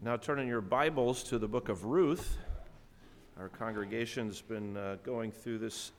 Now, 0.00 0.16
turning 0.16 0.46
your 0.46 0.60
Bibles 0.60 1.24
to 1.24 1.40
the 1.40 1.48
book 1.48 1.68
of 1.68 1.84
Ruth. 1.84 2.38
Our 3.36 3.48
congregation's 3.48 4.40
been 4.40 4.76
uh, 4.76 4.98
going 5.02 5.32
through 5.32 5.58
this 5.58 5.90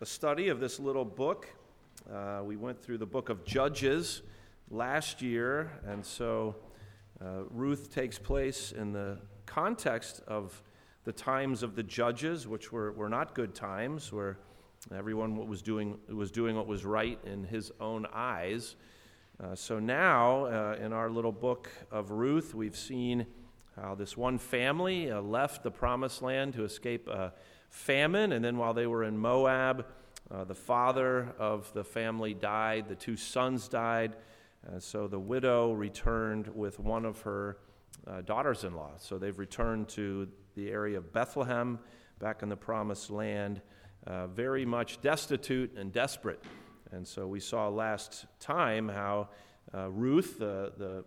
a 0.00 0.06
study 0.06 0.48
of 0.48 0.58
this 0.58 0.80
little 0.80 1.04
book. 1.04 1.46
Uh, 2.12 2.40
we 2.44 2.56
went 2.56 2.82
through 2.82 2.98
the 2.98 3.06
book 3.06 3.28
of 3.28 3.44
Judges 3.44 4.22
last 4.72 5.22
year, 5.22 5.70
and 5.86 6.04
so 6.04 6.56
uh, 7.24 7.44
Ruth 7.48 7.94
takes 7.94 8.18
place 8.18 8.72
in 8.72 8.92
the 8.92 9.18
context 9.46 10.20
of 10.26 10.60
the 11.04 11.12
times 11.12 11.62
of 11.62 11.76
the 11.76 11.84
judges, 11.84 12.48
which 12.48 12.72
were, 12.72 12.90
were 12.90 13.08
not 13.08 13.36
good 13.36 13.54
times, 13.54 14.12
where 14.12 14.36
everyone 14.92 15.46
was 15.46 15.62
doing, 15.62 15.96
was 16.08 16.32
doing 16.32 16.56
what 16.56 16.66
was 16.66 16.84
right 16.84 17.20
in 17.24 17.44
his 17.44 17.70
own 17.78 18.04
eyes. 18.12 18.74
Uh, 19.40 19.54
so 19.54 19.78
now, 19.78 20.46
uh, 20.46 20.76
in 20.80 20.92
our 20.92 21.08
little 21.08 21.30
book 21.30 21.70
of 21.92 22.10
Ruth, 22.10 22.52
we've 22.52 22.76
seen 22.76 23.24
how 23.80 23.94
this 23.94 24.16
one 24.16 24.38
family 24.38 25.10
uh, 25.10 25.20
left 25.20 25.62
the 25.62 25.70
promised 25.70 26.22
land 26.22 26.54
to 26.54 26.64
escape 26.64 27.08
a 27.08 27.32
famine, 27.70 28.32
and 28.32 28.44
then 28.44 28.56
while 28.56 28.74
they 28.74 28.86
were 28.86 29.04
in 29.04 29.18
Moab, 29.18 29.86
uh, 30.30 30.44
the 30.44 30.54
father 30.54 31.34
of 31.38 31.72
the 31.74 31.84
family 31.84 32.34
died, 32.34 32.88
the 32.88 32.94
two 32.94 33.16
sons 33.16 33.68
died, 33.68 34.16
uh, 34.66 34.78
so 34.78 35.08
the 35.08 35.18
widow 35.18 35.72
returned 35.72 36.48
with 36.48 36.78
one 36.78 37.04
of 37.04 37.20
her 37.22 37.58
uh, 38.06 38.20
daughters 38.22 38.64
in 38.64 38.74
law. 38.74 38.92
So 38.98 39.18
they've 39.18 39.38
returned 39.38 39.88
to 39.90 40.28
the 40.54 40.70
area 40.70 40.98
of 40.98 41.12
Bethlehem, 41.12 41.78
back 42.20 42.42
in 42.42 42.48
the 42.48 42.56
promised 42.56 43.10
land, 43.10 43.60
uh, 44.06 44.28
very 44.28 44.64
much 44.64 45.00
destitute 45.00 45.76
and 45.76 45.92
desperate. 45.92 46.42
And 46.92 47.06
so 47.06 47.26
we 47.26 47.40
saw 47.40 47.68
last 47.68 48.26
time 48.38 48.88
how 48.88 49.30
uh, 49.74 49.90
Ruth, 49.90 50.38
the 50.38 51.04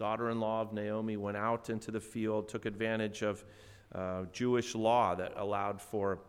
daughter 0.00 0.30
in 0.30 0.40
law 0.40 0.62
of 0.62 0.72
Naomi, 0.72 1.18
went 1.18 1.36
out 1.36 1.68
into 1.68 1.90
the 1.90 2.00
field, 2.00 2.48
took 2.48 2.64
advantage 2.64 3.20
of 3.20 3.44
uh, 3.94 4.22
Jewish 4.32 4.74
law 4.74 5.14
that 5.14 5.34
allowed 5.36 5.78
for 5.78 6.20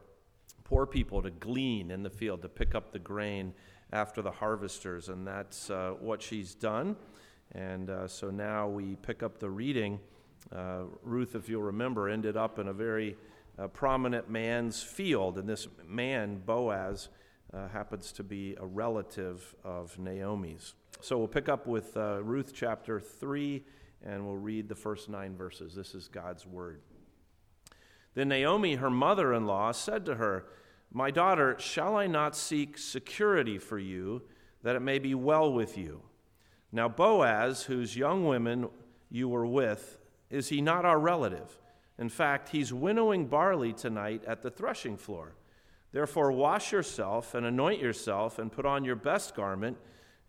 poor 0.66 0.86
people 0.86 1.22
to 1.22 1.32
glean 1.32 1.90
in 1.90 2.04
the 2.04 2.10
field, 2.10 2.42
to 2.42 2.50
pick 2.50 2.76
up 2.76 2.92
the 2.92 3.00
grain 3.00 3.54
after 3.94 4.22
the 4.22 4.30
harvesters. 4.30 5.08
And 5.08 5.26
that's 5.26 5.70
uh, 5.70 5.94
what 6.02 6.22
she's 6.22 6.54
done. 6.54 6.98
And 7.54 7.90
uh, 7.90 8.08
so 8.10 8.30
now 8.30 8.68
we 8.68 8.98
pick 8.98 9.24
up 9.24 9.40
the 9.40 9.50
reading. 9.50 10.02
Uh, 10.54 10.84
Ruth, 11.02 11.34
if 11.36 11.48
you'll 11.48 11.64
remember, 11.64 12.10
ended 12.10 12.36
up 12.36 12.60
in 12.60 12.68
a 12.68 12.74
very 12.74 13.16
uh, 13.58 13.70
prominent 13.70 14.30
man's 14.30 14.84
field. 14.84 15.38
And 15.38 15.48
this 15.48 15.70
man, 15.88 16.42
Boaz, 16.46 17.08
uh, 17.54 17.68
happens 17.68 18.12
to 18.14 18.24
be 18.24 18.56
a 18.60 18.66
relative 18.66 19.56
of 19.64 19.98
Naomi's. 20.00 20.74
So 21.02 21.18
we'll 21.18 21.28
pick 21.28 21.50
up 21.50 21.68
with 21.68 21.96
uh, 21.98 22.24
Ruth 22.24 22.54
chapter 22.54 23.00
3, 23.00 23.64
and 24.04 24.26
we'll 24.26 24.38
read 24.38 24.70
the 24.70 24.76
first 24.76 25.10
nine 25.10 25.36
verses. 25.36 25.76
This 25.76 25.96
is 25.96 26.08
God's 26.08 26.46
word. 26.46 26.82
Then 28.14 28.30
Naomi, 28.30 28.76
her 28.76 28.90
mother 28.90 29.34
in 29.34 29.46
law, 29.46 29.72
said 29.72 30.06
to 30.06 30.16
her, 30.16 30.46
My 30.92 31.12
daughter, 31.12 31.56
shall 31.60 31.96
I 31.96 32.08
not 32.08 32.36
seek 32.36 32.78
security 32.78 33.58
for 33.58 33.80
you, 33.80 34.24
that 34.64 34.76
it 34.76 34.82
may 34.82 35.00
be 35.00 35.16
well 35.16 35.52
with 35.52 35.78
you? 35.78 36.02
Now, 36.72 36.88
Boaz, 36.88 37.64
whose 37.64 37.98
young 37.98 38.26
women 38.26 38.70
you 39.10 39.28
were 39.28 39.46
with, 39.46 40.00
is 40.30 40.50
he 40.50 40.62
not 40.62 40.86
our 40.86 41.00
relative? 41.00 41.58
In 41.98 42.10
fact, 42.10 42.50
he's 42.50 42.74
winnowing 42.74 43.28
barley 43.28 43.74
tonight 43.74 44.24
at 44.26 44.42
the 44.42 44.50
threshing 44.50 44.98
floor. 44.98 45.36
Therefore, 45.92 46.32
wash 46.32 46.72
yourself 46.72 47.34
and 47.34 47.46
anoint 47.46 47.82
yourself 47.82 48.40
and 48.40 48.52
put 48.52 48.66
on 48.66 48.86
your 48.86 48.96
best 48.96 49.36
garment 49.36 49.78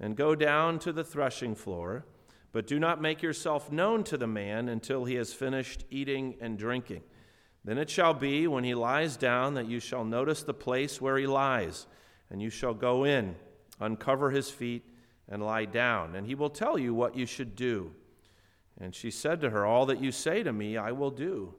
and 0.00 0.16
go 0.16 0.34
down 0.34 0.78
to 0.80 0.92
the 0.92 1.04
threshing 1.04 1.54
floor, 1.54 2.04
but 2.50 2.66
do 2.66 2.78
not 2.80 3.00
make 3.00 3.22
yourself 3.22 3.70
known 3.70 4.02
to 4.04 4.16
the 4.16 4.26
man 4.26 4.68
until 4.68 5.04
he 5.04 5.14
has 5.14 5.32
finished 5.32 5.84
eating 5.90 6.36
and 6.40 6.58
drinking. 6.58 7.02
Then 7.64 7.78
it 7.78 7.88
shall 7.88 8.12
be, 8.12 8.48
when 8.48 8.64
he 8.64 8.74
lies 8.74 9.16
down, 9.16 9.54
that 9.54 9.68
you 9.68 9.78
shall 9.78 10.04
notice 10.04 10.42
the 10.42 10.52
place 10.52 11.00
where 11.00 11.16
he 11.16 11.26
lies, 11.26 11.86
and 12.28 12.42
you 12.42 12.50
shall 12.50 12.74
go 12.74 13.04
in, 13.04 13.36
uncover 13.78 14.30
his 14.30 14.50
feet, 14.50 14.84
and 15.28 15.44
lie 15.44 15.64
down, 15.64 16.16
and 16.16 16.26
he 16.26 16.34
will 16.34 16.50
tell 16.50 16.76
you 16.76 16.92
what 16.92 17.16
you 17.16 17.24
should 17.24 17.54
do. 17.54 17.92
And 18.80 18.94
she 18.94 19.12
said 19.12 19.40
to 19.40 19.50
her, 19.50 19.64
All 19.64 19.86
that 19.86 20.02
you 20.02 20.10
say 20.10 20.42
to 20.42 20.52
me, 20.52 20.76
I 20.76 20.90
will 20.90 21.10
do. 21.10 21.54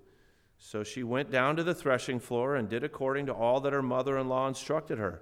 So 0.65 0.81
she 0.81 1.03
went 1.03 1.29
down 1.29 1.57
to 1.57 1.63
the 1.63 1.75
threshing 1.75 2.21
floor 2.21 2.55
and 2.55 2.69
did 2.69 2.85
according 2.85 3.25
to 3.25 3.33
all 3.33 3.59
that 3.59 3.73
her 3.73 3.81
mother 3.81 4.17
in 4.17 4.29
law 4.29 4.47
instructed 4.47 4.97
her. 4.97 5.21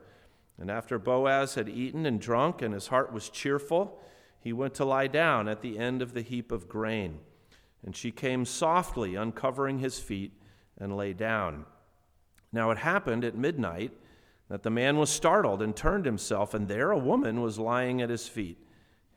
And 0.59 0.69
after 0.69 0.99
Boaz 0.99 1.55
had 1.55 1.67
eaten 1.67 2.05
and 2.05 2.21
drunk, 2.21 2.61
and 2.61 2.75
his 2.75 2.87
heart 2.87 3.11
was 3.11 3.27
cheerful, 3.27 3.99
he 4.39 4.53
went 4.53 4.75
to 4.75 4.85
lie 4.85 5.07
down 5.07 5.47
at 5.47 5.63
the 5.63 5.79
end 5.79 6.03
of 6.03 6.13
the 6.13 6.21
heap 6.21 6.51
of 6.51 6.69
grain. 6.69 7.21
And 7.83 7.95
she 7.95 8.11
came 8.11 8.45
softly, 8.45 9.15
uncovering 9.15 9.79
his 9.79 9.97
feet, 9.97 10.31
and 10.77 10.95
lay 10.95 11.11
down. 11.11 11.65
Now 12.53 12.69
it 12.69 12.77
happened 12.77 13.25
at 13.25 13.35
midnight 13.35 13.93
that 14.47 14.61
the 14.61 14.69
man 14.69 14.99
was 14.99 15.09
startled 15.09 15.63
and 15.63 15.75
turned 15.75 16.05
himself, 16.05 16.53
and 16.53 16.67
there 16.67 16.91
a 16.91 16.99
woman 16.99 17.41
was 17.41 17.57
lying 17.57 17.99
at 17.99 18.11
his 18.11 18.27
feet. 18.27 18.59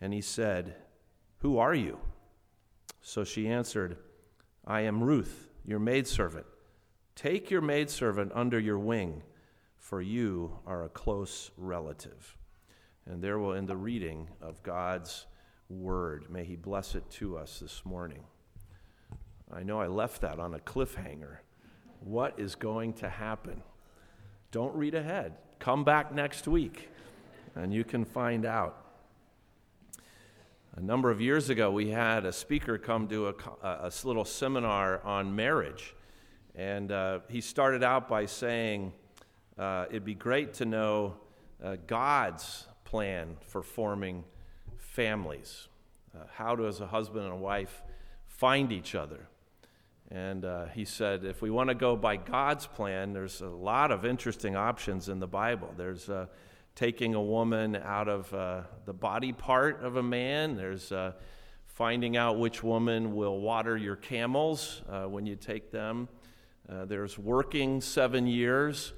And 0.01 0.15
he 0.15 0.23
said, 0.23 0.75
Who 1.41 1.59
are 1.59 1.75
you? 1.75 1.99
So 3.03 3.25
she 3.25 3.47
answered, 3.47 3.99
I 4.67 4.81
am 4.81 5.05
Ruth, 5.05 5.51
your 5.65 5.79
maidservant. 5.79 6.47
Take 7.15 7.51
your 7.51 7.61
maidservant 7.61 8.33
under 8.35 8.59
your 8.59 8.79
wing 8.79 9.23
for 9.85 10.01
you 10.01 10.59
are 10.67 10.85
a 10.85 10.89
close 10.89 11.51
relative. 11.59 12.39
And 13.05 13.23
there 13.23 13.39
will 13.39 13.53
end 13.53 13.69
the 13.69 13.77
reading 13.77 14.31
of 14.41 14.63
God's 14.63 15.27
word. 15.69 16.31
May 16.31 16.43
He 16.45 16.57
bless 16.57 16.95
it 16.95 17.09
to 17.13 17.37
us 17.37 17.59
this 17.59 17.83
morning. 17.85 18.25
I 19.53 19.63
know 19.63 19.79
I 19.79 19.89
left 19.89 20.23
that 20.23 20.39
on 20.39 20.55
a 20.55 20.59
cliffhanger. 20.59 21.37
What 22.01 22.41
is 22.41 22.55
going 22.55 22.95
to 22.95 23.11
happen? 23.11 23.63
Don't 24.51 24.75
read 24.75 24.95
ahead. 24.95 25.35
Come 25.59 25.85
back 25.85 26.15
next 26.15 26.49
week 26.49 26.89
and 27.55 27.73
you 27.73 27.85
can 27.85 28.07
find 28.07 28.47
out. 28.47 28.84
A 30.77 30.81
number 30.81 31.13
of 31.13 31.21
years 31.21 31.51
ago, 31.51 31.71
we 31.71 31.91
had 31.91 32.25
a 32.25 32.33
speaker 32.33 32.79
come 32.79 33.07
to 33.07 33.29
a, 33.29 33.35
a 33.63 33.93
little 34.03 34.25
seminar 34.25 35.01
on 35.05 35.37
marriage. 35.37 35.95
And 36.57 36.91
uh, 36.91 37.21
he 37.29 37.41
started 37.41 37.85
out 37.85 38.09
by 38.09 38.27
saying, 38.27 38.93
uh, 39.57 39.87
it'd 39.89 40.05
be 40.05 40.17
great 40.17 40.55
to 40.55 40.65
know 40.65 41.15
uh, 41.63 41.77
God's 41.87 42.67
plan 42.83 43.37
for 43.47 43.63
forming 43.63 44.25
families. 44.79 45.69
Uh, 46.13 46.25
how 46.33 46.57
does 46.57 46.81
a 46.81 46.89
husband 46.89 47.25
and 47.25 47.35
a 47.35 47.37
wife 47.37 47.85
find 48.27 48.73
each 48.73 48.97
other? 48.97 49.29
And 50.11 50.45
uh, 50.45 50.67
he 50.75 50.85
said, 50.85 51.25
if 51.25 51.41
we 51.41 51.51
want 51.51 51.69
to 51.69 51.77
go 51.77 51.95
by 51.95 52.17
God's 52.17 52.67
plan, 52.67 53.13
there's 53.13 53.41
a 53.43 53.47
lot 53.47 53.93
of 53.93 54.05
interesting 54.05 54.57
options 54.57 55.09
in 55.09 55.21
the 55.21 55.29
Bible. 55.29 55.73
There's 55.77 56.11
uh, 56.11 56.27
taking 56.75 57.15
a 57.15 57.23
woman 57.23 57.77
out 57.77 58.09
of 58.09 58.33
uh, 58.35 58.63
the 58.85 58.93
body 58.93 59.33
part 59.33 59.83
of 59.83 59.97
a 59.97 60.03
man, 60.03 60.57
there's 60.57 60.93
finding 61.67 62.17
out 62.17 62.39
which 62.39 62.63
woman 62.63 63.15
will 63.17 63.41
water 63.41 63.77
your 63.77 63.97
camels 63.97 64.83
when 65.09 65.27
you 65.27 65.37
take 65.37 65.71
them. 65.71 66.09
there's 66.69 67.19
working 67.19 67.81
seven 67.81 68.27
years 68.27 68.93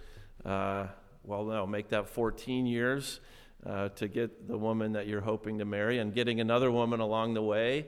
uh, 0.46 0.86
well, 1.24 1.44
no, 1.44 1.66
make 1.66 1.88
that 1.88 2.08
14 2.08 2.66
years 2.66 3.18
uh, 3.66 3.88
to 3.90 4.06
get 4.06 4.46
the 4.46 4.56
woman 4.56 4.92
that 4.92 5.08
you're 5.08 5.20
hoping 5.20 5.58
to 5.58 5.64
marry 5.64 5.98
and 5.98 6.14
getting 6.14 6.40
another 6.40 6.70
woman 6.70 7.00
along 7.00 7.34
the 7.34 7.42
way. 7.42 7.86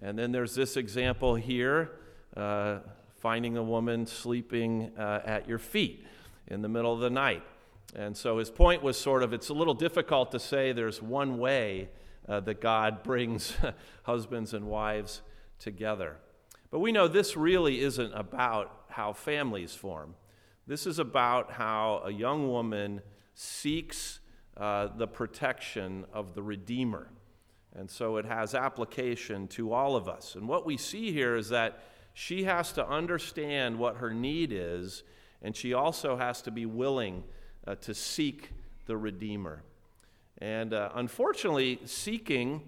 And 0.00 0.16
then 0.16 0.30
there's 0.30 0.54
this 0.54 0.76
example 0.76 1.34
here 1.34 1.90
uh, 2.36 2.78
finding 3.18 3.56
a 3.56 3.62
woman 3.62 4.06
sleeping 4.06 4.92
uh, 4.96 5.20
at 5.24 5.48
your 5.48 5.58
feet 5.58 6.06
in 6.46 6.62
the 6.62 6.68
middle 6.68 6.92
of 6.92 7.00
the 7.00 7.10
night. 7.10 7.42
And 7.94 8.16
so 8.16 8.38
his 8.38 8.50
point 8.50 8.82
was 8.82 8.98
sort 8.98 9.22
of 9.22 9.32
it's 9.32 9.48
a 9.48 9.54
little 9.54 9.74
difficult 9.74 10.32
to 10.32 10.40
say 10.40 10.72
there's 10.72 11.00
one 11.00 11.38
way 11.38 11.88
uh, 12.28 12.40
that 12.40 12.60
God 12.60 13.02
brings 13.04 13.54
husbands 14.02 14.54
and 14.54 14.66
wives 14.66 15.22
together. 15.58 16.16
But 16.70 16.80
we 16.80 16.92
know 16.92 17.08
this 17.08 17.36
really 17.36 17.80
isn't 17.80 18.12
about 18.12 18.84
how 18.88 19.12
families 19.12 19.74
form. 19.74 20.14
This 20.66 20.86
is 20.86 20.98
about 20.98 21.52
how 21.52 22.02
a 22.04 22.10
young 22.10 22.48
woman 22.48 23.02
seeks 23.34 24.18
uh, 24.56 24.88
the 24.96 25.06
protection 25.06 26.04
of 26.12 26.34
the 26.34 26.42
Redeemer. 26.42 27.08
And 27.74 27.90
so 27.90 28.16
it 28.16 28.24
has 28.24 28.54
application 28.54 29.48
to 29.48 29.72
all 29.72 29.96
of 29.96 30.08
us. 30.08 30.34
And 30.34 30.48
what 30.48 30.64
we 30.64 30.76
see 30.76 31.12
here 31.12 31.36
is 31.36 31.50
that 31.50 31.84
she 32.14 32.44
has 32.44 32.72
to 32.72 32.88
understand 32.88 33.78
what 33.78 33.98
her 33.98 34.12
need 34.12 34.50
is, 34.50 35.02
and 35.42 35.54
she 35.54 35.74
also 35.74 36.16
has 36.16 36.40
to 36.42 36.50
be 36.50 36.64
willing 36.64 37.22
uh, 37.66 37.74
to 37.76 37.94
seek 37.94 38.50
the 38.86 38.96
Redeemer. 38.96 39.62
And 40.38 40.72
uh, 40.74 40.90
unfortunately, 40.94 41.80
seeking 41.84 42.62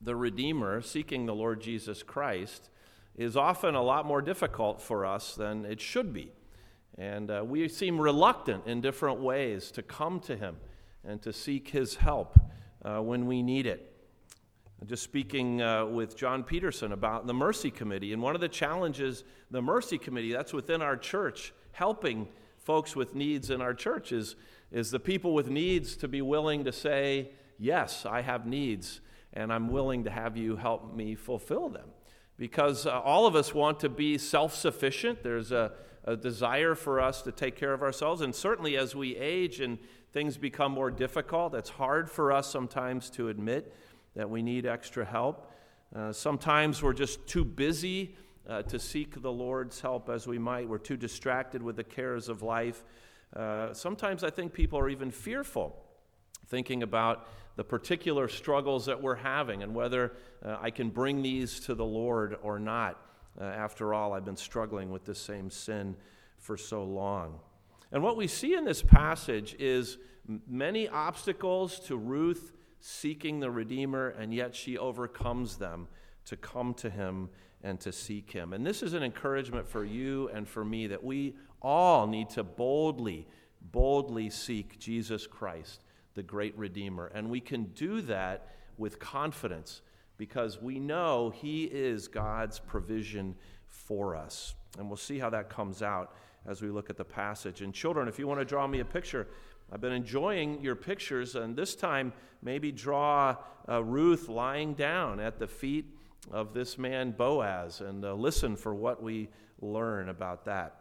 the 0.00 0.16
Redeemer, 0.16 0.80
seeking 0.82 1.26
the 1.26 1.34
Lord 1.34 1.60
Jesus 1.60 2.02
Christ, 2.02 2.70
is 3.16 3.36
often 3.36 3.74
a 3.74 3.82
lot 3.82 4.06
more 4.06 4.20
difficult 4.20 4.80
for 4.80 5.06
us 5.06 5.34
than 5.34 5.64
it 5.64 5.80
should 5.80 6.12
be. 6.12 6.32
And 6.98 7.30
uh, 7.30 7.44
we 7.46 7.68
seem 7.68 8.00
reluctant 8.00 8.66
in 8.66 8.80
different 8.80 9.20
ways 9.20 9.70
to 9.72 9.82
come 9.82 10.20
to 10.20 10.36
Him 10.36 10.56
and 11.04 11.20
to 11.22 11.32
seek 11.32 11.68
His 11.68 11.96
help 11.96 12.38
uh, 12.84 13.00
when 13.00 13.26
we 13.26 13.42
need 13.42 13.66
it. 13.66 13.92
just 14.86 15.02
speaking 15.02 15.62
uh, 15.62 15.86
with 15.86 16.16
John 16.16 16.42
Peterson 16.42 16.92
about 16.92 17.26
the 17.26 17.34
Mercy 17.34 17.70
Committee. 17.70 18.12
And 18.12 18.22
one 18.22 18.34
of 18.34 18.40
the 18.40 18.48
challenges, 18.48 19.24
the 19.50 19.62
Mercy 19.62 19.98
Committee, 19.98 20.32
that's 20.32 20.52
within 20.52 20.80
our 20.82 20.96
church, 20.96 21.52
helping 21.72 22.28
folks 22.66 22.96
with 22.96 23.14
needs 23.14 23.48
in 23.48 23.60
our 23.60 23.72
church, 23.72 24.10
is, 24.10 24.34
is 24.72 24.90
the 24.90 24.98
people 24.98 25.32
with 25.32 25.48
needs 25.48 25.96
to 25.96 26.08
be 26.08 26.20
willing 26.20 26.64
to 26.64 26.72
say, 26.72 27.30
Yes, 27.58 28.04
I 28.04 28.20
have 28.20 28.44
needs, 28.44 29.00
and 29.32 29.50
I'm 29.50 29.68
willing 29.68 30.04
to 30.04 30.10
have 30.10 30.36
you 30.36 30.56
help 30.56 30.94
me 30.94 31.14
fulfill 31.14 31.70
them. 31.70 31.88
Because 32.36 32.84
uh, 32.84 33.00
all 33.00 33.26
of 33.26 33.34
us 33.34 33.54
want 33.54 33.80
to 33.80 33.88
be 33.88 34.18
self 34.18 34.54
sufficient. 34.54 35.22
There's 35.22 35.52
a, 35.52 35.72
a 36.04 36.16
desire 36.16 36.74
for 36.74 37.00
us 37.00 37.22
to 37.22 37.32
take 37.32 37.56
care 37.56 37.72
of 37.72 37.82
ourselves. 37.82 38.20
And 38.20 38.34
certainly 38.34 38.76
as 38.76 38.94
we 38.94 39.16
age 39.16 39.60
and 39.60 39.78
things 40.12 40.36
become 40.36 40.72
more 40.72 40.90
difficult, 40.90 41.54
it's 41.54 41.70
hard 41.70 42.10
for 42.10 42.30
us 42.32 42.50
sometimes 42.50 43.08
to 43.10 43.28
admit 43.28 43.72
that 44.16 44.28
we 44.28 44.42
need 44.42 44.66
extra 44.66 45.04
help. 45.04 45.50
Uh, 45.94 46.12
sometimes 46.12 46.82
we're 46.82 46.92
just 46.92 47.26
too 47.26 47.44
busy 47.44 48.16
uh, 48.48 48.62
to 48.62 48.78
seek 48.78 49.20
the 49.20 49.32
Lord's 49.32 49.80
help 49.80 50.08
as 50.08 50.26
we 50.26 50.38
might. 50.38 50.68
We're 50.68 50.78
too 50.78 50.96
distracted 50.96 51.62
with 51.62 51.76
the 51.76 51.84
cares 51.84 52.28
of 52.28 52.42
life. 52.42 52.84
Uh, 53.34 53.72
sometimes 53.72 54.22
I 54.22 54.30
think 54.30 54.52
people 54.52 54.78
are 54.78 54.88
even 54.88 55.10
fearful, 55.10 55.76
thinking 56.46 56.82
about 56.82 57.28
the 57.56 57.64
particular 57.64 58.28
struggles 58.28 58.86
that 58.86 59.02
we're 59.02 59.16
having 59.16 59.62
and 59.62 59.74
whether 59.74 60.12
uh, 60.44 60.58
I 60.60 60.70
can 60.70 60.90
bring 60.90 61.22
these 61.22 61.60
to 61.60 61.74
the 61.74 61.84
Lord 61.84 62.36
or 62.42 62.58
not. 62.58 63.00
Uh, 63.40 63.44
after 63.44 63.92
all, 63.92 64.12
I've 64.12 64.24
been 64.24 64.36
struggling 64.36 64.90
with 64.90 65.04
the 65.04 65.14
same 65.14 65.50
sin 65.50 65.96
for 66.38 66.56
so 66.56 66.84
long. 66.84 67.40
And 67.92 68.02
what 68.02 68.16
we 68.16 68.26
see 68.26 68.54
in 68.54 68.64
this 68.64 68.82
passage 68.82 69.56
is 69.58 69.98
many 70.46 70.88
obstacles 70.88 71.80
to 71.80 71.96
Ruth 71.96 72.52
seeking 72.80 73.40
the 73.40 73.50
Redeemer, 73.50 74.10
and 74.10 74.32
yet 74.32 74.54
she 74.54 74.78
overcomes 74.78 75.56
them 75.56 75.88
to 76.26 76.36
come 76.36 76.74
to 76.74 76.90
him 76.90 77.28
and 77.66 77.80
to 77.80 77.90
seek 77.90 78.30
him. 78.30 78.52
And 78.52 78.64
this 78.64 78.80
is 78.80 78.94
an 78.94 79.02
encouragement 79.02 79.66
for 79.66 79.84
you 79.84 80.30
and 80.32 80.48
for 80.48 80.64
me 80.64 80.86
that 80.86 81.02
we 81.02 81.34
all 81.60 82.06
need 82.06 82.30
to 82.30 82.44
boldly, 82.44 83.26
boldly 83.72 84.30
seek 84.30 84.78
Jesus 84.78 85.26
Christ, 85.26 85.82
the 86.14 86.22
great 86.22 86.56
Redeemer. 86.56 87.10
And 87.12 87.28
we 87.28 87.40
can 87.40 87.64
do 87.74 88.02
that 88.02 88.52
with 88.78 89.00
confidence 89.00 89.82
because 90.16 90.62
we 90.62 90.78
know 90.78 91.30
he 91.30 91.64
is 91.64 92.06
God's 92.06 92.60
provision 92.60 93.34
for 93.66 94.14
us. 94.14 94.54
And 94.78 94.86
we'll 94.86 94.96
see 94.96 95.18
how 95.18 95.30
that 95.30 95.50
comes 95.50 95.82
out 95.82 96.14
as 96.46 96.62
we 96.62 96.70
look 96.70 96.88
at 96.88 96.96
the 96.96 97.04
passage. 97.04 97.62
And 97.62 97.74
children, 97.74 98.06
if 98.06 98.16
you 98.16 98.28
want 98.28 98.38
to 98.38 98.44
draw 98.44 98.68
me 98.68 98.78
a 98.78 98.84
picture, 98.84 99.26
I've 99.72 99.80
been 99.80 99.92
enjoying 99.92 100.60
your 100.62 100.76
pictures, 100.76 101.34
and 101.34 101.56
this 101.56 101.74
time 101.74 102.12
maybe 102.40 102.70
draw 102.70 103.34
uh, 103.68 103.82
Ruth 103.82 104.28
lying 104.28 104.74
down 104.74 105.18
at 105.18 105.40
the 105.40 105.48
feet 105.48 105.95
of 106.30 106.54
this 106.54 106.78
man 106.78 107.12
Boaz 107.12 107.80
and 107.80 108.04
uh, 108.04 108.14
listen 108.14 108.56
for 108.56 108.74
what 108.74 109.02
we 109.02 109.28
learn 109.60 110.08
about 110.08 110.44
that. 110.44 110.80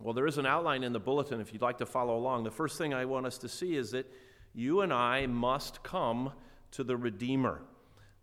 Well, 0.00 0.14
there 0.14 0.26
is 0.26 0.38
an 0.38 0.46
outline 0.46 0.82
in 0.82 0.92
the 0.92 1.00
bulletin 1.00 1.40
if 1.40 1.52
you'd 1.52 1.62
like 1.62 1.78
to 1.78 1.86
follow 1.86 2.16
along. 2.16 2.44
The 2.44 2.50
first 2.50 2.78
thing 2.78 2.92
I 2.92 3.04
want 3.04 3.26
us 3.26 3.38
to 3.38 3.48
see 3.48 3.76
is 3.76 3.92
that 3.92 4.10
you 4.54 4.80
and 4.80 4.92
I 4.92 5.26
must 5.26 5.82
come 5.82 6.32
to 6.72 6.84
the 6.84 6.96
Redeemer. 6.96 7.62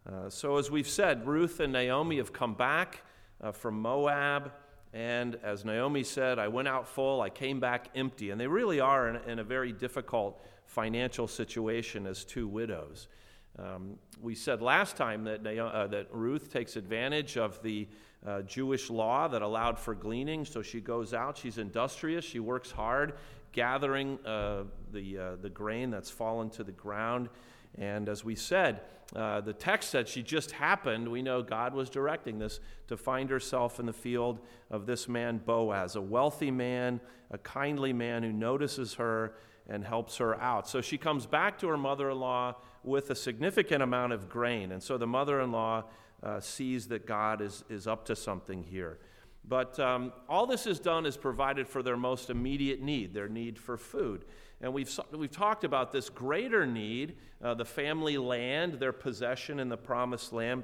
Uh, 0.06 0.30
so, 0.30 0.58
as 0.58 0.70
we've 0.70 0.88
said, 0.88 1.26
Ruth 1.28 1.60
and 1.60 1.72
Naomi 1.72 2.18
have 2.18 2.34
come 2.34 2.54
back 2.54 3.04
uh, 3.42 3.52
from 3.52 3.80
Moab. 3.80 4.52
And 4.92 5.38
as 5.44 5.66
Naomi 5.66 6.04
said, 6.04 6.40
I 6.40 6.48
went 6.48 6.68
out 6.68 6.88
full, 6.88 7.22
I 7.22 7.30
came 7.30 7.60
back 7.60 7.90
empty. 7.96 8.32
And 8.32 8.42
they 8.42 8.48
really 8.48 8.80
are 8.80 9.10
in, 9.10 9.30
in 9.30 9.40
a 9.40 9.44
very 9.44 9.72
difficult 9.72 10.42
financial 10.66 11.28
situation 11.28 12.08
as 12.08 12.24
two 12.24 12.48
widows. 12.48 13.08
Um, 13.58 13.98
we 14.22 14.36
said 14.36 14.62
last 14.62 14.96
time 14.96 15.24
that, 15.26 15.46
uh, 15.46 15.88
that 15.88 16.08
Ruth 16.12 16.52
takes 16.52 16.76
advantage 16.76 17.38
of 17.38 17.62
the 17.62 17.88
uh, 18.26 18.42
Jewish 18.42 18.90
law 18.90 19.28
that 19.28 19.42
allowed 19.42 19.80
for 19.80 19.96
gleaning. 19.96 20.46
So 20.46 20.62
she 20.62 20.82
goes 20.82 21.14
out, 21.14 21.38
she's 21.38 21.58
industrious, 21.58 22.26
she 22.26 22.40
works 22.40 22.72
hard, 22.72 23.14
gathering 23.52 24.20
uh, 24.26 24.64
the, 24.92 25.18
uh, 25.18 25.36
the 25.42 25.50
grain 25.50 25.90
that's 25.90 26.10
fallen 26.10 26.50
to 26.52 26.64
the 26.64 26.72
ground. 26.72 27.30
And 27.78 28.10
as 28.10 28.24
we 28.24 28.36
said, 28.36 28.82
uh, 29.16 29.42
the 29.42 29.54
text 29.54 29.90
said 29.90 30.08
she 30.08 30.22
just 30.22 30.52
happened. 30.52 31.08
We 31.08 31.22
know 31.22 31.42
God 31.42 31.74
was 31.74 31.90
directing 31.90 32.38
this 32.40 32.60
to 32.88 32.98
find 32.98 33.30
herself 33.30 33.80
in 33.80 33.86
the 33.86 33.94
field 33.94 34.40
of 34.70 34.86
this 34.86 35.08
man, 35.08 35.40
Boaz, 35.44 35.96
a 35.96 36.02
wealthy 36.02 36.52
man, 36.52 37.00
a 37.32 37.38
kindly 37.38 37.94
man 37.94 38.24
who 38.24 38.32
notices 38.32 38.96
her 38.96 39.34
and 39.68 39.84
helps 39.84 40.18
her 40.18 40.40
out. 40.42 40.68
So 40.68 40.82
she 40.82 40.98
comes 40.98 41.26
back 41.26 41.58
to 41.60 41.68
her 41.68 41.78
mother 41.78 42.12
in 42.12 42.20
law 42.20 42.56
with 42.84 43.10
a 43.10 43.16
significant 43.16 43.84
amount 43.84 44.14
of 44.14 44.30
grain. 44.30 44.72
And 44.72 44.82
so 44.82 44.98
the 44.98 45.08
mother 45.08 45.42
in 45.42 45.52
law 45.52 45.86
uh, 46.24 46.40
sees 46.40 46.88
that 46.88 47.06
God 47.06 47.42
is, 47.42 47.64
is 47.70 47.88
up 47.88 48.06
to 48.06 48.16
something 48.16 48.64
here. 48.64 49.00
But 49.48 49.80
um, 49.80 50.14
all 50.28 50.46
this 50.46 50.68
is 50.68 50.80
done 50.80 51.06
is 51.06 51.18
provided 51.18 51.68
for 51.68 51.82
their 51.82 51.98
most 51.98 52.30
immediate 52.30 52.82
need, 52.82 53.14
their 53.14 53.30
need 53.30 53.58
for 53.58 53.78
food. 53.78 54.26
And 54.62 54.74
we've, 54.74 55.00
we've 55.12 55.32
talked 55.32 55.64
about 55.64 55.92
this 55.92 56.10
greater 56.10 56.66
need 56.66 57.16
uh, 57.42 57.54
the 57.54 57.66
family 57.66 58.18
land, 58.18 58.74
their 58.74 58.92
possession 58.92 59.60
in 59.60 59.70
the 59.70 59.78
promised 59.78 60.34
land. 60.34 60.64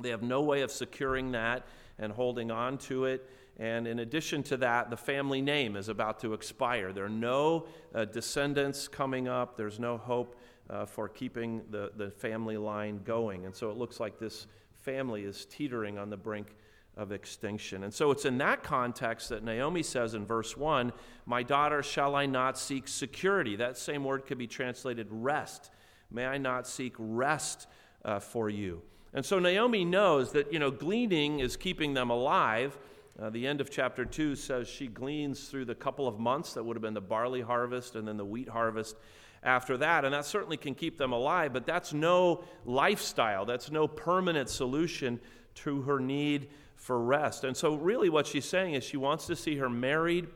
They 0.00 0.10
have 0.10 0.22
no 0.22 0.42
way 0.42 0.60
of 0.60 0.70
securing 0.70 1.32
that 1.32 1.66
and 1.98 2.12
holding 2.12 2.50
on 2.50 2.78
to 2.78 3.06
it. 3.06 3.28
And 3.58 3.86
in 3.86 3.98
addition 4.00 4.42
to 4.44 4.56
that, 4.58 4.90
the 4.90 4.96
family 4.96 5.40
name 5.40 5.76
is 5.76 5.88
about 5.88 6.20
to 6.20 6.34
expire. 6.34 6.92
There 6.92 7.04
are 7.04 7.08
no 7.08 7.66
uh, 7.94 8.04
descendants 8.06 8.88
coming 8.88 9.28
up, 9.28 9.56
there's 9.56 9.78
no 9.78 9.96
hope 9.96 10.36
uh, 10.70 10.86
for 10.86 11.08
keeping 11.08 11.62
the, 11.70 11.92
the 11.96 12.10
family 12.10 12.56
line 12.56 13.00
going. 13.04 13.46
And 13.46 13.54
so 13.54 13.70
it 13.70 13.76
looks 13.76 14.00
like 14.00 14.18
this 14.18 14.46
family 14.82 15.22
is 15.22 15.44
teetering 15.46 15.98
on 15.98 16.10
the 16.10 16.16
brink 16.16 16.54
of 16.96 17.12
extinction. 17.12 17.84
And 17.84 17.92
so 17.92 18.10
it's 18.10 18.24
in 18.24 18.38
that 18.38 18.62
context 18.62 19.30
that 19.30 19.42
Naomi 19.42 19.82
says 19.82 20.14
in 20.14 20.26
verse 20.26 20.56
1 20.56 20.92
My 21.24 21.42
daughter, 21.42 21.82
shall 21.82 22.14
I 22.14 22.26
not 22.26 22.58
seek 22.58 22.86
security? 22.86 23.56
That 23.56 23.78
same 23.78 24.04
word 24.04 24.26
could 24.26 24.38
be 24.38 24.46
translated 24.46 25.06
rest. 25.10 25.70
May 26.10 26.26
I 26.26 26.38
not 26.38 26.66
seek 26.66 26.94
rest 26.98 27.66
uh, 28.04 28.18
for 28.18 28.50
you? 28.50 28.82
And 29.14 29.24
so 29.24 29.38
Naomi 29.38 29.84
knows 29.84 30.32
that, 30.32 30.52
you 30.52 30.58
know, 30.58 30.70
gleaning 30.70 31.40
is 31.40 31.56
keeping 31.56 31.94
them 31.94 32.10
alive. 32.10 32.78
Uh, 33.20 33.30
the 33.30 33.46
end 33.46 33.60
of 33.60 33.70
chapter 33.70 34.04
2 34.04 34.36
says 34.36 34.68
she 34.68 34.86
gleans 34.86 35.48
through 35.48 35.66
the 35.66 35.74
couple 35.74 36.08
of 36.08 36.18
months 36.18 36.54
that 36.54 36.64
would 36.64 36.76
have 36.76 36.82
been 36.82 36.94
the 36.94 37.00
barley 37.00 37.42
harvest 37.42 37.94
and 37.94 38.08
then 38.08 38.16
the 38.16 38.24
wheat 38.24 38.48
harvest 38.48 38.96
after 39.42 39.76
that. 39.78 40.04
And 40.04 40.14
that 40.14 40.24
certainly 40.24 40.56
can 40.56 40.74
keep 40.74 40.98
them 40.98 41.12
alive, 41.12 41.52
but 41.52 41.66
that's 41.66 41.92
no 41.92 42.44
lifestyle, 42.64 43.44
that's 43.44 43.70
no 43.70 43.88
permanent 43.88 44.48
solution 44.48 45.20
to 45.54 45.82
her 45.82 45.98
need 45.98 46.48
for 46.76 47.00
rest. 47.00 47.44
And 47.44 47.56
so, 47.56 47.74
really, 47.74 48.08
what 48.08 48.26
she's 48.26 48.44
saying 48.44 48.74
is 48.74 48.84
she 48.84 48.96
wants 48.96 49.26
to 49.26 49.36
see 49.36 49.56
her 49.56 49.68
married, 49.68 50.28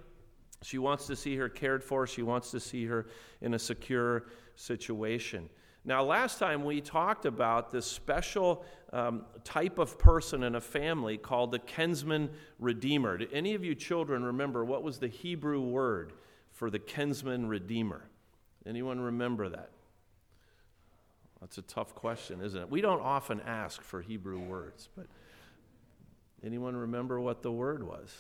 she 0.62 0.78
wants 0.78 1.06
to 1.06 1.16
see 1.16 1.36
her 1.36 1.48
cared 1.48 1.82
for, 1.82 2.06
she 2.06 2.22
wants 2.22 2.50
to 2.52 2.60
see 2.60 2.86
her 2.86 3.06
in 3.40 3.54
a 3.54 3.58
secure 3.58 4.26
situation. 4.54 5.48
Now, 5.84 6.02
last 6.02 6.40
time 6.40 6.64
we 6.64 6.80
talked 6.80 7.26
about 7.26 7.70
this 7.70 7.86
special 7.86 8.64
um, 8.92 9.25
type 9.44 9.78
of 9.78 9.98
person 9.98 10.42
in 10.42 10.56
a 10.56 10.60
family 10.60 11.16
called 11.16 11.52
the 11.52 11.60
kinsman 11.60 12.30
redeemer. 12.58 13.16
Do 13.16 13.28
any 13.32 13.54
of 13.54 13.64
you 13.64 13.75
children 13.76 14.25
remember 14.25 14.64
what 14.64 14.82
was 14.82 14.98
the 14.98 15.06
Hebrew 15.06 15.60
word 15.60 16.12
for 16.50 16.70
the 16.70 16.80
kinsman 16.80 17.46
redeemer? 17.46 18.08
Anyone 18.66 19.00
remember 19.00 19.49
that? 19.49 19.70
That's 21.40 21.58
a 21.58 21.62
tough 21.62 21.94
question, 21.94 22.40
isn't 22.40 22.61
it? 22.61 22.70
We 22.70 22.80
don't 22.80 23.00
often 23.00 23.40
ask 23.40 23.82
for 23.82 24.00
Hebrew 24.00 24.40
words, 24.40 24.88
but 24.96 25.06
Anyone 26.44 26.76
remember 26.76 27.20
what 27.20 27.42
the 27.42 27.50
word 27.50 27.82
was? 27.82 28.14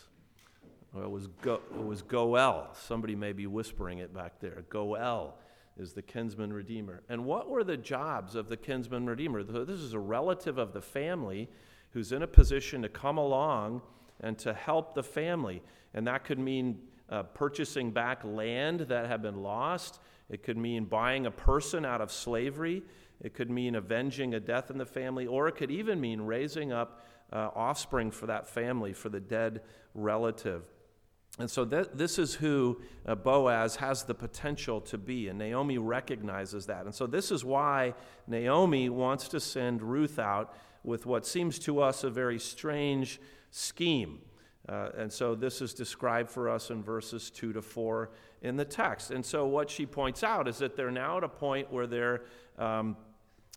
Well, 0.92 1.04
it 1.04 1.10
was, 1.10 1.26
go, 1.42 1.60
it 1.74 1.84
was 1.84 2.02
Goel. 2.02 2.70
Somebody 2.72 3.14
may 3.14 3.32
be 3.32 3.46
whispering 3.46 3.98
it 3.98 4.14
back 4.14 4.40
there. 4.40 4.64
Goel 4.70 5.36
is 5.76 5.92
the 5.92 6.02
kinsman 6.02 6.52
redeemer. 6.52 7.02
And 7.08 7.24
what 7.24 7.48
were 7.48 7.62
the 7.62 7.76
jobs 7.76 8.34
of 8.34 8.48
the 8.48 8.56
kinsman 8.56 9.06
redeemer? 9.06 9.42
This 9.42 9.80
is 9.80 9.92
a 9.92 9.98
relative 9.98 10.56
of 10.56 10.72
the 10.72 10.80
family 10.80 11.48
who's 11.90 12.12
in 12.12 12.22
a 12.22 12.26
position 12.26 12.82
to 12.82 12.88
come 12.88 13.18
along 13.18 13.82
and 14.20 14.38
to 14.38 14.54
help 14.54 14.94
the 14.94 15.02
family. 15.02 15.62
And 15.92 16.06
that 16.06 16.24
could 16.24 16.38
mean 16.38 16.80
uh, 17.10 17.24
purchasing 17.24 17.90
back 17.90 18.24
land 18.24 18.80
that 18.80 19.06
had 19.06 19.22
been 19.22 19.42
lost, 19.42 20.00
it 20.28 20.42
could 20.42 20.56
mean 20.56 20.84
buying 20.84 21.26
a 21.26 21.30
person 21.30 21.84
out 21.84 22.00
of 22.00 22.10
slavery, 22.10 22.82
it 23.20 23.34
could 23.34 23.50
mean 23.50 23.74
avenging 23.74 24.34
a 24.34 24.40
death 24.40 24.70
in 24.70 24.78
the 24.78 24.86
family, 24.86 25.26
or 25.26 25.48
it 25.48 25.56
could 25.56 25.70
even 25.70 26.00
mean 26.00 26.20
raising 26.20 26.72
up 26.72 27.04
uh, 27.32 27.50
offspring 27.54 28.10
for 28.10 28.26
that 28.26 28.48
family, 28.48 28.92
for 28.92 29.08
the 29.08 29.20
dead 29.20 29.62
relative. 29.94 30.62
And 31.38 31.50
so 31.50 31.64
th- 31.64 31.88
this 31.92 32.18
is 32.18 32.34
who 32.34 32.80
uh, 33.04 33.14
Boaz 33.14 33.76
has 33.76 34.04
the 34.04 34.14
potential 34.14 34.80
to 34.82 34.98
be, 34.98 35.28
and 35.28 35.38
Naomi 35.38 35.78
recognizes 35.78 36.66
that. 36.66 36.86
And 36.86 36.94
so 36.94 37.06
this 37.06 37.30
is 37.30 37.44
why 37.44 37.94
Naomi 38.26 38.88
wants 38.88 39.28
to 39.28 39.40
send 39.40 39.82
Ruth 39.82 40.18
out 40.18 40.54
with 40.82 41.04
what 41.04 41.26
seems 41.26 41.58
to 41.60 41.80
us 41.80 42.04
a 42.04 42.10
very 42.10 42.38
strange 42.38 43.20
scheme. 43.50 44.20
Uh, 44.68 44.88
and 44.98 45.12
so 45.12 45.34
this 45.34 45.60
is 45.62 45.72
described 45.72 46.28
for 46.28 46.48
us 46.48 46.70
in 46.70 46.82
verses 46.82 47.30
2 47.30 47.52
to 47.52 47.62
4 47.62 48.10
in 48.42 48.56
the 48.56 48.64
text. 48.64 49.10
And 49.10 49.24
so 49.24 49.46
what 49.46 49.70
she 49.70 49.86
points 49.86 50.24
out 50.24 50.48
is 50.48 50.58
that 50.58 50.76
they're 50.76 50.90
now 50.90 51.18
at 51.18 51.24
a 51.24 51.28
point 51.28 51.72
where 51.72 51.86
they're 51.86 52.22
um, 52.58 52.96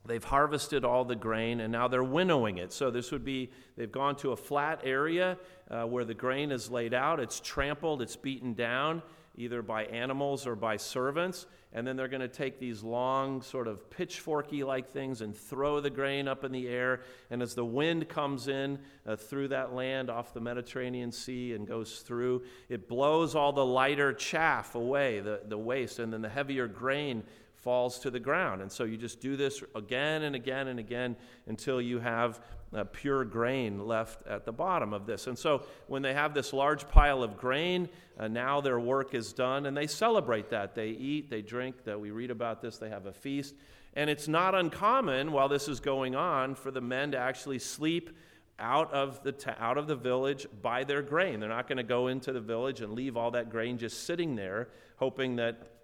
they've 0.05 0.23
harvested 0.23 0.85
all 0.85 1.03
the 1.03 1.15
grain 1.15 1.59
and 1.61 1.71
now 1.71 1.87
they're 1.87 2.03
winnowing 2.03 2.57
it. 2.57 2.71
So 2.71 2.89
this 2.91 3.11
would 3.11 3.25
be 3.25 3.49
they've 3.75 3.91
gone 3.91 4.15
to 4.17 4.31
a 4.31 4.35
flat 4.35 4.81
area 4.83 5.37
uh, 5.69 5.83
where 5.83 6.05
the 6.05 6.13
grain 6.13 6.51
is 6.51 6.69
laid 6.69 6.93
out, 6.93 7.19
it's 7.19 7.39
trampled, 7.39 8.01
it's 8.01 8.15
beaten 8.15 8.53
down 8.53 9.01
either 9.39 9.61
by 9.61 9.85
animals 9.85 10.45
or 10.45 10.53
by 10.53 10.75
servants. 10.75 11.47
And 11.71 11.87
then 11.87 11.95
they're 11.95 12.09
going 12.09 12.21
to 12.21 12.27
take 12.27 12.59
these 12.59 12.83
long, 12.83 13.41
sort 13.41 13.67
of 13.67 13.89
pitchforky 13.89 14.65
like 14.65 14.89
things 14.89 15.21
and 15.21 15.35
throw 15.35 15.79
the 15.79 15.89
grain 15.89 16.27
up 16.27 16.43
in 16.43 16.51
the 16.51 16.67
air. 16.67 17.01
And 17.31 17.41
as 17.41 17.55
the 17.55 17.63
wind 17.63 18.09
comes 18.09 18.47
in 18.49 18.79
uh, 19.07 19.15
through 19.15 19.47
that 19.49 19.73
land 19.73 20.09
off 20.09 20.33
the 20.33 20.41
Mediterranean 20.41 21.11
Sea 21.11 21.53
and 21.53 21.65
goes 21.65 21.99
through, 21.99 22.43
it 22.67 22.89
blows 22.89 23.33
all 23.33 23.53
the 23.53 23.65
lighter 23.65 24.13
chaff 24.13 24.75
away, 24.75 25.21
the, 25.21 25.41
the 25.47 25.57
waste, 25.57 25.99
and 25.99 26.11
then 26.11 26.21
the 26.21 26.29
heavier 26.29 26.67
grain 26.67 27.23
falls 27.55 27.99
to 27.99 28.11
the 28.11 28.19
ground. 28.19 28.61
And 28.61 28.71
so 28.71 28.83
you 28.83 28.97
just 28.97 29.21
do 29.21 29.37
this 29.37 29.63
again 29.75 30.23
and 30.23 30.35
again 30.35 30.67
and 30.67 30.79
again 30.79 31.15
until 31.47 31.81
you 31.81 31.99
have 31.99 32.41
uh, 32.73 32.83
pure 32.85 33.25
grain 33.25 33.87
left 33.87 34.25
at 34.27 34.45
the 34.45 34.51
bottom 34.51 34.93
of 34.93 35.05
this. 35.05 35.27
And 35.27 35.37
so 35.37 35.63
when 35.87 36.01
they 36.01 36.13
have 36.13 36.33
this 36.33 36.53
large 36.53 36.87
pile 36.87 37.23
of 37.23 37.37
grain, 37.37 37.89
uh, 38.19 38.27
now 38.27 38.61
their 38.61 38.79
work 38.79 39.13
is 39.13 39.33
done 39.33 39.65
and 39.65 39.75
they 39.75 39.87
celebrate 39.87 40.49
that. 40.51 40.75
They 40.75 40.89
eat, 40.89 41.29
they 41.29 41.41
drink, 41.41 41.83
that 41.85 41.99
we 41.99 42.11
read 42.11 42.31
about 42.31 42.61
this, 42.61 42.77
they 42.77 42.89
have 42.89 43.05
a 43.05 43.13
feast. 43.13 43.55
And 43.95 44.09
it's 44.09 44.27
not 44.27 44.53
uncommon 44.53 45.31
while 45.31 45.49
this 45.49 45.67
is 45.67 45.79
going 45.79 46.15
on 46.15 46.55
for 46.55 46.69
the 46.69 46.81
men 46.81 47.11
to 47.11 47.17
actually 47.17 47.59
sleep 47.59 48.11
out 48.59 48.91
of 48.93 49.23
the 49.23 49.31
t- 49.31 49.51
out 49.57 49.77
of 49.77 49.87
the 49.87 49.95
village 49.95 50.45
by 50.61 50.83
their 50.83 51.01
grain. 51.01 51.39
They're 51.39 51.49
not 51.49 51.67
going 51.67 51.77
to 51.77 51.83
go 51.83 52.07
into 52.07 52.33
the 52.33 52.41
village 52.41 52.81
and 52.81 52.93
leave 52.93 53.15
all 53.15 53.31
that 53.31 53.49
grain 53.49 53.77
just 53.77 54.03
sitting 54.05 54.35
there 54.35 54.67
hoping 54.97 55.37
that 55.37 55.78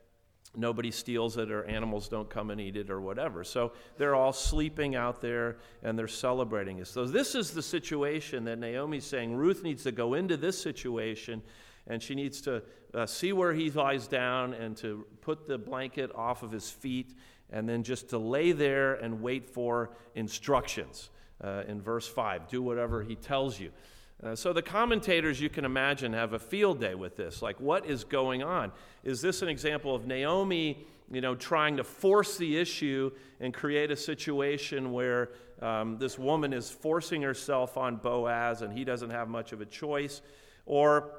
nobody 0.58 0.92
steals 0.92 1.38
it 1.38 1.52
or 1.52 1.64
animals 1.66 2.08
don't 2.08 2.30
come 2.30 2.50
and 2.50 2.60
eat 2.60 2.78
it 2.78 2.90
or 2.90 3.02
whatever. 3.02 3.44
So 3.44 3.74
they're 3.98 4.16
all 4.16 4.34
sleeping 4.34 4.96
out 4.96 5.22
there 5.22 5.58
and 5.84 5.98
they're 5.98 6.08
celebrating 6.08 6.80
it. 6.80 6.88
So 6.88 7.06
this 7.06 7.36
is 7.36 7.52
the 7.52 7.62
situation 7.62 8.44
that 8.46 8.60
Naomi's 8.60 9.06
saying 9.06 9.36
Ruth 9.36 9.64
needs 9.64 9.84
to 9.84 9.92
go 9.92 10.14
into 10.14 10.38
this 10.38 10.62
situation 10.62 11.42
and 11.88 12.02
she 12.02 12.16
needs 12.16 12.42
to 12.42 12.64
uh, 12.94 13.06
see 13.06 13.34
where 13.34 13.54
he 13.54 13.70
lies 13.72 14.08
down 14.08 14.54
and 14.54 14.76
to 14.78 15.06
put 15.22 15.46
the 15.46 15.58
blanket 15.58 16.12
off 16.16 16.44
of 16.44 16.52
his 16.52 16.70
feet 16.70 17.14
and 17.52 17.70
then 17.70 17.84
just 17.84 18.10
to 18.10 18.18
lay 18.18 18.52
there 18.52 18.96
and 18.96 19.22
wait 19.22 19.46
for 19.46 19.92
instructions. 20.16 21.10
Uh, 21.44 21.64
in 21.68 21.82
verse 21.82 22.08
5, 22.08 22.48
do 22.48 22.62
whatever 22.62 23.04
he 23.04 23.16
tells 23.16 23.60
you. 23.60 23.72
Uh, 24.24 24.36
so 24.36 24.54
the 24.54 24.62
commentators, 24.62 25.42
you 25.42 25.50
can 25.50 25.66
imagine, 25.66 26.14
have 26.14 26.34
a 26.34 26.40
field 26.40 26.80
day 26.80 26.96
with 26.96 27.16
this. 27.16 27.42
Like, 27.42 27.60
what 27.60 27.86
is 27.86 28.04
going 28.04 28.44
on? 28.44 28.72
Is 29.04 29.22
this 29.22 29.42
an 29.42 29.50
example 29.50 29.94
of 29.94 30.08
Naomi, 30.08 30.88
you 31.12 31.22
know, 31.22 31.36
trying 31.36 31.78
to 31.78 31.84
force 31.84 32.38
the 32.38 32.58
issue 32.58 33.12
and 33.40 33.54
create 33.54 33.92
a 33.92 33.96
situation 33.96 34.94
where 34.94 35.30
um, 35.62 35.98
this 35.98 36.18
woman 36.18 36.54
is 36.54 36.70
forcing 36.70 37.22
herself 37.22 37.78
on 37.78 37.98
Boaz 37.98 38.62
and 38.62 38.76
he 38.76 38.84
doesn't 38.84 39.10
have 39.10 39.28
much 39.28 39.52
of 39.52 39.62
a 39.62 39.66
choice? 39.66 40.22
Or 40.66 41.12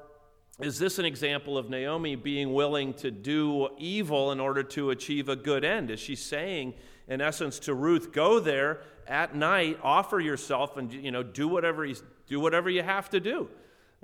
is 0.59 0.79
this 0.79 0.97
an 0.97 1.05
example 1.05 1.55
of 1.57 1.69
Naomi 1.69 2.15
being 2.15 2.51
willing 2.51 2.93
to 2.95 3.11
do 3.11 3.69
evil 3.77 4.31
in 4.31 4.39
order 4.39 4.63
to 4.63 4.89
achieve 4.89 5.29
a 5.29 5.35
good 5.35 5.63
end? 5.63 5.91
Is 5.91 5.99
she 5.99 6.15
saying, 6.15 6.73
in 7.07 7.21
essence, 7.21 7.59
to 7.59 7.75
Ruth, 7.75 8.11
go 8.11 8.39
there 8.39 8.81
at 9.07 9.35
night, 9.35 9.79
offer 9.83 10.19
yourself, 10.19 10.75
and 10.75 10.91
you 10.91 11.11
know, 11.11 11.21
do 11.21 11.47
whatever 11.47 11.85
he's 11.85 12.01
do 12.27 12.39
whatever 12.39 12.69
you 12.69 12.83
have 12.83 13.09
to 13.09 13.19
do 13.19 13.49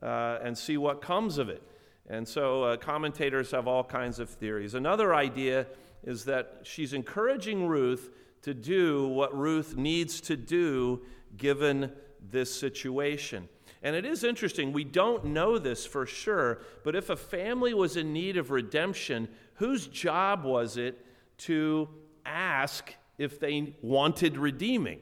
uh, 0.01 0.39
and 0.41 0.57
see 0.57 0.77
what 0.77 1.01
comes 1.01 1.37
of 1.37 1.49
it. 1.49 1.61
And 2.09 2.27
so 2.27 2.63
uh, 2.63 2.77
commentators 2.77 3.51
have 3.51 3.67
all 3.67 3.83
kinds 3.83 4.19
of 4.19 4.29
theories. 4.29 4.73
Another 4.73 5.13
idea 5.15 5.67
is 6.03 6.25
that 6.25 6.61
she's 6.63 6.93
encouraging 6.93 7.67
Ruth 7.67 8.09
to 8.41 8.53
do 8.53 9.07
what 9.07 9.37
Ruth 9.37 9.77
needs 9.77 10.19
to 10.21 10.35
do 10.35 11.01
given 11.37 11.91
this 12.29 12.53
situation. 12.53 13.47
And 13.81 13.95
it 13.95 14.05
is 14.05 14.23
interesting, 14.23 14.71
we 14.71 14.83
don't 14.83 15.25
know 15.25 15.57
this 15.57 15.85
for 15.85 16.05
sure, 16.05 16.61
but 16.83 16.95
if 16.95 17.09
a 17.09 17.17
family 17.17 17.73
was 17.73 17.97
in 17.97 18.13
need 18.13 18.37
of 18.37 18.51
redemption, 18.51 19.27
whose 19.55 19.87
job 19.87 20.43
was 20.43 20.77
it 20.77 21.05
to 21.39 21.89
ask 22.25 22.93
if 23.17 23.39
they 23.39 23.75
wanted 23.81 24.37
redeeming? 24.37 24.99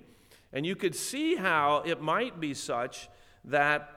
And 0.54 0.66
you 0.66 0.76
could 0.76 0.96
see 0.96 1.36
how 1.36 1.84
it 1.86 2.02
might 2.02 2.40
be 2.40 2.54
such 2.54 3.10
that 3.46 3.90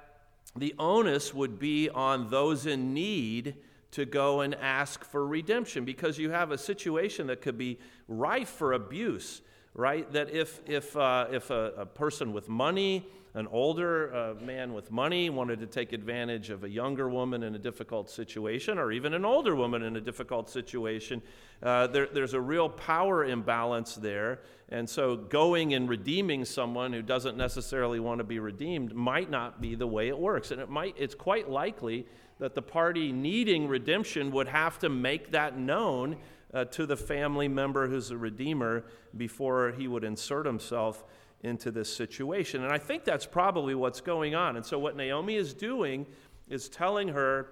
the 0.57 0.75
onus 0.79 1.35
would 1.35 1.59
be 1.59 1.89
on 1.89 2.31
those 2.31 2.67
in 2.67 2.95
need 2.95 3.57
to 3.91 4.05
go 4.05 4.41
and 4.41 4.55
ask 4.57 5.05
for 5.05 5.27
redemption 5.27 5.85
because 5.85 6.19
you 6.19 6.31
have 6.31 6.51
a 6.51 6.59
situation 6.59 7.29
that 7.29 7.41
could 7.41 7.57
be 7.57 7.79
rife 8.09 8.49
for 8.49 8.73
abuse, 8.73 9.41
right? 9.75 10.11
That 10.13 10.31
if, 10.31 10.61
if, 10.67 10.97
uh, 10.97 11.27
if 11.31 11.51
a, 11.51 11.73
a, 11.79 11.87
person 11.87 12.33
with 12.33 12.49
money, 12.49 13.07
an 13.35 13.49
older 13.49 14.15
uh, 14.15 14.35
man 14.45 14.73
with 14.73 14.93
money, 14.93 15.29
wanted 15.29 15.59
to 15.59 15.67
take 15.67 15.93
advantage 15.93 16.51
of 16.51 16.63
a 16.63 16.69
younger 16.69 17.09
woman 17.09 17.43
in 17.43 17.57
a 17.57 17.59
difficult 17.59 18.09
situation, 18.09 18.79
or 18.79 18.93
even 18.93 19.13
an 19.13 19.25
older 19.25 19.57
woman 19.57 19.83
in 19.83 19.97
a 19.97 20.01
difficult 20.01 20.49
situation, 20.49 21.21
uh, 21.63 21.89
there, 21.89 22.07
there's 22.07 22.35
a 22.35 22.41
real 22.41 22.69
power 22.69 23.25
imbalance 23.25 23.97
there. 23.97 24.41
And 24.69 24.89
so 24.89 25.17
going 25.17 25.75
and 25.75 25.89
redeeming 25.89 26.45
someone 26.45 26.93
who 26.93 27.03
doesn't 27.03 27.37
necessarily 27.37 27.99
want 27.99 28.19
to 28.19 28.25
be 28.25 28.39
redeemed 28.39 28.95
might 28.95 29.31
not 29.31 29.61
be 29.61 29.75
the 29.75 29.87
way 29.87 30.09
it 30.09 30.19
works. 30.19 30.53
And 30.53 30.61
it 30.61 30.71
might, 30.71 30.95
it's 30.97 31.17
quite 31.17 31.51
likely 31.51 32.07
that 32.39 32.55
the 32.55 32.63
party 32.63 33.11
needing 33.11 33.67
redemption 33.67 34.31
would 34.31 34.49
have 34.49 34.79
to 34.81 34.89
make 34.89 35.33
that 35.33 35.59
known 35.59 36.17
uh, 36.53 36.65
to 36.67 36.87
the 36.87 36.97
family 36.97 37.49
member 37.49 37.89
who's 37.89 38.13
a 38.13 38.17
redeemer 38.17 38.85
before 39.17 39.73
he 39.73 39.89
would 39.89 40.05
insert 40.05 40.47
himself 40.47 41.05
into 41.45 41.71
this 41.71 41.95
situation. 41.95 42.65
And 42.65 42.73
I 42.73 42.79
think 42.79 43.05
that's 43.05 43.27
probably 43.27 43.75
what's 43.75 44.01
going 44.01 44.35
on. 44.35 44.57
And 44.57 44.65
so 44.65 44.79
what 44.79 44.97
Naomi 44.97 45.37
is 45.37 45.53
doing 45.53 46.07
is 46.49 46.71
telling 46.71 47.09
her, 47.09 47.51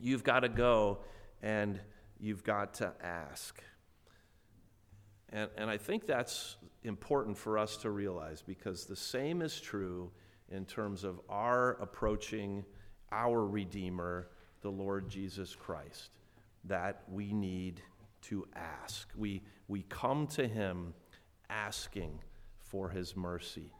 you've 0.00 0.24
got 0.24 0.40
to 0.40 0.48
go 0.48 1.00
and 1.42 1.78
you've 2.18 2.42
got 2.42 2.74
to 2.74 2.92
ask. 3.02 3.62
And, 5.28 5.50
and 5.58 5.70
I 5.70 5.76
think 5.76 6.06
that's 6.06 6.56
important 6.84 7.36
for 7.36 7.58
us 7.58 7.76
to 7.78 7.90
realize 7.90 8.42
because 8.42 8.86
the 8.86 8.96
same 8.96 9.42
is 9.42 9.60
true 9.60 10.10
in 10.50 10.64
terms 10.64 11.04
of 11.04 11.20
our 11.28 11.72
approaching 11.82 12.64
our 13.12 13.44
Redeemer, 13.44 14.28
the 14.62 14.70
Lord 14.70 15.08
Jesus 15.08 15.54
Christ, 15.54 16.10
that 16.64 17.02
we 17.10 17.34
need 17.34 17.82
to 18.22 18.46
ask. 18.56 19.10
We, 19.14 19.42
we 19.68 19.82
come 19.82 20.26
to 20.28 20.48
Him 20.48 20.94
asking 21.50 22.20
for 22.70 22.88
His 22.88 23.16
mercy. 23.16 23.72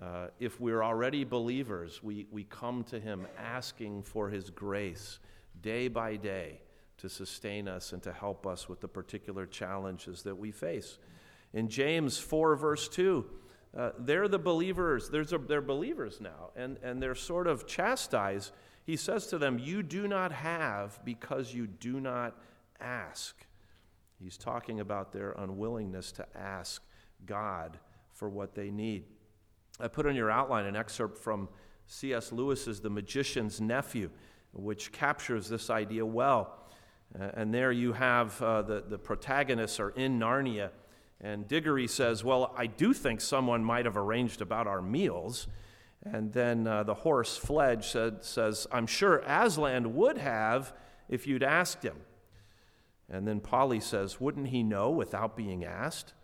Uh, 0.00 0.28
if 0.38 0.60
we're 0.60 0.82
already 0.82 1.24
believers, 1.24 2.02
we, 2.02 2.26
we 2.30 2.44
come 2.44 2.84
to 2.84 3.00
Him 3.00 3.26
asking 3.38 4.02
for 4.02 4.28
His 4.28 4.50
grace 4.50 5.18
day 5.62 5.88
by 5.88 6.16
day 6.16 6.60
to 6.98 7.08
sustain 7.08 7.68
us 7.68 7.92
and 7.92 8.02
to 8.02 8.12
help 8.12 8.46
us 8.46 8.68
with 8.68 8.80
the 8.80 8.88
particular 8.88 9.46
challenges 9.46 10.22
that 10.22 10.36
we 10.36 10.50
face. 10.50 10.98
In 11.52 11.68
James 11.68 12.18
4, 12.18 12.56
verse 12.56 12.88
2, 12.88 13.24
uh, 13.76 13.90
they're 13.98 14.28
the 14.28 14.38
believers, 14.38 15.10
there's 15.10 15.32
a, 15.32 15.38
they're 15.38 15.60
believers 15.60 16.20
now, 16.20 16.50
and, 16.56 16.78
and 16.82 17.02
they're 17.02 17.14
sort 17.14 17.46
of 17.46 17.66
chastised. 17.66 18.52
He 18.84 18.96
says 18.96 19.26
to 19.28 19.38
them, 19.38 19.58
You 19.58 19.82
do 19.82 20.08
not 20.08 20.32
have 20.32 20.98
because 21.04 21.52
you 21.52 21.66
do 21.66 22.00
not 22.00 22.38
ask. 22.80 23.46
He's 24.18 24.38
talking 24.38 24.80
about 24.80 25.12
their 25.12 25.32
unwillingness 25.32 26.12
to 26.12 26.26
ask 26.34 26.82
God 27.26 27.78
for 28.16 28.28
what 28.28 28.54
they 28.54 28.70
need. 28.70 29.04
I 29.78 29.88
put 29.88 30.06
on 30.06 30.16
your 30.16 30.30
outline 30.30 30.64
an 30.64 30.74
excerpt 30.74 31.18
from 31.18 31.48
C.S. 31.86 32.32
Lewis's 32.32 32.80
The 32.80 32.90
Magician's 32.90 33.60
Nephew, 33.60 34.10
which 34.52 34.90
captures 34.90 35.48
this 35.48 35.68
idea 35.70 36.04
well. 36.04 36.58
Uh, 37.18 37.28
and 37.34 37.52
there 37.54 37.70
you 37.70 37.92
have 37.92 38.40
uh, 38.42 38.62
the, 38.62 38.82
the 38.88 38.98
protagonists 38.98 39.78
are 39.78 39.90
in 39.90 40.18
Narnia. 40.18 40.70
And 41.20 41.46
Diggory 41.46 41.86
says, 41.86 42.24
Well, 42.24 42.54
I 42.56 42.66
do 42.66 42.92
think 42.92 43.20
someone 43.20 43.62
might 43.62 43.84
have 43.84 43.96
arranged 43.96 44.40
about 44.40 44.66
our 44.66 44.82
meals. 44.82 45.46
And 46.02 46.32
then 46.32 46.66
uh, 46.66 46.84
the 46.84 46.94
horse, 46.94 47.36
Fledge, 47.36 47.86
said, 47.86 48.24
says, 48.24 48.66
I'm 48.70 48.86
sure 48.86 49.22
Aslan 49.26 49.94
would 49.94 50.18
have 50.18 50.72
if 51.08 51.26
you'd 51.26 51.42
asked 51.42 51.82
him. 51.82 51.96
And 53.08 53.26
then 53.26 53.40
Polly 53.40 53.80
says, 53.80 54.20
Wouldn't 54.20 54.48
he 54.48 54.62
know 54.62 54.90
without 54.90 55.36
being 55.36 55.64
asked? 55.64 56.14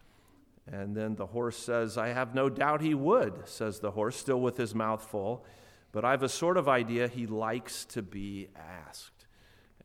And 0.71 0.97
then 0.97 1.16
the 1.16 1.26
horse 1.26 1.57
says, 1.57 1.99
I 1.99 2.09
have 2.09 2.35
no 2.35 2.49
doubt 2.49 2.81
he 2.81 2.95
would, 2.95 3.49
says 3.49 3.81
the 3.81 3.90
horse, 3.90 4.16
still 4.16 4.40
with 4.40 4.57
his 4.57 4.75
mouth 4.75 5.04
full. 5.11 5.45
But 5.90 6.04
I 6.04 6.12
have 6.12 6.23
a 6.23 6.28
sort 6.28 6.57
of 6.57 6.69
idea 6.69 7.09
he 7.09 7.26
likes 7.26 7.85
to 7.87 8.02
be 8.02 8.49
asked. 8.57 9.26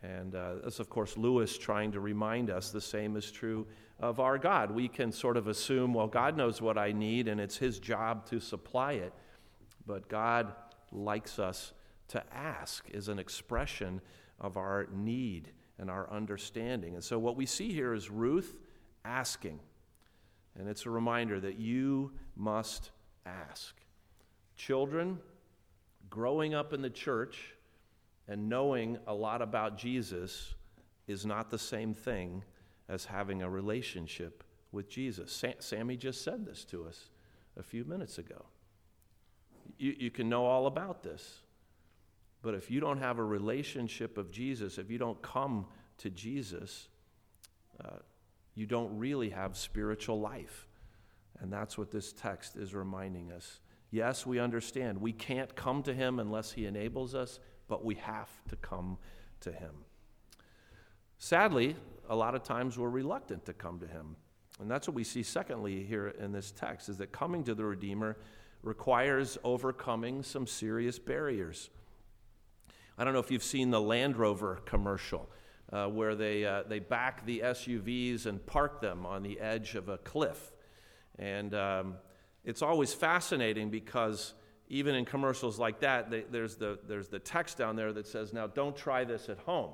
And 0.04 0.36
uh, 0.36 0.56
that's, 0.64 0.80
of 0.80 0.90
course, 0.90 1.18
Lewis 1.18 1.58
trying 1.58 1.92
to 1.94 2.00
remind 2.00 2.50
us 2.50 2.70
the 2.70 2.80
same 2.80 3.18
is 3.18 3.32
true 3.32 3.66
of 4.00 4.20
our 4.20 4.38
God. 4.38 4.72
We 4.72 4.88
can 4.88 5.12
sort 5.12 5.38
of 5.38 5.48
assume, 5.48 5.94
well, 5.94 6.08
God 6.08 6.38
knows 6.38 6.62
what 6.62 6.78
I 6.78 6.92
need 6.92 7.28
and 7.28 7.42
it's 7.42 7.58
His 7.58 7.80
job 7.80 8.26
to 8.28 8.40
supply 8.40 8.94
it. 8.94 9.14
But 9.86 10.08
God 10.08 10.54
likes 10.92 11.40
us 11.40 11.74
to 12.10 12.24
ask, 12.34 12.88
is 12.92 13.08
an 13.08 13.20
expression 13.20 14.02
of 14.40 14.56
our 14.56 14.88
need 14.94 15.52
and 15.80 15.90
our 15.90 16.10
understanding. 16.12 16.94
And 16.94 17.04
so 17.04 17.18
what 17.18 17.36
we 17.36 17.46
see 17.46 17.74
here 17.74 17.94
is 17.94 18.10
Ruth 18.10 18.56
asking. 19.04 19.60
And 20.58 20.68
it's 20.68 20.86
a 20.86 20.90
reminder 20.90 21.40
that 21.40 21.60
you 21.60 22.12
must 22.36 22.92
ask. 23.26 23.76
Children, 24.56 25.20
growing 26.10 26.54
up 26.54 26.74
in 26.74 26.82
the 26.82 26.90
church 26.90 27.54
and 28.28 28.50
knowing 28.50 28.98
a 29.08 29.14
lot 29.14 29.42
about 29.42 29.78
Jesus 29.78 30.56
is 31.08 31.26
not 31.26 31.50
the 31.50 31.60
same 31.60 31.94
thing 31.94 32.44
as 32.90 33.06
having 33.06 33.42
a 33.44 33.50
relationship 33.50 34.44
with 34.72 34.90
Jesus. 34.90 35.32
Sam, 35.32 35.54
Sammy 35.60 35.96
just 35.96 36.24
said 36.24 36.46
this 36.46 36.66
to 36.66 36.86
us 36.86 37.10
a 37.58 37.64
few 37.64 37.86
minutes 37.86 38.18
ago. 38.18 38.46
You, 39.78 39.96
you 39.98 40.12
can 40.12 40.28
know 40.30 40.46
all 40.46 40.68
about 40.68 41.04
this, 41.04 41.40
but 42.42 42.54
if 42.54 42.72
you 42.72 42.80
don't 42.80 43.00
have 43.00 43.20
a 43.20 43.24
relationship 43.24 44.18
of 44.18 44.32
Jesus, 44.32 44.78
if 44.78 44.90
you 44.90 44.98
don't 44.98 45.22
come 45.22 45.68
to 46.00 46.10
Jesus, 46.10 46.88
uh, 47.84 47.98
you 48.58 48.66
don't 48.66 48.98
really 48.98 49.30
have 49.30 49.56
spiritual 49.56 50.20
life. 50.20 50.68
And 51.40 51.54
that's 51.54 51.78
what 51.78 51.92
this 51.92 52.12
text 52.12 52.56
is 52.56 52.74
reminding 52.74 53.32
us. 53.32 53.60
Yes, 53.92 54.26
we 54.26 54.40
understand 54.40 55.00
we 55.00 55.14
can't 55.14 55.56
come 55.56 55.84
to 55.84 55.94
Him 55.94 56.20
unless 56.20 56.52
He 56.52 56.66
enables 56.66 57.14
us, 57.14 57.40
but 57.68 57.86
we 57.86 57.94
have 57.96 58.30
to 58.50 58.56
come 58.56 58.98
to 59.42 59.52
Him. 59.52 59.86
Sadly, 61.20 61.76
a 62.10 62.16
lot 62.16 62.34
of 62.34 62.42
times 62.42 62.80
we're 62.80 62.90
reluctant 62.90 63.46
to 63.46 63.54
come 63.54 63.80
to 63.80 63.88
Him. 63.88 64.16
And 64.60 64.72
that's 64.72 64.88
what 64.88 64.96
we 64.96 65.04
see, 65.04 65.22
secondly, 65.22 65.84
here 65.84 66.08
in 66.08 66.32
this 66.32 66.50
text, 66.50 66.90
is 66.90 66.98
that 66.98 67.12
coming 67.12 67.44
to 67.44 67.54
the 67.54 67.64
Redeemer 67.64 68.18
requires 68.64 69.38
overcoming 69.44 70.24
some 70.24 70.48
serious 70.48 70.98
barriers. 70.98 71.70
I 72.98 73.04
don't 73.04 73.14
know 73.14 73.20
if 73.20 73.30
you've 73.30 73.44
seen 73.44 73.70
the 73.70 73.80
Land 73.80 74.18
Rover 74.18 74.56
commercial. 74.66 75.30
Uh, 75.70 75.86
where 75.86 76.16
they, 76.16 76.46
uh, 76.46 76.64
they 76.70 76.80
back 76.80 77.26
the 77.26 77.42
SUVs 77.42 78.26
and 78.26 78.46
park 78.46 78.80
them 78.80 79.06
on 79.06 79.22
the 79.22 79.38
edge 79.38 79.76
of 79.76 79.90
a 79.90 79.98
cliff. 79.98 80.54
And 81.20 81.54
um, 81.54 81.96
it's 82.46 82.62
always 82.62 82.94
fascinating 82.94 83.70
because 83.70 84.34
even 84.70 84.96
in 84.96 85.04
commercials 85.04 85.60
like 85.60 85.82
that, 85.82 86.10
they, 86.10 86.24
there's, 86.32 86.56
the, 86.56 86.80
there's 86.88 87.10
the 87.10 87.20
text 87.20 87.58
down 87.58 87.76
there 87.76 87.92
that 87.92 88.08
says, 88.08 88.32
Now 88.32 88.48
don't 88.48 88.78
try 88.78 89.04
this 89.04 89.28
at 89.28 89.40
home. 89.40 89.74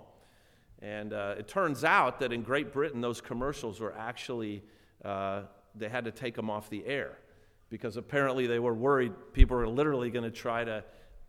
And 0.81 1.13
uh, 1.13 1.35
it 1.37 1.47
turns 1.47 1.83
out 1.83 2.19
that 2.19 2.33
in 2.33 2.41
Great 2.41 2.73
Britain, 2.73 2.99
those 2.99 3.21
commercials 3.21 3.79
were 3.79 3.93
actually, 3.95 4.63
uh, 5.05 5.43
they 5.75 5.89
had 5.89 6.05
to 6.05 6.11
take 6.11 6.35
them 6.35 6.49
off 6.49 6.69
the 6.69 6.85
air 6.85 7.17
because 7.69 7.97
apparently 7.97 8.47
they 8.47 8.59
were 8.59 8.73
worried 8.73 9.13
people 9.31 9.57
were 9.57 9.67
literally 9.67 10.11
going 10.11 10.25
to 10.25 10.31
try 10.31 10.63
to 10.63 10.83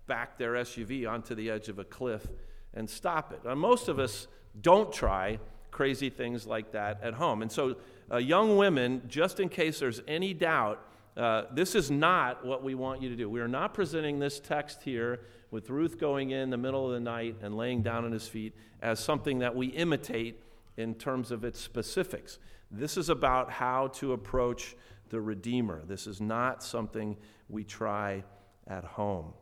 back 0.07 0.37
their 0.39 0.55
SUV 0.55 1.09
onto 1.09 1.35
the 1.35 1.51
edge 1.51 1.69
of 1.69 1.79
a 1.79 1.85
cliff 1.85 2.27
and 2.75 2.89
stop 2.91 3.33
it. 3.33 3.41
Now, 3.45 3.55
most 3.55 3.89
of 3.89 3.99
us 3.99 4.27
don't 4.61 4.93
try 4.93 5.39
crazy 5.71 6.09
things 6.09 6.47
like 6.47 6.73
that 6.73 7.03
at 7.03 7.15
home. 7.15 7.43
And 7.43 7.51
so, 7.51 7.77
uh, 8.11 8.19
young 8.19 8.57
women, 8.57 9.03
just 9.09 9.41
in 9.41 9.49
case 9.49 9.81
there's 9.81 10.01
any 10.07 10.33
doubt, 10.35 10.81
uh, 11.17 11.45
this 11.53 11.75
is 11.75 11.91
not 11.91 12.45
what 12.45 12.63
we 12.63 12.75
want 12.75 13.03
you 13.03 13.09
to 13.09 13.17
do. 13.17 13.29
We 13.29 13.41
are 13.41 13.49
not 13.49 13.75
presenting 13.75 14.19
this 14.19 14.41
text 14.41 14.83
here 14.83 15.21
with 15.51 15.71
Ruth 15.71 15.99
going 15.99 16.31
in 16.31 16.51
the 16.51 16.57
middle 16.57 16.87
of 16.87 16.93
the 16.93 17.01
night 17.01 17.37
and 17.43 17.57
laying 17.57 17.83
down 17.83 18.05
on 18.05 18.13
his 18.13 18.27
feet 18.27 18.55
as 18.83 18.99
something 18.99 19.39
that 19.39 19.55
we 19.55 19.69
imitate 19.69 20.43
in 20.77 20.95
terms 20.95 21.31
of 21.31 21.45
its 21.45 21.61
specifics. 21.61 22.39
This 22.71 22.97
is 22.97 23.09
about 23.09 23.51
how 23.51 23.89
to 23.89 24.13
approach 24.13 24.75
the 25.11 25.21
Redeemer. 25.21 25.83
This 25.87 26.07
is 26.09 26.21
not 26.21 26.63
something 26.63 27.17
we 27.49 27.63
try 27.63 28.25
at 28.67 28.85
home. 28.85 29.33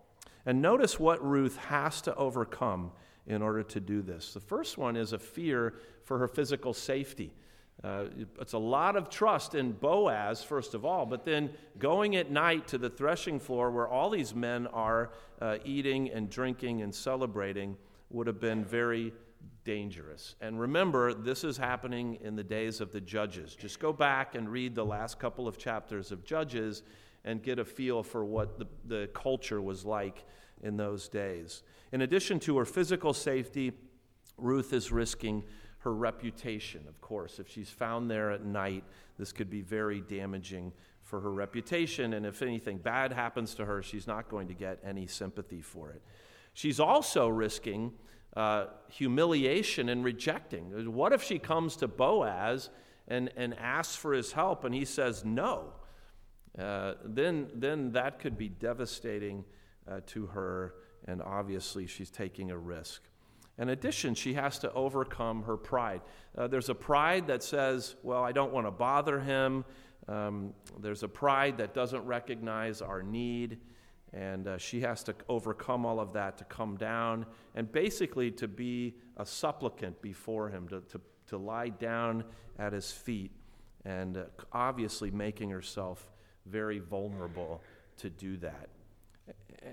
And 0.44 0.60
notice 0.60 1.00
what 1.00 1.24
Ruth 1.24 1.56
has 1.56 2.02
to 2.02 2.14
overcome 2.16 2.92
in 3.26 3.42
order 3.42 3.62
to 3.62 3.80
do 3.80 4.02
this. 4.02 4.34
The 4.34 4.40
first 4.40 4.78
one 4.78 4.96
is 4.96 5.12
a 5.12 5.18
fear 5.18 5.74
for 6.04 6.18
her 6.18 6.28
physical 6.28 6.74
safety. 6.74 7.32
Uh, 7.82 8.04
it's 8.40 8.52
a 8.52 8.58
lot 8.58 8.96
of 8.96 9.10
trust 9.10 9.54
in 9.54 9.72
Boaz, 9.72 10.44
first 10.44 10.74
of 10.74 10.84
all, 10.84 11.04
but 11.04 11.24
then 11.24 11.50
going 11.78 12.14
at 12.16 12.30
night 12.30 12.68
to 12.68 12.78
the 12.78 12.90
threshing 12.90 13.40
floor 13.40 13.70
where 13.70 13.88
all 13.88 14.10
these 14.10 14.34
men 14.34 14.66
are 14.68 15.10
uh, 15.40 15.58
eating 15.64 16.10
and 16.10 16.30
drinking 16.30 16.82
and 16.82 16.94
celebrating 16.94 17.76
would 18.10 18.26
have 18.26 18.40
been 18.40 18.64
very 18.64 19.12
dangerous. 19.64 20.34
And 20.40 20.60
remember, 20.60 21.14
this 21.14 21.44
is 21.44 21.56
happening 21.56 22.18
in 22.22 22.36
the 22.36 22.44
days 22.44 22.80
of 22.80 22.92
the 22.92 23.00
judges. 23.00 23.54
Just 23.56 23.80
go 23.80 23.92
back 23.92 24.34
and 24.34 24.48
read 24.48 24.74
the 24.74 24.84
last 24.84 25.18
couple 25.18 25.48
of 25.48 25.58
chapters 25.58 26.12
of 26.12 26.24
Judges 26.24 26.82
and 27.24 27.42
get 27.42 27.58
a 27.58 27.64
feel 27.64 28.02
for 28.02 28.24
what 28.24 28.58
the, 28.58 28.66
the 28.86 29.08
culture 29.14 29.60
was 29.60 29.84
like 29.84 30.24
in 30.62 30.76
those 30.76 31.08
days. 31.08 31.62
In 31.92 32.00
addition 32.00 32.40
to 32.40 32.58
her 32.58 32.64
physical 32.64 33.12
safety, 33.12 33.72
Ruth 34.38 34.72
is 34.72 34.90
risking 34.90 35.44
her 35.78 35.92
reputation, 35.92 36.84
of 36.88 37.00
course. 37.00 37.38
If 37.38 37.48
she's 37.48 37.68
found 37.68 38.10
there 38.10 38.30
at 38.30 38.44
night, 38.44 38.84
this 39.18 39.32
could 39.32 39.50
be 39.50 39.60
very 39.60 40.00
damaging 40.00 40.72
for 41.02 41.20
her 41.20 41.32
reputation. 41.32 42.14
And 42.14 42.24
if 42.24 42.40
anything 42.40 42.78
bad 42.78 43.12
happens 43.12 43.54
to 43.56 43.64
her, 43.64 43.82
she's 43.82 44.06
not 44.06 44.28
going 44.28 44.48
to 44.48 44.54
get 44.54 44.78
any 44.84 45.06
sympathy 45.06 45.60
for 45.60 45.90
it. 45.90 46.02
She's 46.54 46.80
also 46.80 47.28
risking 47.28 47.92
uh, 48.36 48.66
humiliation 48.88 49.88
and 49.88 50.04
rejecting. 50.04 50.92
What 50.94 51.12
if 51.12 51.22
she 51.22 51.38
comes 51.38 51.76
to 51.76 51.88
Boaz 51.88 52.70
and, 53.08 53.30
and 53.36 53.58
asks 53.58 53.96
for 53.96 54.12
his 54.12 54.32
help 54.32 54.64
and 54.64 54.74
he 54.74 54.84
says 54.84 55.24
no? 55.24 55.72
Uh, 56.58 56.94
then, 57.04 57.48
then 57.54 57.92
that 57.92 58.18
could 58.18 58.38
be 58.38 58.48
devastating 58.48 59.44
uh, 59.90 60.00
to 60.06 60.26
her, 60.26 60.74
and 61.06 61.22
obviously 61.22 61.86
she's 61.86 62.10
taking 62.10 62.50
a 62.50 62.58
risk. 62.58 63.02
In 63.58 63.68
addition, 63.68 64.14
she 64.14 64.34
has 64.34 64.58
to 64.60 64.72
overcome 64.72 65.42
her 65.42 65.56
pride. 65.56 66.00
Uh, 66.36 66.48
there's 66.48 66.68
a 66.68 66.74
pride 66.74 67.26
that 67.26 67.42
says, 67.42 67.96
Well, 68.02 68.24
I 68.24 68.32
don't 68.32 68.52
want 68.52 68.66
to 68.66 68.70
bother 68.70 69.20
him. 69.20 69.64
Um, 70.08 70.54
there's 70.80 71.02
a 71.02 71.08
pride 71.08 71.58
that 71.58 71.74
doesn't 71.74 72.04
recognize 72.04 72.80
our 72.80 73.02
need. 73.02 73.58
And 74.14 74.46
uh, 74.46 74.58
she 74.58 74.80
has 74.80 75.02
to 75.04 75.14
overcome 75.28 75.86
all 75.86 75.98
of 75.98 76.12
that 76.14 76.36
to 76.38 76.44
come 76.44 76.76
down 76.76 77.24
and 77.54 77.70
basically 77.70 78.30
to 78.32 78.48
be 78.48 78.94
a 79.16 79.24
supplicant 79.24 80.02
before 80.02 80.50
him, 80.50 80.68
to, 80.68 80.80
to, 80.80 81.00
to 81.28 81.38
lie 81.38 81.70
down 81.70 82.24
at 82.58 82.72
his 82.74 82.92
feet, 82.92 83.30
and 83.86 84.18
uh, 84.18 84.24
obviously 84.52 85.10
making 85.10 85.48
herself 85.48 86.10
very 86.44 86.78
vulnerable 86.78 87.62
to 87.96 88.10
do 88.10 88.36
that. 88.38 88.68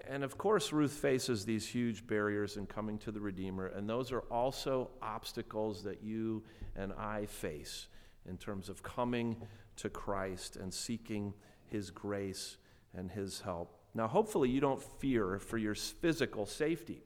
And 0.07 0.23
of 0.23 0.37
course, 0.37 0.71
Ruth 0.71 0.93
faces 0.93 1.45
these 1.45 1.67
huge 1.67 2.05
barriers 2.05 2.57
in 2.57 2.67
coming 2.67 2.97
to 2.99 3.11
the 3.11 3.19
Redeemer, 3.19 3.67
and 3.67 3.89
those 3.89 4.11
are 4.11 4.23
also 4.31 4.89
obstacles 5.01 5.83
that 5.83 6.03
you 6.03 6.43
and 6.75 6.93
I 6.93 7.25
face 7.25 7.87
in 8.27 8.37
terms 8.37 8.69
of 8.69 8.83
coming 8.83 9.35
to 9.77 9.89
Christ 9.89 10.55
and 10.57 10.73
seeking 10.73 11.33
His 11.65 11.89
grace 11.89 12.57
and 12.95 13.09
His 13.09 13.41
help. 13.41 13.77
Now, 13.95 14.07
hopefully, 14.07 14.49
you 14.49 14.61
don't 14.61 14.81
fear 14.81 15.39
for 15.39 15.57
your 15.57 15.75
physical 15.75 16.45
safety, 16.45 17.01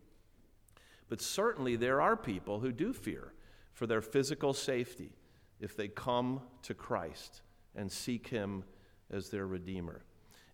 but 1.08 1.22
certainly 1.22 1.76
there 1.76 2.02
are 2.02 2.18
people 2.18 2.60
who 2.60 2.72
do 2.72 2.92
fear 2.92 3.34
for 3.72 3.88
their 3.88 4.02
physical 4.02 4.54
safety 4.54 5.12
if 5.60 5.78
they 5.78 5.88
come 5.88 6.42
to 6.64 6.74
Christ 6.74 7.42
and 7.76 7.92
seek 7.92 8.28
Him 8.28 8.66
as 9.10 9.30
their 9.30 9.48
Redeemer. 9.48 10.04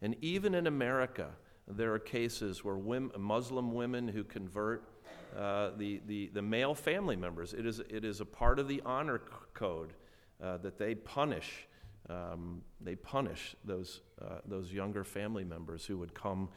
And 0.01 0.15
even 0.21 0.53
in 0.53 0.67
America, 0.67 1.29
there 1.69 1.93
are 1.93 1.99
cases 1.99 2.63
where 2.63 2.77
women, 2.77 3.11
Muslim 3.19 3.73
women 3.73 4.07
who 4.07 4.23
convert 4.23 4.83
uh, 5.37 5.71
the, 5.77 6.01
the, 6.07 6.29
the 6.33 6.41
male 6.41 6.73
family 6.73 7.15
members, 7.15 7.53
it 7.53 7.65
is, 7.65 7.79
it 7.89 8.03
is 8.03 8.21
a 8.21 8.25
part 8.25 8.59
of 8.59 8.67
the 8.67 8.81
honor 8.85 9.21
code 9.53 9.93
uh, 10.43 10.57
that 10.57 10.77
they 10.77 10.95
punish. 10.95 11.67
Um, 12.09 12.63
they 12.81 12.95
punish 12.95 13.55
those, 13.63 14.01
uh, 14.19 14.39
those 14.45 14.73
younger 14.73 15.03
family 15.03 15.43
members 15.43 15.85
who 15.85 15.99
would 15.99 16.15
come, 16.15 16.49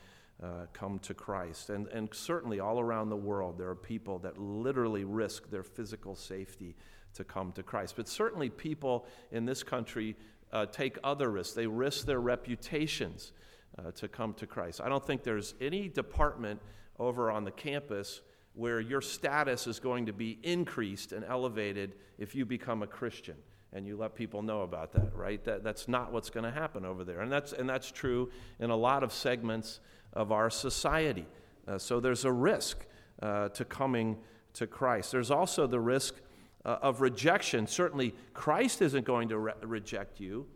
uh, 0.42 0.66
come 0.72 0.98
to 1.00 1.12
Christ. 1.12 1.68
And, 1.68 1.88
and 1.88 2.08
certainly, 2.12 2.58
all 2.58 2.80
around 2.80 3.10
the 3.10 3.16
world, 3.16 3.58
there 3.58 3.68
are 3.68 3.74
people 3.74 4.18
that 4.20 4.38
literally 4.38 5.04
risk 5.04 5.50
their 5.50 5.62
physical 5.62 6.14
safety 6.14 6.74
to 7.14 7.24
come 7.24 7.52
to 7.52 7.62
Christ. 7.62 7.96
But 7.96 8.08
certainly, 8.08 8.48
people 8.48 9.04
in 9.30 9.44
this 9.44 9.62
country 9.62 10.16
uh, 10.52 10.64
take 10.66 10.96
other 11.04 11.30
risks. 11.30 11.52
They 11.52 11.66
risk 11.66 12.06
their 12.06 12.20
reputations 12.20 13.32
uh, 13.78 13.90
to 13.92 14.08
come 14.08 14.34
to 14.34 14.46
Christ. 14.46 14.80
I 14.80 14.88
don't 14.88 15.04
think 15.04 15.22
there's 15.22 15.54
any 15.60 15.88
department 15.88 16.60
over 16.98 17.30
on 17.30 17.44
the 17.44 17.50
campus 17.50 18.20
where 18.54 18.80
your 18.80 19.00
status 19.00 19.66
is 19.66 19.80
going 19.80 20.06
to 20.06 20.12
be 20.12 20.38
increased 20.42 21.12
and 21.12 21.24
elevated 21.24 21.94
if 22.18 22.34
you 22.34 22.44
become 22.44 22.82
a 22.82 22.86
Christian 22.86 23.36
and 23.72 23.86
you 23.86 23.96
let 23.96 24.14
people 24.14 24.42
know 24.42 24.62
about 24.62 24.92
that, 24.92 25.14
right? 25.14 25.42
That, 25.44 25.64
that's 25.64 25.88
not 25.88 26.12
what's 26.12 26.28
going 26.28 26.44
to 26.44 26.50
happen 26.50 26.84
over 26.84 27.04
there. 27.04 27.20
And 27.20 27.32
that's, 27.32 27.52
and 27.54 27.68
that's 27.68 27.90
true 27.90 28.30
in 28.60 28.68
a 28.70 28.76
lot 28.76 29.02
of 29.02 29.12
segments 29.12 29.80
of 30.12 30.30
our 30.30 30.50
society. 30.50 31.26
Uh, 31.66 31.78
so 31.78 31.98
there's 31.98 32.26
a 32.26 32.32
risk 32.32 32.84
uh, 33.22 33.48
to 33.50 33.64
coming 33.64 34.18
to 34.54 34.66
Christ. 34.66 35.10
There's 35.12 35.30
also 35.30 35.66
the 35.66 35.80
risk 35.80 36.16
uh, 36.64 36.78
of 36.82 37.00
rejection. 37.00 37.66
Certainly, 37.66 38.14
Christ 38.34 38.82
isn't 38.82 39.06
going 39.06 39.30
to 39.30 39.38
re- 39.38 39.52
reject 39.62 40.20
you, 40.20 40.46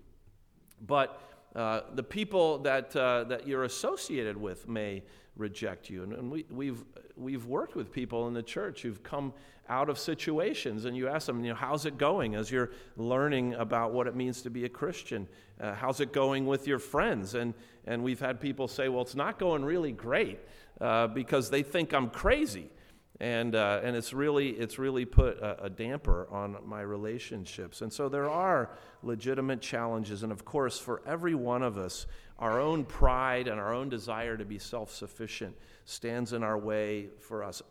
but 0.87 1.21
Uh, 1.57 1.81
the 1.95 2.03
people 2.03 2.59
that, 2.59 2.95
uh, 2.95 3.25
that 3.25 3.49
you're 3.49 3.65
associated 3.65 4.37
with 4.37 4.69
may 4.69 5.03
reject 5.37 5.89
you. 5.89 6.03
And, 6.03 6.13
and 6.13 6.31
we, 6.31 6.45
we've, 6.51 6.85
we've 7.17 7.47
worked 7.47 7.75
with 7.75 7.91
people 7.91 8.29
in 8.29 8.35
the 8.35 8.43
church 8.43 8.83
who've 8.83 9.03
come 9.03 9.33
out 9.71 9.89
of 9.89 9.99
situations, 9.99 10.85
and 10.85 10.95
you 10.95 11.09
ask 11.09 11.27
them, 11.27 11.43
you 11.43 11.51
know, 11.51 11.57
how's 11.57 11.87
it 11.87 11.97
going 11.97 12.35
as 12.35 12.51
you're 12.51 12.71
learning 12.99 13.55
about 13.55 13.93
what 13.95 14.07
it 14.07 14.15
means 14.15 14.43
to 14.43 14.51
be 14.51 14.67
a 14.67 14.69
Christian? 14.69 15.27
Uh, 15.59 15.73
how's 15.73 16.01
it 16.01 16.13
going 16.13 16.47
with 16.47 16.69
your 16.69 16.79
friends? 16.79 17.35
And, 17.35 17.55
and 17.87 18.05
we've 18.05 18.21
had 18.21 18.39
people 18.39 18.69
say, 18.69 18.91
well, 18.91 19.01
it's 19.01 19.17
not 19.17 19.39
going 19.39 19.65
really 19.65 19.93
great 19.93 20.39
uh, 20.81 21.07
because 21.07 21.49
they 21.49 21.63
think 21.63 21.95
I'm 21.95 22.11
crazy. 22.11 22.69
And, 23.19 23.55
uh, 23.55 23.81
and 23.83 23.97
it's, 23.97 24.13
really, 24.13 24.51
it's 24.51 24.79
really 24.79 25.07
put 25.07 25.39
a, 25.39 25.65
a 25.65 25.71
damper 25.71 26.29
on 26.31 26.59
my 26.67 26.83
relationships. 26.83 27.81
And 27.81 27.91
so 27.91 28.09
there 28.09 28.29
are 28.29 28.71
legitimate 29.03 29.63
challenges. 29.63 30.23
And 30.23 30.31
of 30.31 30.45
course, 30.45 30.79
for 30.79 31.03
every 31.07 31.35
one 31.35 31.63
of 31.63 31.79
us, 31.79 32.07
our 32.39 32.61
own 32.61 32.85
pride 32.85 33.49
and 33.49 33.59
our 33.59 33.73
own 33.73 33.89
desire 33.89 34.37
to 34.37 34.45
be 34.45 34.59
self 34.59 34.93
sufficient 34.93 35.57
stands 35.87 36.35
in 36.35 36.43
our 36.43 36.59
way 36.59 37.09
for 37.19 37.43
us 37.43 37.63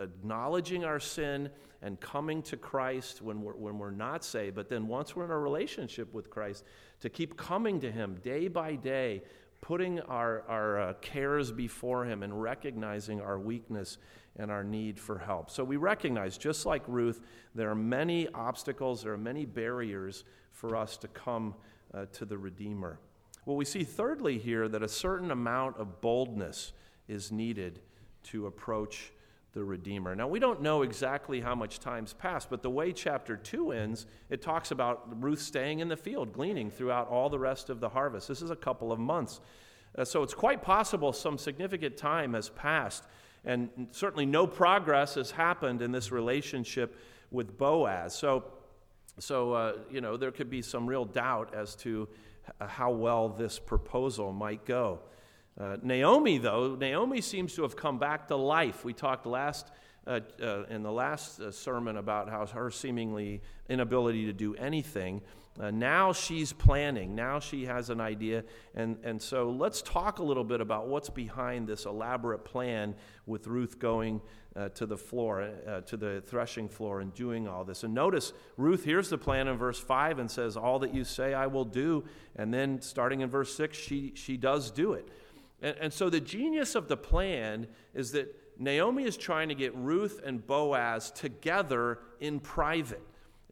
acknowledging 0.00 0.84
our 0.84 1.00
sin 1.00 1.50
and 1.82 2.00
coming 2.00 2.42
to 2.42 2.56
Christ 2.56 3.20
when 3.20 3.42
we're, 3.42 3.52
when 3.52 3.78
we're 3.78 3.90
not 3.90 4.24
saved. 4.24 4.56
But 4.56 4.68
then 4.68 4.88
once 4.88 5.14
we're 5.14 5.26
in 5.26 5.30
a 5.30 5.38
relationship 5.38 6.12
with 6.14 6.30
Christ, 6.30 6.64
to 7.00 7.10
keep 7.10 7.36
coming 7.36 7.80
to 7.80 7.92
Him 7.92 8.18
day 8.22 8.48
by 8.48 8.74
day, 8.76 9.22
putting 9.60 10.00
our, 10.00 10.42
our 10.48 10.80
uh, 10.80 10.92
cares 10.94 11.52
before 11.52 12.04
Him 12.04 12.22
and 12.22 12.40
recognizing 12.40 13.20
our 13.20 13.38
weakness 13.38 13.98
and 14.38 14.50
our 14.50 14.64
need 14.64 14.98
for 14.98 15.18
help. 15.18 15.50
So 15.50 15.62
we 15.64 15.76
recognize, 15.76 16.36
just 16.36 16.66
like 16.66 16.82
Ruth, 16.86 17.20
there 17.54 17.70
are 17.70 17.76
many 17.76 18.28
obstacles, 18.34 19.02
there 19.02 19.12
are 19.12 19.18
many 19.18 19.44
barriers 19.44 20.24
for 20.52 20.76
us 20.76 20.96
to 20.98 21.08
come 21.08 21.54
uh, 21.92 22.06
to 22.12 22.24
the 22.24 22.36
Redeemer. 22.36 22.98
Well, 23.46 23.56
we 23.56 23.64
see 23.64 23.84
thirdly 23.84 24.38
here 24.38 24.68
that 24.68 24.82
a 24.82 24.88
certain 24.88 25.30
amount 25.30 25.76
of 25.76 26.00
boldness 26.00 26.72
is 27.08 27.30
needed 27.30 27.80
to 28.24 28.46
approach 28.46 29.12
the 29.52 29.62
Redeemer. 29.62 30.14
Now, 30.16 30.26
we 30.26 30.40
don't 30.40 30.60
know 30.62 30.82
exactly 30.82 31.40
how 31.40 31.54
much 31.54 31.78
time's 31.78 32.12
passed, 32.12 32.50
but 32.50 32.62
the 32.62 32.70
way 32.70 32.92
chapter 32.92 33.36
2 33.36 33.70
ends, 33.70 34.06
it 34.28 34.42
talks 34.42 34.72
about 34.72 35.22
Ruth 35.22 35.40
staying 35.40 35.78
in 35.78 35.88
the 35.88 35.96
field, 35.96 36.32
gleaning 36.32 36.70
throughout 36.70 37.08
all 37.08 37.28
the 37.28 37.38
rest 37.38 37.70
of 37.70 37.80
the 37.80 37.88
harvest. 37.88 38.26
This 38.26 38.42
is 38.42 38.50
a 38.50 38.56
couple 38.56 38.90
of 38.90 38.98
months. 38.98 39.40
Uh, 39.96 40.04
so 40.04 40.24
it's 40.24 40.34
quite 40.34 40.60
possible 40.60 41.12
some 41.12 41.38
significant 41.38 41.96
time 41.96 42.34
has 42.34 42.48
passed, 42.48 43.04
and 43.44 43.88
certainly 43.90 44.26
no 44.26 44.46
progress 44.46 45.14
has 45.14 45.30
happened 45.30 45.82
in 45.82 45.92
this 45.92 46.10
relationship 46.10 46.98
with 47.30 47.58
Boaz. 47.58 48.14
So, 48.14 48.44
so 49.18 49.52
uh, 49.52 49.72
you 49.90 50.00
know, 50.00 50.16
there 50.16 50.30
could 50.30 50.50
be 50.50 50.62
some 50.62 50.86
real 50.86 51.04
doubt 51.04 51.54
as 51.54 51.74
to 51.76 52.08
how 52.60 52.90
well 52.90 53.28
this 53.28 53.58
proposal 53.58 54.32
might 54.32 54.64
go. 54.64 55.00
Uh, 55.58 55.76
Naomi, 55.82 56.38
though, 56.38 56.74
Naomi 56.74 57.20
seems 57.20 57.54
to 57.54 57.62
have 57.62 57.76
come 57.76 57.98
back 57.98 58.28
to 58.28 58.36
life. 58.36 58.84
We 58.84 58.92
talked 58.92 59.24
last 59.24 59.70
uh, 60.06 60.20
uh, 60.42 60.64
in 60.64 60.82
the 60.82 60.92
last 60.92 61.40
uh, 61.40 61.50
sermon 61.50 61.96
about 61.96 62.28
how 62.28 62.44
her 62.46 62.70
seemingly 62.70 63.40
inability 63.68 64.26
to 64.26 64.32
do 64.32 64.54
anything. 64.56 65.22
Uh, 65.58 65.70
now 65.70 66.12
she's 66.12 66.52
planning. 66.52 67.14
Now 67.14 67.38
she 67.38 67.66
has 67.66 67.88
an 67.88 68.00
idea. 68.00 68.42
And, 68.74 68.98
and 69.04 69.22
so 69.22 69.50
let's 69.50 69.82
talk 69.82 70.18
a 70.18 70.22
little 70.22 70.42
bit 70.42 70.60
about 70.60 70.88
what's 70.88 71.10
behind 71.10 71.68
this 71.68 71.84
elaborate 71.84 72.44
plan 72.44 72.96
with 73.26 73.46
Ruth 73.46 73.78
going 73.78 74.20
uh, 74.56 74.68
to 74.70 74.86
the 74.86 74.96
floor, 74.96 75.48
to 75.86 75.96
the 75.96 76.22
threshing 76.26 76.68
floor, 76.68 77.00
and 77.00 77.14
doing 77.14 77.46
all 77.46 77.64
this. 77.64 77.84
And 77.84 77.94
notice, 77.94 78.32
Ruth 78.56 78.84
hears 78.84 79.10
the 79.10 79.18
plan 79.18 79.46
in 79.48 79.56
verse 79.56 79.78
5 79.78 80.18
and 80.18 80.30
says, 80.30 80.56
All 80.56 80.80
that 80.80 80.92
you 80.92 81.04
say 81.04 81.34
I 81.34 81.46
will 81.46 81.64
do. 81.64 82.04
And 82.36 82.52
then 82.52 82.80
starting 82.80 83.20
in 83.20 83.30
verse 83.30 83.54
6, 83.54 83.76
she, 83.76 84.12
she 84.16 84.36
does 84.36 84.70
do 84.70 84.94
it. 84.94 85.08
And, 85.62 85.76
and 85.80 85.92
so 85.92 86.10
the 86.10 86.20
genius 86.20 86.74
of 86.74 86.88
the 86.88 86.96
plan 86.96 87.68
is 87.94 88.12
that 88.12 88.34
Naomi 88.58 89.04
is 89.04 89.16
trying 89.16 89.48
to 89.48 89.54
get 89.54 89.74
Ruth 89.74 90.20
and 90.24 90.44
Boaz 90.46 91.10
together 91.10 91.98
in 92.20 92.40
private. 92.40 93.02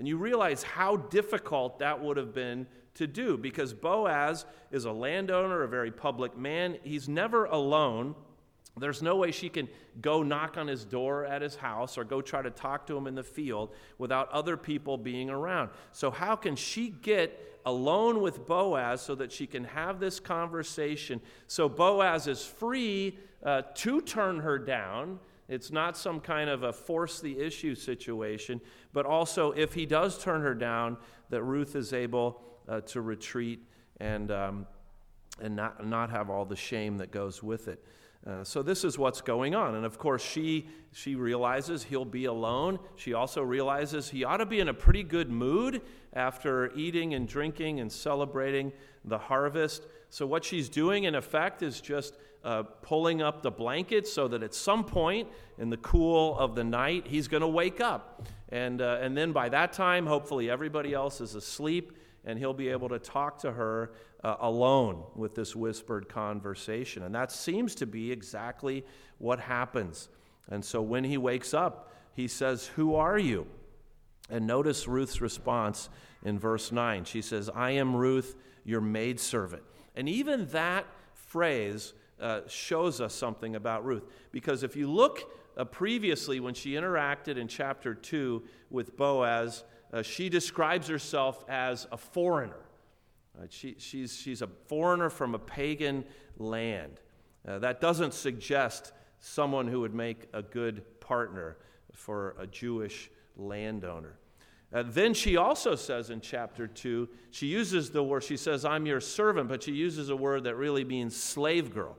And 0.02 0.08
you 0.08 0.16
realize 0.16 0.64
how 0.64 0.96
difficult 0.96 1.78
that 1.78 2.02
would 2.02 2.16
have 2.16 2.34
been 2.34 2.66
to 2.94 3.06
do 3.06 3.38
because 3.38 3.72
Boaz 3.72 4.46
is 4.72 4.84
a 4.84 4.90
landowner, 4.90 5.62
a 5.62 5.68
very 5.68 5.92
public 5.92 6.36
man. 6.36 6.76
He's 6.82 7.08
never 7.08 7.44
alone. 7.44 8.16
There's 8.76 9.00
no 9.00 9.14
way 9.14 9.30
she 9.30 9.48
can 9.48 9.68
go 10.00 10.24
knock 10.24 10.56
on 10.56 10.66
his 10.66 10.84
door 10.84 11.24
at 11.24 11.40
his 11.40 11.54
house 11.54 11.96
or 11.96 12.02
go 12.02 12.20
try 12.20 12.42
to 12.42 12.50
talk 12.50 12.84
to 12.88 12.96
him 12.96 13.06
in 13.06 13.14
the 13.14 13.22
field 13.22 13.76
without 13.96 14.28
other 14.32 14.56
people 14.56 14.98
being 14.98 15.30
around. 15.30 15.70
So, 15.92 16.10
how 16.10 16.34
can 16.34 16.56
she 16.56 16.88
get 16.88 17.60
alone 17.64 18.20
with 18.20 18.44
Boaz 18.44 19.02
so 19.02 19.14
that 19.14 19.30
she 19.30 19.46
can 19.46 19.62
have 19.62 20.00
this 20.00 20.18
conversation. 20.18 21.20
So 21.46 21.68
Boaz 21.68 22.26
is 22.26 22.44
free 22.44 23.20
uh, 23.44 23.62
to 23.76 24.00
turn 24.00 24.40
her 24.40 24.58
down. 24.58 25.20
It's 25.48 25.70
not 25.70 25.96
some 25.98 26.20
kind 26.20 26.48
of 26.48 26.62
a 26.62 26.72
force 26.72 27.20
the 27.20 27.38
issue 27.38 27.74
situation, 27.74 28.60
but 28.92 29.06
also 29.06 29.52
if 29.52 29.74
he 29.74 29.86
does 29.86 30.22
turn 30.22 30.42
her 30.42 30.54
down, 30.54 30.96
that 31.30 31.42
Ruth 31.42 31.76
is 31.76 31.92
able 31.92 32.42
uh, 32.68 32.80
to 32.82 33.00
retreat 33.00 33.60
and, 34.00 34.30
um, 34.30 34.66
and 35.40 35.56
not, 35.56 35.86
not 35.86 36.10
have 36.10 36.30
all 36.30 36.44
the 36.44 36.56
shame 36.56 36.98
that 36.98 37.10
goes 37.10 37.42
with 37.42 37.68
it. 37.68 37.84
Uh, 38.24 38.44
so 38.44 38.62
this 38.62 38.84
is 38.84 38.98
what's 38.98 39.20
going 39.20 39.54
on. 39.54 39.74
And 39.74 39.84
of 39.84 39.98
course 39.98 40.22
she 40.22 40.68
she 40.92 41.14
realizes 41.16 41.82
he'll 41.82 42.04
be 42.04 42.26
alone. 42.26 42.78
She 42.96 43.14
also 43.14 43.42
realizes 43.42 44.10
he 44.10 44.24
ought 44.24 44.36
to 44.36 44.46
be 44.46 44.60
in 44.60 44.68
a 44.68 44.74
pretty 44.74 45.02
good 45.02 45.30
mood 45.30 45.80
after 46.12 46.70
eating 46.74 47.14
and 47.14 47.26
drinking 47.26 47.80
and 47.80 47.90
celebrating 47.90 48.72
the 49.04 49.18
harvest. 49.18 49.86
So 50.10 50.26
what 50.26 50.44
she's 50.44 50.68
doing 50.68 51.04
in 51.04 51.14
effect 51.14 51.62
is 51.62 51.80
just 51.80 52.16
uh, 52.44 52.62
pulling 52.82 53.22
up 53.22 53.42
the 53.42 53.50
blankets 53.50 54.12
so 54.12 54.28
that 54.28 54.42
at 54.42 54.54
some 54.54 54.84
point 54.84 55.28
in 55.58 55.70
the 55.70 55.78
cool 55.78 56.38
of 56.38 56.54
the 56.54 56.64
night 56.64 57.06
he's 57.06 57.26
going 57.26 57.40
to 57.40 57.48
wake 57.48 57.80
up 57.80 58.26
and 58.52 58.80
uh, 58.80 58.98
and 59.00 59.16
then 59.16 59.32
by 59.32 59.48
that 59.48 59.72
time 59.72 60.06
hopefully 60.06 60.48
everybody 60.48 60.94
else 60.94 61.20
is 61.20 61.34
asleep 61.34 61.92
and 62.24 62.38
he'll 62.38 62.54
be 62.54 62.68
able 62.68 62.88
to 62.88 62.98
talk 62.98 63.38
to 63.38 63.52
her 63.52 63.92
uh, 64.22 64.36
alone 64.40 65.02
with 65.16 65.34
this 65.34 65.56
whispered 65.56 66.08
conversation. 66.08 67.02
And 67.02 67.14
that 67.14 67.32
seems 67.32 67.74
to 67.76 67.86
be 67.86 68.12
exactly 68.12 68.84
what 69.18 69.40
happens. 69.40 70.08
And 70.48 70.64
so 70.64 70.80
when 70.82 71.04
he 71.04 71.18
wakes 71.18 71.52
up, 71.54 71.92
he 72.14 72.28
says, 72.28 72.66
Who 72.76 72.94
are 72.94 73.18
you? 73.18 73.46
And 74.30 74.46
notice 74.46 74.86
Ruth's 74.86 75.20
response 75.20 75.88
in 76.24 76.38
verse 76.38 76.70
9. 76.70 77.04
She 77.04 77.22
says, 77.22 77.50
I 77.54 77.72
am 77.72 77.96
Ruth, 77.96 78.36
your 78.64 78.80
maidservant. 78.80 79.62
And 79.96 80.08
even 80.08 80.46
that 80.48 80.86
phrase 81.14 81.92
uh, 82.20 82.42
shows 82.46 83.00
us 83.00 83.14
something 83.14 83.56
about 83.56 83.84
Ruth. 83.84 84.04
Because 84.30 84.62
if 84.62 84.76
you 84.76 84.90
look 84.90 85.30
uh, 85.56 85.64
previously, 85.64 86.40
when 86.40 86.54
she 86.54 86.72
interacted 86.72 87.36
in 87.36 87.48
chapter 87.48 87.94
2 87.94 88.42
with 88.70 88.96
Boaz, 88.96 89.64
uh, 89.92 90.02
she 90.02 90.28
describes 90.28 90.88
herself 90.88 91.44
as 91.48 91.86
a 91.92 91.96
foreigner. 91.96 92.60
Uh, 93.38 93.46
she, 93.48 93.76
she's, 93.78 94.16
she's 94.16 94.42
a 94.42 94.48
foreigner 94.66 95.10
from 95.10 95.34
a 95.34 95.38
pagan 95.38 96.04
land. 96.38 97.00
Uh, 97.46 97.58
that 97.58 97.80
doesn't 97.80 98.14
suggest 98.14 98.92
someone 99.20 99.68
who 99.68 99.80
would 99.80 99.94
make 99.94 100.28
a 100.32 100.42
good 100.42 100.82
partner 101.00 101.56
for 101.92 102.34
a 102.38 102.46
Jewish 102.46 103.10
landowner. 103.36 104.16
Uh, 104.72 104.82
then 104.86 105.12
she 105.12 105.36
also 105.36 105.74
says 105.74 106.08
in 106.08 106.20
chapter 106.20 106.66
2, 106.66 107.08
she 107.30 107.46
uses 107.46 107.90
the 107.90 108.02
word, 108.02 108.22
she 108.22 108.38
says, 108.38 108.64
I'm 108.64 108.86
your 108.86 109.00
servant, 109.00 109.48
but 109.48 109.62
she 109.62 109.72
uses 109.72 110.08
a 110.08 110.16
word 110.16 110.44
that 110.44 110.56
really 110.56 110.84
means 110.84 111.14
slave 111.14 111.74
girl. 111.74 111.96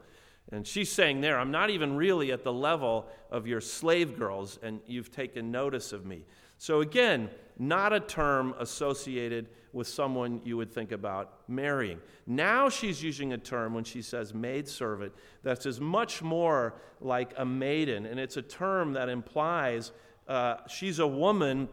And 0.54 0.68
she's 0.68 0.92
saying 0.92 1.22
there, 1.22 1.40
I'm 1.40 1.52
not 1.52 1.70
even 1.70 1.96
really 1.96 2.32
at 2.32 2.44
the 2.44 2.54
level 2.54 3.08
of 3.32 3.48
your 3.48 3.62
slave 3.62 4.18
girls, 4.18 4.60
and 4.62 4.80
you've 4.86 5.12
taken 5.12 5.52
notice 5.52 5.94
of 5.94 6.06
me. 6.06 6.26
So 6.58 6.82
again, 6.82 7.30
not 7.58 7.92
a 7.92 8.00
term 8.00 8.54
associated 8.60 9.50
with 9.74 9.88
someone 9.88 10.40
you 10.46 10.56
would 10.56 10.72
think 10.72 10.92
about 10.92 11.40
marrying. 11.48 12.00
Now 12.28 12.70
she's 12.70 13.02
using 13.02 13.34
a 13.34 13.38
term 13.38 13.74
when 13.74 13.84
she 13.84 14.02
says 14.02 14.34
maidservant 14.34 15.14
that 15.42 15.60
is 15.60 15.66
as 15.66 15.82
much 15.82 16.22
more 16.22 16.76
like 17.02 17.34
a 17.38 17.46
maiden, 17.46 18.06
and 18.06 18.20
it's 18.20 18.38
a 18.38 18.42
term 18.42 18.94
that 18.94 19.10
implies 19.10 19.92
uh, 20.28 20.58
she's 20.68 21.00
a 21.00 21.08
woman 21.08 21.68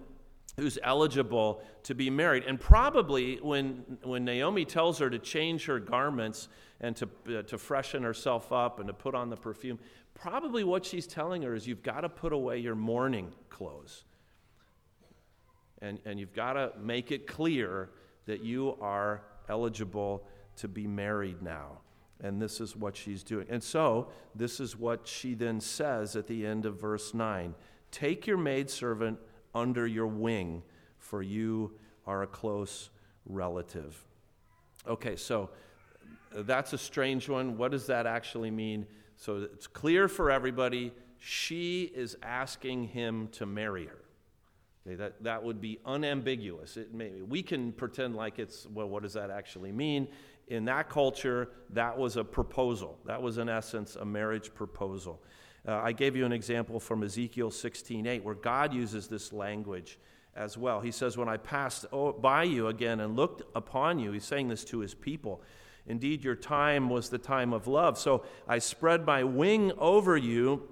who's 0.56 0.78
eligible 0.82 1.62
to 1.84 1.94
be 1.94 2.10
married. 2.10 2.44
And 2.44 2.60
probably 2.60 3.36
when, 3.36 3.98
when 4.02 4.24
Naomi 4.24 4.64
tells 4.64 4.98
her 4.98 5.08
to 5.08 5.18
change 5.18 5.66
her 5.66 5.78
garments 5.78 6.48
and 6.80 6.96
to, 6.96 7.08
uh, 7.28 7.42
to 7.42 7.58
freshen 7.58 8.02
herself 8.02 8.52
up 8.52 8.78
and 8.78 8.86
to 8.88 8.94
put 8.94 9.14
on 9.14 9.30
the 9.30 9.36
perfume, 9.36 9.78
probably 10.14 10.64
what 10.64 10.84
she's 10.84 11.06
telling 11.06 11.42
her 11.42 11.54
is 11.54 11.66
you've 11.66 11.82
got 11.82 12.00
to 12.00 12.08
put 12.08 12.32
away 12.32 12.58
your 12.58 12.74
mourning 12.74 13.32
clothes 13.48 14.04
and, 15.80 15.98
and 16.04 16.18
you've 16.20 16.34
got 16.34 16.54
to 16.54 16.72
make 16.80 17.10
it 17.10 17.26
clear 17.26 17.90
that 18.26 18.42
you 18.42 18.76
are 18.80 19.22
eligible 19.48 20.24
to 20.56 20.68
be 20.68 20.86
married 20.86 21.42
now. 21.42 21.80
And 22.22 22.40
this 22.40 22.60
is 22.60 22.76
what 22.76 22.96
she's 22.96 23.22
doing. 23.22 23.46
And 23.48 23.62
so, 23.62 24.08
this 24.34 24.60
is 24.60 24.76
what 24.76 25.08
she 25.08 25.34
then 25.34 25.58
says 25.58 26.16
at 26.16 26.26
the 26.26 26.46
end 26.46 26.66
of 26.66 26.78
verse 26.78 27.14
9 27.14 27.54
Take 27.90 28.26
your 28.26 28.36
maidservant 28.36 29.18
under 29.54 29.86
your 29.86 30.06
wing, 30.06 30.62
for 30.98 31.22
you 31.22 31.72
are 32.06 32.22
a 32.22 32.26
close 32.26 32.90
relative. 33.24 34.04
Okay, 34.86 35.16
so 35.16 35.50
that's 36.32 36.72
a 36.72 36.78
strange 36.78 37.28
one. 37.28 37.56
What 37.56 37.70
does 37.70 37.86
that 37.86 38.06
actually 38.06 38.50
mean? 38.50 38.86
So 39.16 39.48
it's 39.52 39.66
clear 39.66 40.08
for 40.08 40.30
everybody 40.30 40.92
she 41.18 41.90
is 41.94 42.16
asking 42.22 42.88
him 42.88 43.28
to 43.32 43.46
marry 43.46 43.86
her. 43.86 44.04
Okay, 44.86 44.96
that, 44.96 45.22
that 45.22 45.42
would 45.42 45.60
be 45.60 45.78
unambiguous. 45.84 46.76
It 46.76 46.94
may, 46.94 47.20
we 47.20 47.42
can 47.42 47.72
pretend 47.72 48.16
like 48.16 48.38
it's, 48.38 48.66
well, 48.72 48.88
what 48.88 49.02
does 49.02 49.12
that 49.12 49.30
actually 49.30 49.72
mean? 49.72 50.08
In 50.48 50.64
that 50.64 50.88
culture, 50.88 51.50
that 51.70 51.96
was 51.96 52.16
a 52.16 52.24
proposal. 52.24 52.98
That 53.04 53.20
was, 53.20 53.38
in 53.38 53.48
essence, 53.48 53.96
a 53.96 54.04
marriage 54.04 54.54
proposal. 54.54 55.22
Uh, 55.68 55.76
I 55.76 55.92
gave 55.92 56.16
you 56.16 56.24
an 56.24 56.32
example 56.32 56.80
from 56.80 57.02
Ezekiel 57.02 57.50
16:8, 57.50 58.22
where 58.22 58.34
God 58.34 58.72
uses 58.72 59.06
this 59.06 59.32
language 59.32 59.98
as 60.34 60.56
well. 60.56 60.80
He 60.80 60.90
says, 60.90 61.18
When 61.18 61.28
I 61.28 61.36
passed 61.36 61.84
by 62.20 62.44
you 62.44 62.68
again 62.68 63.00
and 63.00 63.14
looked 63.14 63.42
upon 63.54 63.98
you, 63.98 64.12
he's 64.12 64.24
saying 64.24 64.48
this 64.48 64.64
to 64.66 64.78
his 64.78 64.94
people. 64.94 65.42
Indeed, 65.86 66.22
your 66.22 66.36
time 66.36 66.88
was 66.88 67.08
the 67.08 67.18
time 67.18 67.52
of 67.52 67.66
love. 67.66 67.98
So 67.98 68.24
I 68.46 68.58
spread 68.58 69.06
my 69.06 69.24
wing 69.24 69.72
over 69.78 70.16
you 70.16 70.68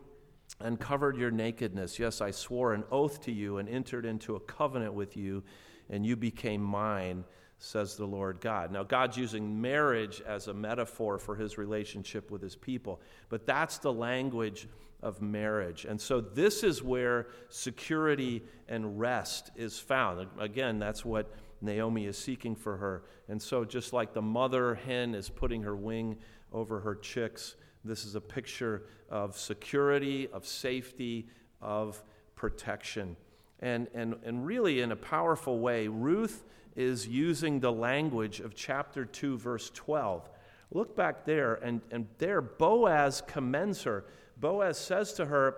and 0.60 0.78
covered 0.78 1.16
your 1.16 1.30
nakedness. 1.30 1.98
Yes, 1.98 2.20
I 2.20 2.30
swore 2.30 2.72
an 2.74 2.84
oath 2.90 3.22
to 3.22 3.32
you 3.32 3.58
and 3.58 3.68
entered 3.68 4.04
into 4.04 4.36
a 4.36 4.40
covenant 4.40 4.94
with 4.94 5.16
you, 5.16 5.44
and 5.90 6.04
you 6.04 6.16
became 6.16 6.62
mine, 6.62 7.24
says 7.58 7.96
the 7.96 8.06
Lord 8.06 8.40
God. 8.40 8.72
Now, 8.72 8.82
God's 8.82 9.16
using 9.16 9.60
marriage 9.60 10.20
as 10.26 10.48
a 10.48 10.54
metaphor 10.54 11.18
for 11.18 11.36
his 11.36 11.58
relationship 11.58 12.30
with 12.30 12.42
his 12.42 12.56
people, 12.56 13.00
but 13.28 13.46
that's 13.46 13.78
the 13.78 13.92
language 13.92 14.68
of 15.02 15.22
marriage. 15.22 15.84
And 15.84 16.00
so, 16.00 16.20
this 16.20 16.62
is 16.62 16.82
where 16.82 17.28
security 17.48 18.42
and 18.68 18.98
rest 18.98 19.50
is 19.56 19.78
found. 19.78 20.26
Again, 20.38 20.78
that's 20.78 21.04
what 21.04 21.32
Naomi 21.60 22.06
is 22.06 22.18
seeking 22.18 22.54
for 22.54 22.76
her. 22.76 23.04
And 23.28 23.40
so, 23.40 23.64
just 23.64 23.92
like 23.92 24.12
the 24.12 24.22
mother 24.22 24.74
hen 24.74 25.14
is 25.14 25.28
putting 25.28 25.62
her 25.62 25.76
wing 25.76 26.16
over 26.52 26.80
her 26.80 26.94
chicks, 26.94 27.56
this 27.84 28.04
is 28.04 28.14
a 28.14 28.20
picture 28.20 28.84
of 29.10 29.36
security, 29.36 30.28
of 30.32 30.46
safety, 30.46 31.28
of 31.60 32.02
protection. 32.34 33.16
And, 33.60 33.88
and, 33.94 34.16
and 34.24 34.46
really, 34.46 34.80
in 34.80 34.92
a 34.92 34.96
powerful 34.96 35.58
way, 35.58 35.88
Ruth 35.88 36.44
is 36.76 37.08
using 37.08 37.60
the 37.60 37.72
language 37.72 38.40
of 38.40 38.54
chapter 38.54 39.04
2, 39.04 39.38
verse 39.38 39.70
12. 39.74 40.28
Look 40.70 40.94
back 40.94 41.24
there, 41.24 41.54
and, 41.54 41.80
and 41.90 42.06
there 42.18 42.40
Boaz 42.40 43.22
commends 43.26 43.82
her. 43.82 44.04
Boaz 44.40 44.78
says 44.78 45.12
to 45.14 45.26
her, 45.26 45.56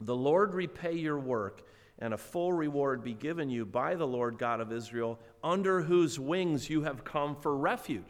The 0.00 0.16
Lord 0.16 0.54
repay 0.54 0.94
your 0.94 1.18
work, 1.18 1.62
and 1.98 2.14
a 2.14 2.18
full 2.18 2.52
reward 2.52 3.02
be 3.02 3.14
given 3.14 3.48
you 3.50 3.64
by 3.64 3.94
the 3.94 4.06
Lord 4.06 4.38
God 4.38 4.60
of 4.60 4.72
Israel, 4.72 5.18
under 5.42 5.82
whose 5.82 6.18
wings 6.18 6.68
you 6.68 6.82
have 6.82 7.04
come 7.04 7.36
for 7.36 7.56
refuge. 7.56 8.04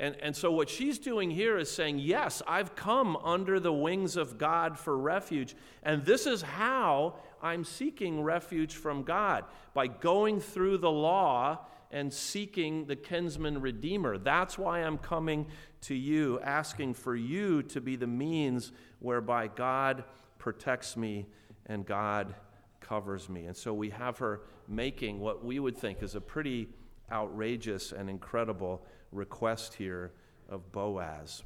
And, 0.00 0.16
and 0.22 0.34
so, 0.34 0.50
what 0.50 0.70
she's 0.70 0.98
doing 0.98 1.30
here 1.30 1.58
is 1.58 1.70
saying, 1.70 1.98
Yes, 1.98 2.40
I've 2.46 2.74
come 2.74 3.16
under 3.18 3.60
the 3.60 3.72
wings 3.72 4.16
of 4.16 4.38
God 4.38 4.78
for 4.78 4.96
refuge. 4.96 5.54
And 5.82 6.04
this 6.06 6.26
is 6.26 6.40
how 6.40 7.16
I'm 7.42 7.64
seeking 7.64 8.22
refuge 8.22 8.76
from 8.76 9.02
God 9.02 9.44
by 9.74 9.88
going 9.88 10.40
through 10.40 10.78
the 10.78 10.90
law 10.90 11.66
and 11.90 12.12
seeking 12.12 12.86
the 12.86 12.96
kinsman 12.96 13.60
redeemer. 13.60 14.16
That's 14.16 14.56
why 14.56 14.80
I'm 14.80 14.96
coming 14.96 15.46
to 15.82 15.94
you, 15.94 16.40
asking 16.40 16.94
for 16.94 17.16
you 17.16 17.62
to 17.64 17.80
be 17.80 17.96
the 17.96 18.06
means 18.06 18.72
whereby 18.98 19.48
God 19.48 20.04
protects 20.38 20.96
me 20.96 21.26
and 21.66 21.86
God 21.86 22.34
covers 22.80 23.28
me. 23.28 23.46
And 23.46 23.56
so, 23.56 23.72
we 23.72 23.90
have 23.90 24.18
her 24.18 24.42
making 24.68 25.20
what 25.20 25.44
we 25.44 25.58
would 25.58 25.76
think 25.76 26.02
is 26.02 26.14
a 26.14 26.20
pretty 26.20 26.68
outrageous 27.10 27.92
and 27.92 28.08
incredible 28.08 28.86
request 29.12 29.74
here 29.74 30.12
of 30.48 30.70
Boaz. 30.72 31.42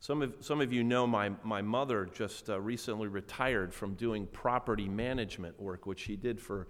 Some 0.00 0.20
of, 0.20 0.34
some 0.40 0.60
of 0.60 0.72
you 0.72 0.84
know 0.84 1.06
my, 1.06 1.30
my 1.42 1.62
mother 1.62 2.06
just 2.12 2.50
uh, 2.50 2.60
recently 2.60 3.08
retired 3.08 3.72
from 3.72 3.94
doing 3.94 4.26
property 4.26 4.86
management 4.86 5.58
work, 5.58 5.86
which 5.86 6.00
she 6.00 6.14
did 6.14 6.38
for 6.38 6.68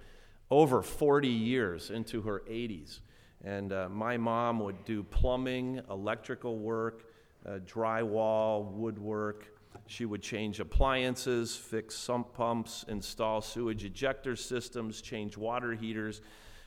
over 0.51 0.83
40 0.83 1.27
years 1.27 1.91
into 1.91 2.23
her 2.23 2.45
80s. 2.49 3.01
And 3.45 3.73
uh, 3.73 3.89
my 3.91 4.17
mom 4.17 4.59
would 4.61 4.85
do 4.85 5.03
plumbing, 5.03 5.81
electrical 5.91 6.59
work, 6.59 7.05
uh, 7.47 7.59
drywall, 7.67 8.73
woodwork. 8.73 9.47
She 9.87 10.07
would 10.07 10.23
change 10.23 10.61
appliances, 10.61 11.55
fix 11.55 11.95
sump 11.95 12.33
pumps, 12.33 12.87
install 12.89 13.43
sewage 13.43 13.85
ejector 13.85 14.35
systems, 14.35 15.03
change 15.03 15.37
water 15.37 15.75
heaters, 15.75 16.23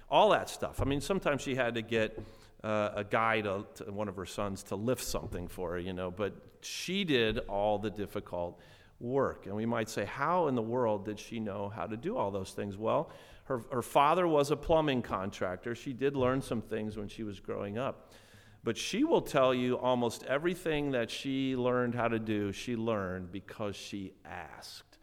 all 0.10 0.30
that 0.30 0.50
stuff. 0.50 0.80
I 0.80 0.86
mean, 0.86 1.02
sometimes 1.02 1.42
she 1.42 1.56
had 1.56 1.74
to 1.76 1.82
get 1.82 2.20
uh, 2.64 2.92
a 2.96 3.04
guy 3.04 3.42
to, 3.42 3.66
to, 3.76 3.92
one 3.92 4.08
of 4.08 4.16
her 4.16 4.26
sons 4.26 4.62
to 4.64 4.76
lift 4.76 5.04
something 5.04 5.48
for 5.48 5.72
her, 5.72 5.80
you 5.80 5.94
know, 5.94 6.12
but 6.12 6.34
she 6.62 7.04
did 7.04 7.40
all 7.48 7.80
the 7.80 7.90
difficult 7.90 8.60
work. 9.00 9.46
And 9.46 9.56
we 9.56 9.66
might 9.66 9.90
say, 9.90 10.06
how 10.06 10.48
in 10.48 10.56
the 10.56 10.62
world 10.62 11.06
did 11.06 11.20
she 11.20 11.40
know 11.40 11.70
how 11.70 11.88
to 11.88 11.98
do 11.98 12.18
all 12.18 12.30
those 12.30 12.52
things? 12.52 12.78
Well, 12.78 13.10
her, 13.48 13.62
her 13.72 13.82
father 13.82 14.28
was 14.28 14.52
a 14.52 14.58
plumbing 14.58 15.02
contractor. 15.02 15.74
She 15.74 15.94
did 15.94 16.18
learn 16.18 16.42
some 16.42 16.62
things 16.62 16.98
when 16.98 17.08
she 17.08 17.24
was 17.24 17.40
growing 17.40 17.78
up. 17.78 18.12
But 18.64 18.78
she 18.78 19.06
will 19.06 19.22
tell 19.22 19.54
you 19.54 19.78
almost 19.78 20.24
everything 20.26 20.92
that 20.92 21.10
she 21.10 21.56
learned 21.56 21.96
how 21.96 22.10
to 22.10 22.20
do, 22.20 22.52
she 22.52 22.76
learned 22.76 23.32
because 23.32 23.78
she 23.78 24.14
asked. 24.26 24.98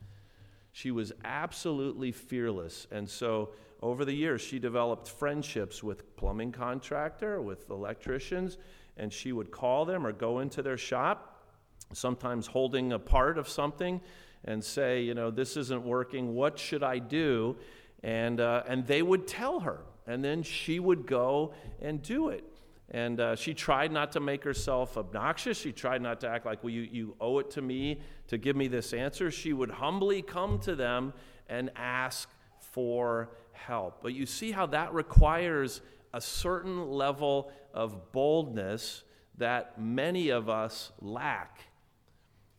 She 0.72 0.90
was 0.90 1.12
absolutely 1.24 2.12
fearless. 2.12 2.86
And 2.90 3.08
so 3.08 3.52
over 3.80 4.04
the 4.04 4.12
years, 4.12 4.42
she 4.42 4.58
developed 4.58 5.08
friendships 5.08 5.82
with 5.82 6.14
plumbing 6.16 6.52
contractor, 6.52 7.40
with 7.40 7.70
electricians, 7.70 8.58
and 8.98 9.10
she 9.10 9.32
would 9.32 9.50
call 9.50 9.86
them 9.86 10.06
or 10.06 10.12
go 10.12 10.40
into 10.40 10.62
their 10.62 10.76
shop, 10.76 11.46
sometimes 11.94 12.46
holding 12.46 12.92
a 12.92 12.98
part 12.98 13.38
of 13.38 13.48
something, 13.48 14.02
and 14.44 14.62
say, 14.62 15.00
you 15.00 15.14
know, 15.14 15.30
this 15.30 15.56
isn't 15.56 15.82
working. 15.82 16.34
What 16.34 16.58
should 16.58 16.82
I 16.82 16.98
do? 16.98 17.56
And 18.04 18.38
uh, 18.38 18.62
and 18.68 18.86
they 18.86 19.00
would 19.00 19.26
tell 19.26 19.60
her, 19.60 19.80
and 20.06 20.22
then 20.22 20.42
she 20.42 20.78
would 20.78 21.06
go 21.06 21.54
and 21.80 22.02
do 22.02 22.28
it. 22.28 22.44
And 22.90 23.18
uh, 23.18 23.34
she 23.34 23.54
tried 23.54 23.92
not 23.92 24.12
to 24.12 24.20
make 24.20 24.44
herself 24.44 24.98
obnoxious. 24.98 25.58
She 25.58 25.72
tried 25.72 26.02
not 26.02 26.20
to 26.20 26.28
act 26.28 26.44
like, 26.44 26.62
well, 26.62 26.70
you, 26.70 26.82
you 26.82 27.16
owe 27.18 27.38
it 27.38 27.50
to 27.52 27.62
me 27.62 28.00
to 28.28 28.36
give 28.36 28.56
me 28.56 28.68
this 28.68 28.92
answer. 28.92 29.30
She 29.30 29.54
would 29.54 29.70
humbly 29.70 30.20
come 30.20 30.58
to 30.60 30.76
them 30.76 31.14
and 31.48 31.70
ask 31.76 32.28
for 32.58 33.30
help. 33.52 34.02
But 34.02 34.12
you 34.12 34.26
see 34.26 34.52
how 34.52 34.66
that 34.66 34.92
requires 34.92 35.80
a 36.12 36.20
certain 36.20 36.90
level 36.90 37.50
of 37.72 38.12
boldness 38.12 39.02
that 39.38 39.80
many 39.80 40.28
of 40.28 40.50
us 40.50 40.92
lack. 41.00 41.62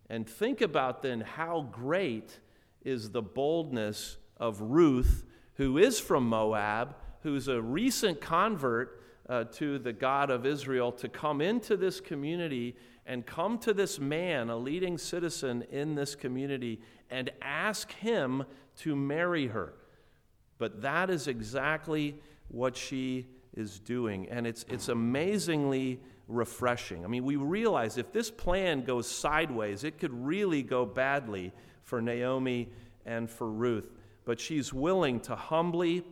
And 0.10 0.28
think 0.28 0.62
about 0.62 1.04
then 1.04 1.22
how 1.22 1.70
great 1.72 2.40
is 2.84 3.12
the 3.12 3.22
boldness 3.22 4.18
of 4.38 4.60
Ruth, 4.60 5.24
who 5.56 5.78
is 5.78 6.00
from 6.00 6.28
Moab, 6.28 6.96
who's 7.24 7.48
a 7.48 7.62
recent 7.62 8.22
convert 8.22 9.02
uh, 9.28 9.46
to 9.46 9.80
the 9.80 9.94
God 9.94 10.30
of 10.30 10.46
Israel, 10.46 10.92
to 10.94 11.10
come 11.10 11.42
into 11.42 11.76
this 11.76 12.00
community 12.00 12.76
and 13.06 13.26
come 13.26 13.58
to 13.60 13.74
this 13.74 14.00
man, 14.00 14.50
a 14.50 14.58
leading 14.58 14.98
citizen 14.98 15.64
in 15.72 15.96
this 15.96 16.16
community, 16.16 16.82
and 17.10 17.32
ask 17.42 17.92
him 17.94 18.44
to 18.78 18.96
marry 18.96 19.48
her. 19.48 19.74
But 20.58 20.82
that 20.82 21.10
is 21.10 21.28
exactly 21.28 22.20
what 22.48 22.76
she 22.76 23.28
is 23.56 23.80
doing. 23.80 24.28
And 24.30 24.48
it's, 24.48 24.66
it's 24.70 24.90
amazingly 24.90 26.00
refreshing. 26.28 27.04
I 27.04 27.08
mean, 27.08 27.24
we 27.24 27.36
realize 27.36 27.98
if 27.98 28.12
this 28.12 28.32
plan 28.32 28.84
goes 28.84 29.08
sideways, 29.08 29.84
it 29.84 30.00
could 30.00 30.14
really 30.14 30.64
go 30.64 30.86
badly 30.86 31.52
for 31.84 32.02
Naomi 32.02 32.70
and 33.06 33.30
for 33.30 33.50
Ruth. 33.50 33.90
But 34.26 34.40
she's 34.40 34.74
willing 34.74 35.20
to 35.22 35.36
humbly 35.36 36.04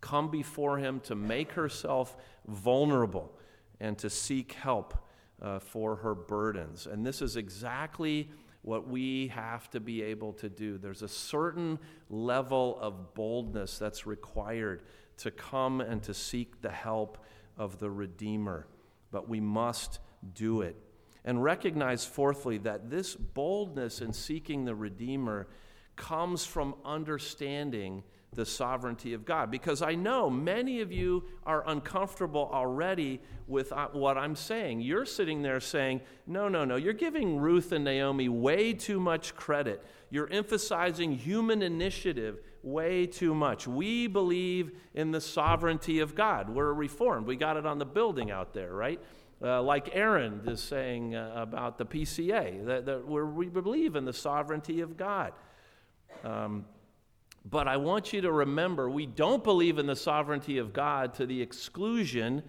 come 0.00 0.30
before 0.30 0.78
him, 0.78 1.00
to 1.00 1.14
make 1.14 1.52
herself 1.52 2.16
vulnerable, 2.46 3.32
and 3.80 3.98
to 3.98 4.08
seek 4.08 4.52
help 4.52 4.94
uh, 5.42 5.58
for 5.58 5.96
her 5.96 6.14
burdens. 6.14 6.86
And 6.86 7.04
this 7.04 7.20
is 7.20 7.36
exactly 7.36 8.30
what 8.62 8.88
we 8.88 9.28
have 9.28 9.70
to 9.70 9.80
be 9.80 10.02
able 10.02 10.32
to 10.34 10.48
do. 10.48 10.78
There's 10.78 11.02
a 11.02 11.08
certain 11.08 11.78
level 12.08 12.78
of 12.80 13.14
boldness 13.14 13.78
that's 13.78 14.06
required 14.06 14.82
to 15.18 15.30
come 15.30 15.80
and 15.80 16.02
to 16.02 16.14
seek 16.14 16.60
the 16.60 16.70
help 16.70 17.18
of 17.56 17.78
the 17.78 17.90
Redeemer, 17.90 18.66
but 19.10 19.28
we 19.28 19.40
must 19.40 19.98
do 20.34 20.62
it. 20.62 20.76
And 21.24 21.42
recognize, 21.42 22.04
fourthly, 22.04 22.58
that 22.58 22.90
this 22.90 23.14
boldness 23.14 24.00
in 24.00 24.12
seeking 24.12 24.64
the 24.64 24.74
Redeemer 24.74 25.46
comes 26.00 26.46
from 26.46 26.74
understanding 26.84 28.02
the 28.32 28.46
sovereignty 28.46 29.12
of 29.12 29.24
God. 29.24 29.50
Because 29.50 29.82
I 29.82 29.94
know 29.94 30.30
many 30.30 30.80
of 30.80 30.90
you 30.90 31.24
are 31.44 31.62
uncomfortable 31.68 32.48
already 32.52 33.20
with 33.46 33.70
uh, 33.72 33.88
what 33.92 34.16
I'm 34.16 34.34
saying. 34.34 34.80
You're 34.80 35.04
sitting 35.04 35.42
there 35.42 35.60
saying, 35.60 36.00
no, 36.26 36.48
no, 36.48 36.64
no, 36.64 36.76
you're 36.76 36.94
giving 36.94 37.38
Ruth 37.38 37.72
and 37.72 37.84
Naomi 37.84 38.28
way 38.28 38.72
too 38.72 38.98
much 38.98 39.34
credit. 39.34 39.84
You're 40.08 40.30
emphasizing 40.30 41.12
human 41.12 41.60
initiative 41.60 42.38
way 42.62 43.06
too 43.06 43.34
much. 43.34 43.66
We 43.66 44.06
believe 44.06 44.72
in 44.94 45.10
the 45.10 45.20
sovereignty 45.20 45.98
of 45.98 46.14
God. 46.14 46.48
We're 46.48 46.72
reformed. 46.72 47.26
We 47.26 47.36
got 47.36 47.56
it 47.56 47.66
on 47.66 47.78
the 47.78 47.86
building 47.86 48.30
out 48.30 48.54
there, 48.54 48.72
right? 48.72 49.00
uh, 49.42 49.62
like 49.62 49.90
Aaron 49.94 50.42
is 50.46 50.60
saying 50.60 51.14
uh, 51.14 51.32
about 51.34 51.78
the 51.78 51.86
PCA, 51.86 52.64
that, 52.66 52.86
that 52.86 53.06
we 53.06 53.48
believe 53.48 53.96
in 53.96 54.04
the 54.04 54.12
sovereignty 54.12 54.80
of 54.80 54.96
God. 54.96 55.32
Um, 56.24 56.64
but 57.48 57.66
I 57.66 57.76
want 57.78 58.12
you 58.12 58.20
to 58.22 58.32
remember 58.32 58.90
we 58.90 59.06
don't 59.06 59.42
believe 59.42 59.78
in 59.78 59.86
the 59.86 59.96
sovereignty 59.96 60.58
of 60.58 60.72
God 60.72 61.14
to 61.14 61.26
the 61.26 61.40
exclusion 61.40 62.42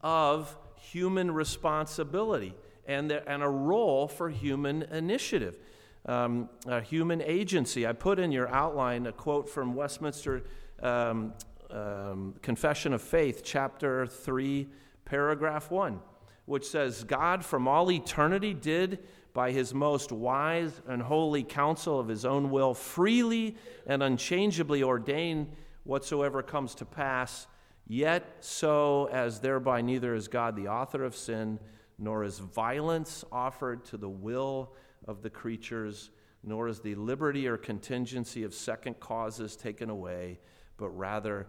of 0.00 0.56
human 0.76 1.30
responsibility 1.30 2.54
and, 2.86 3.10
the, 3.10 3.28
and 3.30 3.42
a 3.42 3.48
role 3.48 4.08
for 4.08 4.28
human 4.28 4.82
initiative, 4.82 5.58
um, 6.06 6.48
a 6.66 6.80
human 6.80 7.22
agency. 7.22 7.86
I 7.86 7.92
put 7.92 8.18
in 8.18 8.32
your 8.32 8.48
outline 8.48 9.06
a 9.06 9.12
quote 9.12 9.48
from 9.48 9.74
Westminster 9.74 10.42
um, 10.82 11.34
um, 11.70 12.34
Confession 12.42 12.92
of 12.92 13.00
Faith, 13.00 13.42
chapter 13.44 14.06
3, 14.06 14.68
paragraph 15.04 15.70
1, 15.70 16.00
which 16.46 16.66
says, 16.66 17.04
God 17.04 17.44
from 17.44 17.68
all 17.68 17.90
eternity 17.90 18.52
did 18.52 18.98
by 19.34 19.50
his 19.50 19.72
most 19.72 20.12
wise 20.12 20.80
and 20.86 21.02
holy 21.02 21.42
counsel 21.42 21.98
of 21.98 22.08
his 22.08 22.24
own 22.24 22.50
will 22.50 22.74
freely 22.74 23.56
and 23.86 24.02
unchangeably 24.02 24.82
ordain 24.82 25.48
whatsoever 25.84 26.42
comes 26.42 26.74
to 26.76 26.84
pass, 26.84 27.46
yet 27.86 28.36
so 28.40 29.08
as 29.10 29.40
thereby 29.40 29.80
neither 29.80 30.14
is 30.14 30.28
God 30.28 30.54
the 30.54 30.68
author 30.68 31.02
of 31.04 31.16
sin, 31.16 31.58
nor 31.98 32.24
is 32.24 32.38
violence 32.38 33.24
offered 33.32 33.84
to 33.86 33.96
the 33.96 34.08
will 34.08 34.74
of 35.06 35.22
the 35.22 35.30
creatures, 35.30 36.10
nor 36.44 36.68
is 36.68 36.80
the 36.80 36.94
liberty 36.94 37.46
or 37.48 37.56
contingency 37.56 38.44
of 38.44 38.54
second 38.54 39.00
causes 39.00 39.56
taken 39.56 39.90
away, 39.90 40.38
but 40.76 40.88
rather 40.90 41.46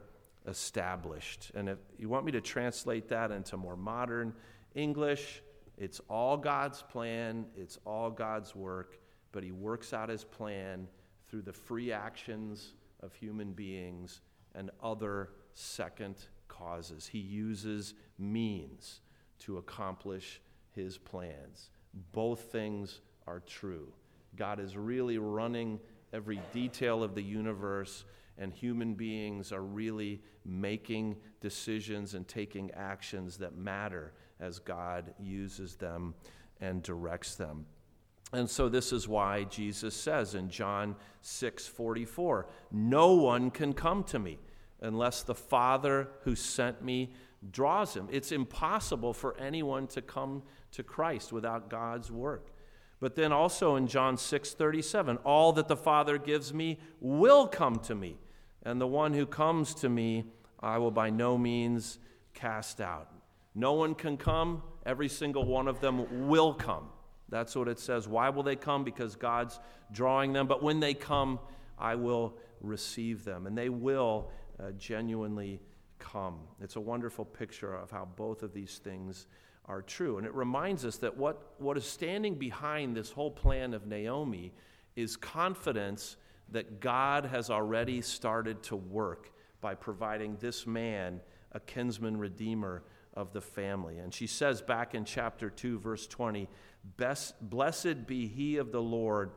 established. 0.47 1.51
And 1.53 1.69
if 1.69 1.77
you 1.97 2.09
want 2.09 2.25
me 2.25 2.31
to 2.31 2.41
translate 2.41 3.09
that 3.09 3.31
into 3.31 3.57
more 3.57 3.77
modern 3.77 4.33
English, 4.75 5.42
it's 5.77 5.99
all 6.09 6.37
God's 6.37 6.81
plan, 6.81 7.45
it's 7.55 7.79
all 7.85 8.11
God's 8.11 8.55
work, 8.55 8.99
but 9.31 9.43
He 9.43 9.51
works 9.51 9.93
out 9.93 10.09
His 10.09 10.23
plan 10.23 10.87
through 11.29 11.41
the 11.41 11.53
free 11.53 11.91
actions 11.91 12.73
of 13.01 13.13
human 13.13 13.53
beings 13.53 14.21
and 14.55 14.69
other 14.81 15.29
second 15.53 16.15
causes. 16.47 17.07
He 17.07 17.19
uses 17.19 17.95
means 18.17 19.01
to 19.39 19.57
accomplish 19.57 20.41
His 20.71 20.97
plans. 20.97 21.69
Both 22.11 22.51
things 22.51 23.01
are 23.27 23.39
true. 23.39 23.91
God 24.35 24.59
is 24.59 24.77
really 24.77 25.17
running 25.17 25.79
every 26.11 26.41
detail 26.53 27.03
of 27.03 27.15
the 27.15 27.21
universe 27.21 28.05
and 28.37 28.51
human 28.51 28.95
beings 28.95 29.51
are 29.51 29.61
really 29.61 30.21
making 30.45 31.15
decisions 31.41 32.13
and 32.15 32.27
taking 32.27 32.71
actions 32.71 33.37
that 33.37 33.55
matter 33.55 34.13
as 34.39 34.59
God 34.59 35.13
uses 35.19 35.75
them 35.75 36.15
and 36.59 36.81
directs 36.81 37.35
them. 37.35 37.65
And 38.31 38.49
so 38.49 38.67
this 38.67 38.91
is 38.91 39.07
why 39.07 39.43
Jesus 39.43 39.95
says 39.95 40.33
in 40.33 40.49
John 40.49 40.95
6:44, 41.21 42.47
"No 42.71 43.13
one 43.13 43.51
can 43.51 43.73
come 43.73 44.03
to 44.05 44.17
me 44.17 44.39
unless 44.81 45.21
the 45.21 45.35
Father 45.35 46.09
who 46.21 46.35
sent 46.35 46.81
me 46.81 47.13
draws 47.51 47.95
him." 47.95 48.07
It's 48.09 48.31
impossible 48.31 49.13
for 49.13 49.37
anyone 49.37 49.85
to 49.87 50.01
come 50.01 50.41
to 50.71 50.81
Christ 50.81 51.31
without 51.31 51.69
God's 51.69 52.11
work. 52.11 52.51
But 52.99 53.15
then 53.15 53.31
also 53.31 53.75
in 53.75 53.85
John 53.85 54.17
6:37, 54.17 55.17
all 55.17 55.53
that 55.53 55.67
the 55.67 55.77
Father 55.77 56.17
gives 56.17 56.53
me 56.53 56.79
will 56.99 57.47
come 57.47 57.75
to 57.81 57.93
me, 57.93 58.17
and 58.63 58.81
the 58.81 58.87
one 58.87 59.13
who 59.13 59.27
comes 59.27 59.75
to 59.75 59.89
me 59.89 60.31
I 60.59 60.79
will 60.79 60.91
by 60.91 61.11
no 61.11 61.37
means 61.37 61.99
cast 62.33 62.81
out. 62.81 63.12
No 63.55 63.73
one 63.73 63.95
can 63.95 64.17
come, 64.17 64.63
every 64.85 65.09
single 65.09 65.45
one 65.45 65.67
of 65.67 65.79
them 65.79 66.27
will 66.27 66.53
come. 66.53 66.89
That's 67.29 67.55
what 67.55 67.67
it 67.67 67.79
says. 67.79 68.07
Why 68.07 68.29
will 68.29 68.43
they 68.43 68.55
come? 68.55 68.83
Because 68.83 69.15
God's 69.15 69.59
drawing 69.91 70.33
them. 70.33 70.47
But 70.47 70.61
when 70.61 70.79
they 70.79 70.93
come, 70.93 71.39
I 71.79 71.95
will 71.95 72.35
receive 72.61 73.23
them. 73.23 73.47
And 73.47 73.57
they 73.57 73.69
will 73.69 74.29
uh, 74.59 74.71
genuinely 74.71 75.59
come. 75.99 76.39
It's 76.61 76.75
a 76.75 76.81
wonderful 76.81 77.25
picture 77.25 77.73
of 77.73 77.89
how 77.89 78.07
both 78.15 78.43
of 78.43 78.53
these 78.53 78.77
things 78.77 79.27
are 79.65 79.81
true. 79.81 80.17
And 80.17 80.27
it 80.27 80.33
reminds 80.33 80.85
us 80.85 80.97
that 80.97 81.15
what, 81.15 81.53
what 81.57 81.77
is 81.77 81.85
standing 81.85 82.35
behind 82.35 82.95
this 82.95 83.11
whole 83.11 83.31
plan 83.31 83.73
of 83.73 83.87
Naomi 83.87 84.51
is 84.95 85.15
confidence 85.15 86.17
that 86.51 86.79
God 86.79 87.25
has 87.25 87.49
already 87.49 88.01
started 88.01 88.61
to 88.63 88.75
work 88.75 89.31
by 89.61 89.73
providing 89.73 90.37
this 90.39 90.67
man 90.67 91.21
a 91.53 91.59
kinsman 91.59 92.17
redeemer 92.17 92.83
of 93.13 93.33
the 93.33 93.41
family. 93.41 93.99
And 93.99 94.13
she 94.13 94.27
says 94.27 94.61
back 94.61 94.95
in 94.95 95.05
chapter 95.05 95.49
2, 95.49 95.79
verse 95.79 96.07
20, 96.07 96.47
Blessed 97.41 98.07
be 98.07 98.27
he 98.27 98.57
of 98.57 98.71
the 98.71 98.81
Lord 98.81 99.31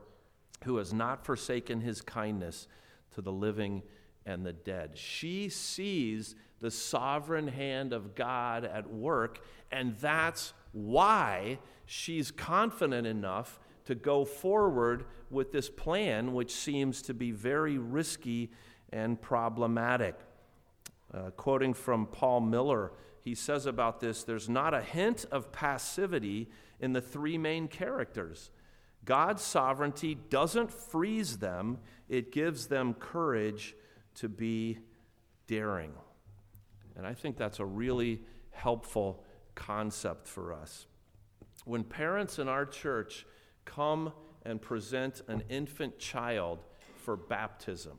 who 0.64 0.78
has 0.78 0.92
not 0.92 1.24
forsaken 1.24 1.80
his 1.80 2.00
kindness 2.00 2.66
to 3.14 3.22
the 3.22 3.32
living 3.32 3.82
and 4.24 4.44
the 4.44 4.52
dead. 4.52 4.92
She 4.94 5.48
sees 5.48 6.34
the 6.60 6.70
sovereign 6.70 7.48
hand 7.48 7.92
of 7.92 8.14
God 8.14 8.64
at 8.64 8.90
work, 8.90 9.40
and 9.70 9.96
that's 9.98 10.54
why 10.72 11.58
she's 11.84 12.30
confident 12.30 13.06
enough 13.06 13.60
to 13.84 13.94
go 13.94 14.24
forward 14.24 15.04
with 15.30 15.52
this 15.52 15.68
plan, 15.68 16.32
which 16.32 16.52
seems 16.52 17.02
to 17.02 17.14
be 17.14 17.30
very 17.30 17.78
risky 17.78 18.50
and 18.92 19.20
problematic. 19.20 20.16
Uh, 21.14 21.30
quoting 21.30 21.72
from 21.72 22.06
Paul 22.06 22.40
Miller, 22.40 22.92
he 23.26 23.34
says 23.34 23.66
about 23.66 23.98
this 23.98 24.22
there's 24.22 24.48
not 24.48 24.72
a 24.72 24.80
hint 24.80 25.24
of 25.32 25.50
passivity 25.50 26.48
in 26.78 26.92
the 26.92 27.00
three 27.00 27.36
main 27.36 27.66
characters. 27.66 28.52
God's 29.04 29.42
sovereignty 29.42 30.14
doesn't 30.14 30.72
freeze 30.72 31.38
them, 31.38 31.78
it 32.08 32.30
gives 32.30 32.68
them 32.68 32.94
courage 32.94 33.74
to 34.14 34.28
be 34.28 34.78
daring. 35.48 35.92
And 36.96 37.04
I 37.04 37.14
think 37.14 37.36
that's 37.36 37.58
a 37.58 37.64
really 37.64 38.22
helpful 38.52 39.24
concept 39.56 40.28
for 40.28 40.52
us. 40.52 40.86
When 41.64 41.82
parents 41.82 42.38
in 42.38 42.46
our 42.46 42.64
church 42.64 43.26
come 43.64 44.12
and 44.44 44.62
present 44.62 45.22
an 45.26 45.42
infant 45.48 45.98
child 45.98 46.60
for 47.02 47.16
baptism, 47.16 47.98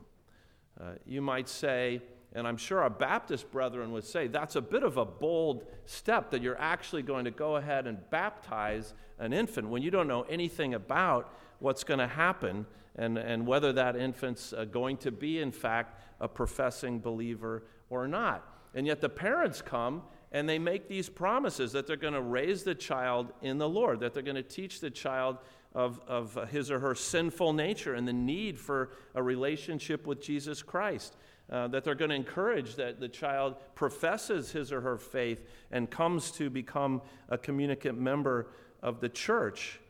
uh, 0.80 0.92
you 1.04 1.20
might 1.20 1.50
say, 1.50 2.00
and 2.34 2.46
I'm 2.46 2.56
sure 2.56 2.80
our 2.80 2.90
Baptist 2.90 3.50
brethren 3.50 3.92
would 3.92 4.04
say, 4.04 4.26
that's 4.26 4.56
a 4.56 4.60
bit 4.60 4.82
of 4.82 4.96
a 4.96 5.04
bold 5.04 5.64
step 5.86 6.30
that 6.30 6.42
you're 6.42 6.60
actually 6.60 7.02
going 7.02 7.24
to 7.24 7.30
go 7.30 7.56
ahead 7.56 7.86
and 7.86 7.98
baptize 8.10 8.92
an 9.18 9.32
infant 9.32 9.68
when 9.68 9.82
you 9.82 9.90
don't 9.90 10.08
know 10.08 10.22
anything 10.22 10.74
about 10.74 11.32
what's 11.58 11.84
going 11.84 12.00
to 12.00 12.06
happen 12.06 12.66
and, 12.96 13.16
and 13.16 13.46
whether 13.46 13.72
that 13.72 13.96
infant's 13.96 14.52
uh, 14.52 14.64
going 14.64 14.96
to 14.98 15.10
be, 15.10 15.40
in 15.40 15.52
fact, 15.52 16.00
a 16.20 16.28
professing 16.28 16.98
believer 16.98 17.64
or 17.88 18.06
not. 18.06 18.46
And 18.74 18.86
yet 18.86 19.00
the 19.00 19.08
parents 19.08 19.62
come 19.62 20.02
and 20.30 20.46
they 20.46 20.58
make 20.58 20.88
these 20.88 21.08
promises 21.08 21.72
that 21.72 21.86
they're 21.86 21.96
going 21.96 22.12
to 22.14 22.20
raise 22.20 22.62
the 22.62 22.74
child 22.74 23.32
in 23.40 23.56
the 23.56 23.68
Lord, 23.68 24.00
that 24.00 24.12
they're 24.12 24.22
going 24.22 24.36
to 24.36 24.42
teach 24.42 24.80
the 24.80 24.90
child 24.90 25.38
of, 25.74 26.00
of 26.06 26.48
his 26.50 26.70
or 26.70 26.80
her 26.80 26.94
sinful 26.94 27.52
nature 27.52 27.94
and 27.94 28.06
the 28.06 28.12
need 28.12 28.58
for 28.58 28.90
a 29.14 29.22
relationship 29.22 30.06
with 30.06 30.20
Jesus 30.20 30.62
Christ. 30.62 31.16
Uh, 31.50 31.66
that 31.66 31.82
they're 31.82 31.94
going 31.94 32.10
to 32.10 32.14
encourage 32.14 32.74
that 32.76 33.00
the 33.00 33.08
child 33.08 33.56
professes 33.74 34.52
his 34.52 34.70
or 34.70 34.82
her 34.82 34.98
faith 34.98 35.42
and 35.70 35.90
comes 35.90 36.30
to 36.30 36.50
become 36.50 37.00
a 37.30 37.38
communicant 37.38 37.98
member 37.98 38.48
of 38.82 39.00
the 39.00 39.08
church. 39.08 39.80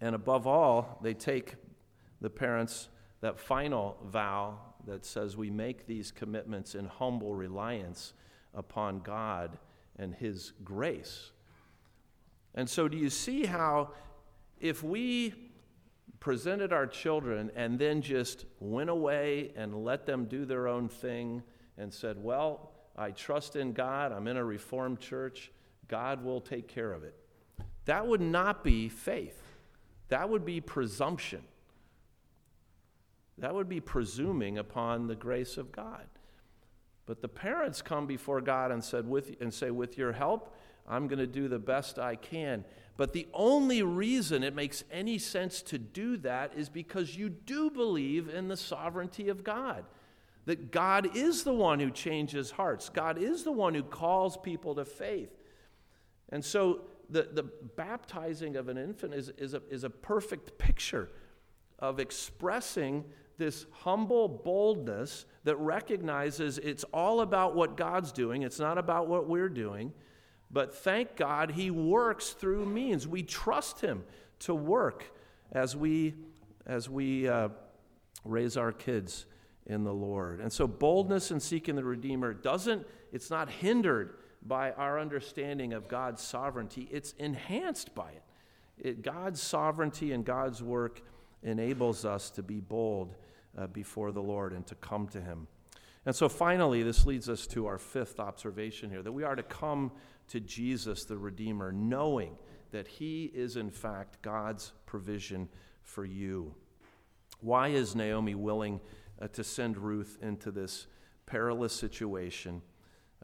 And 0.00 0.14
above 0.14 0.46
all, 0.46 0.98
they 1.02 1.12
take 1.12 1.56
the 2.22 2.30
parents 2.30 2.88
that 3.20 3.38
final 3.38 3.98
vow 4.06 4.58
that 4.86 5.04
says 5.04 5.36
we 5.36 5.50
make 5.50 5.86
these 5.86 6.10
commitments 6.10 6.74
in 6.74 6.86
humble 6.86 7.34
reliance 7.34 8.14
upon 8.54 9.00
God 9.00 9.58
and 9.98 10.14
His 10.14 10.52
grace. 10.64 11.32
And 12.54 12.68
so, 12.68 12.88
do 12.88 12.96
you 12.96 13.10
see 13.10 13.44
how 13.44 13.90
if 14.58 14.82
we 14.82 15.34
presented 16.20 16.72
our 16.72 16.86
children 16.86 17.50
and 17.54 17.78
then 17.78 18.02
just 18.02 18.46
went 18.60 18.90
away 18.90 19.52
and 19.56 19.84
let 19.84 20.06
them 20.06 20.26
do 20.26 20.44
their 20.44 20.68
own 20.68 20.88
thing 20.88 21.42
and 21.78 21.92
said, 21.92 22.22
Well, 22.22 22.72
I 22.96 23.10
trust 23.10 23.56
in 23.56 23.72
God, 23.72 24.12
I'm 24.12 24.26
in 24.26 24.36
a 24.36 24.44
Reformed 24.44 25.00
church, 25.00 25.52
God 25.88 26.24
will 26.24 26.40
take 26.40 26.68
care 26.68 26.92
of 26.92 27.04
it. 27.04 27.14
That 27.84 28.06
would 28.06 28.20
not 28.20 28.64
be 28.64 28.88
faith, 28.88 29.40
that 30.08 30.28
would 30.28 30.44
be 30.44 30.60
presumption. 30.60 31.42
That 33.38 33.54
would 33.54 33.68
be 33.68 33.80
presuming 33.80 34.56
upon 34.56 35.08
the 35.08 35.14
grace 35.14 35.58
of 35.58 35.70
God. 35.70 36.06
But 37.04 37.20
the 37.20 37.28
parents 37.28 37.82
come 37.82 38.06
before 38.06 38.40
God 38.40 38.72
and, 38.72 38.82
said, 38.82 39.06
with, 39.06 39.36
and 39.40 39.52
say, 39.52 39.70
With 39.70 39.98
your 39.98 40.12
help, 40.12 40.54
I'm 40.88 41.08
going 41.08 41.18
to 41.18 41.26
do 41.26 41.48
the 41.48 41.58
best 41.58 41.98
I 41.98 42.16
can. 42.16 42.64
But 42.96 43.12
the 43.12 43.26
only 43.34 43.82
reason 43.82 44.42
it 44.42 44.54
makes 44.54 44.84
any 44.90 45.18
sense 45.18 45.60
to 45.62 45.78
do 45.78 46.16
that 46.18 46.52
is 46.56 46.68
because 46.68 47.16
you 47.16 47.28
do 47.28 47.70
believe 47.70 48.28
in 48.28 48.48
the 48.48 48.56
sovereignty 48.56 49.28
of 49.28 49.44
God. 49.44 49.84
That 50.46 50.70
God 50.70 51.16
is 51.16 51.42
the 51.42 51.52
one 51.52 51.80
who 51.80 51.90
changes 51.90 52.52
hearts, 52.52 52.88
God 52.88 53.18
is 53.18 53.42
the 53.42 53.52
one 53.52 53.74
who 53.74 53.82
calls 53.82 54.36
people 54.36 54.74
to 54.76 54.84
faith. 54.84 55.30
And 56.30 56.44
so 56.44 56.82
the, 57.10 57.28
the 57.32 57.42
baptizing 57.42 58.56
of 58.56 58.68
an 58.68 58.78
infant 58.78 59.14
is, 59.14 59.30
is, 59.38 59.54
a, 59.54 59.62
is 59.70 59.84
a 59.84 59.90
perfect 59.90 60.58
picture 60.58 61.10
of 61.78 62.00
expressing 62.00 63.04
this 63.38 63.66
humble 63.70 64.28
boldness 64.28 65.26
that 65.44 65.56
recognizes 65.56 66.58
it's 66.58 66.84
all 66.84 67.20
about 67.20 67.54
what 67.54 67.76
God's 67.76 68.12
doing, 68.12 68.42
it's 68.42 68.58
not 68.58 68.78
about 68.78 69.08
what 69.08 69.28
we're 69.28 69.50
doing. 69.50 69.92
But 70.50 70.74
thank 70.74 71.16
God 71.16 71.52
he 71.52 71.70
works 71.70 72.30
through 72.30 72.66
means. 72.66 73.06
We 73.06 73.22
trust 73.22 73.80
him 73.80 74.04
to 74.40 74.54
work 74.54 75.12
as 75.52 75.76
we, 75.76 76.14
as 76.66 76.88
we 76.88 77.28
uh, 77.28 77.48
raise 78.24 78.56
our 78.56 78.72
kids 78.72 79.26
in 79.66 79.84
the 79.84 79.92
Lord. 79.92 80.40
And 80.40 80.52
so 80.52 80.66
boldness 80.66 81.30
in 81.30 81.40
seeking 81.40 81.74
the 81.74 81.84
Redeemer 81.84 82.32
doesn't, 82.32 82.86
it's 83.12 83.30
not 83.30 83.50
hindered 83.50 84.14
by 84.42 84.70
our 84.72 85.00
understanding 85.00 85.72
of 85.72 85.88
God's 85.88 86.22
sovereignty, 86.22 86.88
it's 86.90 87.12
enhanced 87.18 87.94
by 87.94 88.10
it. 88.10 88.22
it 88.78 89.02
God's 89.02 89.40
sovereignty 89.40 90.12
and 90.12 90.24
God's 90.24 90.62
work 90.62 91.02
enables 91.42 92.04
us 92.04 92.30
to 92.30 92.42
be 92.42 92.60
bold 92.60 93.16
uh, 93.58 93.66
before 93.66 94.12
the 94.12 94.22
Lord 94.22 94.52
and 94.52 94.66
to 94.66 94.74
come 94.76 95.08
to 95.08 95.20
Him. 95.20 95.48
And 96.06 96.14
so 96.14 96.28
finally, 96.28 96.84
this 96.84 97.04
leads 97.04 97.28
us 97.28 97.48
to 97.48 97.66
our 97.66 97.78
fifth 97.78 98.20
observation 98.20 98.90
here 98.90 99.02
that 99.02 99.12
we 99.12 99.24
are 99.24 99.34
to 99.34 99.42
come 99.42 99.90
to 100.28 100.38
Jesus, 100.38 101.04
the 101.04 101.18
Redeemer, 101.18 101.72
knowing 101.72 102.38
that 102.70 102.86
He 102.86 103.24
is, 103.34 103.56
in 103.56 103.70
fact, 103.70 104.22
God's 104.22 104.72
provision 104.86 105.48
for 105.82 106.04
you. 106.04 106.54
Why 107.40 107.68
is 107.68 107.96
Naomi 107.96 108.36
willing 108.36 108.80
uh, 109.20 109.26
to 109.28 109.42
send 109.42 109.76
Ruth 109.76 110.16
into 110.22 110.52
this 110.52 110.86
perilous 111.26 111.72
situation? 111.72 112.62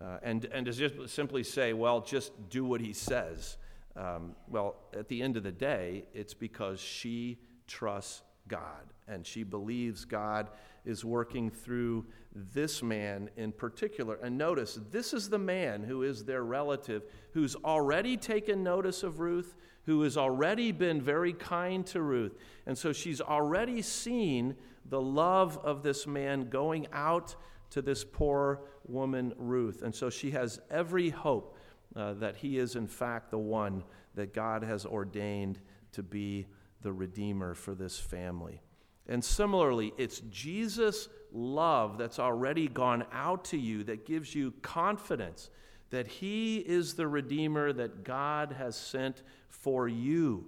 Uh, 0.00 0.18
and, 0.22 0.44
and 0.46 0.66
to 0.66 0.72
just 0.72 1.14
simply 1.14 1.44
say, 1.44 1.72
well, 1.72 2.00
just 2.00 2.32
do 2.50 2.64
what 2.64 2.80
he 2.80 2.92
says. 2.92 3.58
Um, 3.94 4.34
well, 4.48 4.76
at 4.92 5.06
the 5.06 5.22
end 5.22 5.36
of 5.36 5.44
the 5.44 5.52
day, 5.52 6.06
it's 6.14 6.34
because 6.34 6.80
she 6.80 7.38
trusts 7.68 8.22
God 8.48 8.91
and 9.09 9.26
she 9.26 9.42
believes 9.42 10.05
God 10.05 10.50
is 10.84 11.05
working 11.05 11.50
through 11.50 12.07
this 12.34 12.82
man 12.82 13.30
in 13.36 13.53
particular. 13.53 14.18
And 14.22 14.36
notice, 14.36 14.78
this 14.90 15.12
is 15.12 15.28
the 15.28 15.38
man 15.38 15.82
who 15.82 16.03
is 16.03 16.24
their 16.24 16.44
relative 16.44 17.03
who's 17.32 17.57
already 17.57 18.16
taken 18.16 18.62
notice 18.62 19.03
of 19.03 19.20
Ruth, 19.20 19.55
who 19.84 20.03
has 20.03 20.16
already 20.16 20.72
been 20.72 21.00
very 21.00 21.32
kind 21.32 21.86
to 21.88 22.03
Ruth. 22.03 22.36
And 22.66 22.76
so 22.76 22.92
she's 22.92 23.20
already 23.20 23.82
seen 23.82 24.57
the 24.88 25.00
love 25.00 25.59
of 25.59 25.82
this 25.82 26.07
man 26.07 26.48
going 26.48 26.86
out 26.92 27.36
to 27.70 27.82
this 27.82 28.05
poor 28.05 28.61
woman, 28.86 29.32
Ruth. 29.36 29.82
And 29.82 29.94
so 29.94 30.11
she 30.11 30.32
has 30.32 30.61
every 30.70 31.11
hope 31.11 31.57
uh, 31.94 32.14
that 32.14 32.36
he 32.36 32.59
is, 32.59 32.76
in 32.76 32.86
fact, 32.86 33.30
the 33.30 33.38
one 33.38 33.84
that 34.14 34.34
God 34.34 34.62
has 34.62 34.84
ordained 34.84 35.59
to 35.92 36.03
be 36.03 36.46
the 36.82 36.92
Redeemer 36.92 37.55
for 37.55 37.74
this 37.74 37.98
family. 37.98 38.61
And 39.09 39.24
similarly, 39.24 39.92
it's 39.98 40.20
Jesus' 40.30 41.09
love 41.32 41.98
that's 41.98 42.18
already 42.18 42.68
gone 42.68 43.05
out 43.12 43.44
to 43.46 43.59
you 43.59 43.84
that 43.84 44.07
gives 44.07 44.34
you 44.34 44.53
confidence 44.62 45.50
that 45.90 46.07
He 46.07 46.59
is 46.59 46.94
the 46.94 47.07
Redeemer 47.07 47.72
that 47.72 48.05
God 48.05 48.53
has 48.53 48.76
sent 48.76 49.22
for 49.48 49.88
you. 49.88 50.46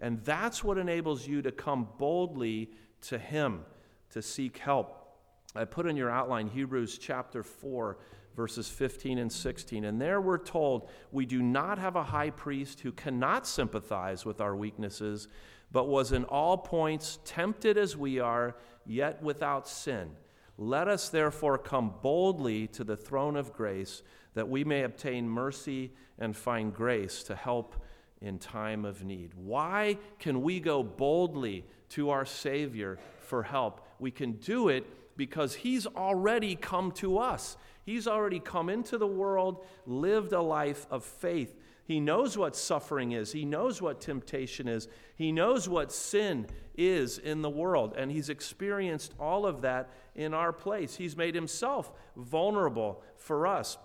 And 0.00 0.22
that's 0.24 0.62
what 0.62 0.78
enables 0.78 1.26
you 1.26 1.42
to 1.42 1.52
come 1.52 1.88
boldly 1.98 2.70
to 3.02 3.18
Him 3.18 3.64
to 4.10 4.22
seek 4.22 4.58
help. 4.58 5.06
I 5.54 5.64
put 5.64 5.86
in 5.86 5.96
your 5.96 6.10
outline 6.10 6.48
Hebrews 6.48 6.98
chapter 6.98 7.42
4, 7.42 7.96
verses 8.34 8.68
15 8.68 9.18
and 9.18 9.32
16. 9.32 9.84
And 9.84 10.00
there 10.00 10.20
we're 10.20 10.38
told 10.38 10.90
we 11.12 11.24
do 11.24 11.42
not 11.42 11.78
have 11.78 11.96
a 11.96 12.04
high 12.04 12.30
priest 12.30 12.80
who 12.80 12.92
cannot 12.92 13.46
sympathize 13.46 14.24
with 14.24 14.40
our 14.40 14.54
weaknesses, 14.54 15.28
but 15.76 15.88
was 15.88 16.10
in 16.10 16.24
all 16.24 16.56
points 16.56 17.18
tempted 17.26 17.76
as 17.76 17.94
we 17.94 18.18
are, 18.18 18.56
yet 18.86 19.22
without 19.22 19.68
sin. 19.68 20.08
Let 20.56 20.88
us 20.88 21.10
therefore 21.10 21.58
come 21.58 21.92
boldly 22.00 22.66
to 22.68 22.82
the 22.82 22.96
throne 22.96 23.36
of 23.36 23.52
grace 23.52 24.02
that 24.32 24.48
we 24.48 24.64
may 24.64 24.84
obtain 24.84 25.28
mercy 25.28 25.92
and 26.18 26.34
find 26.34 26.72
grace 26.72 27.22
to 27.24 27.36
help 27.36 27.76
in 28.22 28.38
time 28.38 28.86
of 28.86 29.04
need. 29.04 29.32
Why 29.34 29.98
can 30.18 30.40
we 30.40 30.60
go 30.60 30.82
boldly 30.82 31.66
to 31.90 32.08
our 32.08 32.24
Savior 32.24 32.98
for 33.20 33.42
help? 33.42 33.86
We 33.98 34.10
can 34.10 34.32
do 34.32 34.70
it 34.70 34.86
because 35.14 35.56
He's 35.56 35.86
already 35.86 36.56
come 36.56 36.90
to 36.92 37.18
us. 37.18 37.58
He's 37.84 38.08
already 38.08 38.40
come 38.40 38.70
into 38.70 38.96
the 38.96 39.06
world, 39.06 39.62
lived 39.84 40.32
a 40.32 40.40
life 40.40 40.86
of 40.90 41.04
faith. 41.04 41.54
He 41.86 42.00
knows 42.00 42.36
what 42.36 42.56
suffering 42.56 43.12
is. 43.12 43.32
He 43.32 43.44
knows 43.44 43.80
what 43.80 44.00
temptation 44.00 44.66
is. 44.66 44.88
He 45.14 45.30
knows 45.30 45.68
what 45.68 45.92
sin 45.92 46.48
is 46.76 47.18
in 47.18 47.42
the 47.42 47.50
world. 47.50 47.94
And 47.96 48.10
He's 48.10 48.28
experienced 48.28 49.14
all 49.20 49.46
of 49.46 49.62
that 49.62 49.90
in 50.14 50.34
our 50.34 50.52
place. 50.52 50.96
He's 50.96 51.16
made 51.16 51.34
Himself 51.34 51.92
vulnerable 52.16 53.02
for 53.16 53.46
us. 53.46 53.78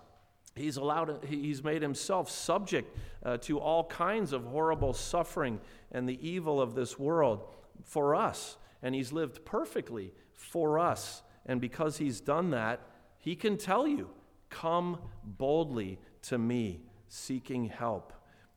He's, 0.55 0.77
allowed, 0.77 1.23
he's 1.25 1.63
made 1.63 1.81
himself 1.81 2.29
subject 2.29 2.97
uh, 3.23 3.37
to 3.37 3.57
all 3.57 3.85
kinds 3.85 4.33
of 4.33 4.43
horrible 4.43 4.93
suffering 4.93 5.61
and 5.93 6.09
the 6.09 6.19
evil 6.27 6.59
of 6.59 6.75
this 6.75 6.99
world 6.99 7.45
for 7.85 8.15
us. 8.15 8.57
And 8.83 8.93
he's 8.93 9.13
lived 9.13 9.45
perfectly 9.45 10.11
for 10.33 10.77
us. 10.77 11.23
And 11.45 11.61
because 11.61 11.97
he's 11.97 12.19
done 12.19 12.49
that, 12.49 12.81
he 13.17 13.35
can 13.35 13.57
tell 13.57 13.87
you, 13.87 14.09
Come 14.49 14.97
boldly 15.23 15.97
to 16.23 16.37
me, 16.37 16.81
seeking 17.11 17.65
help. 17.65 18.13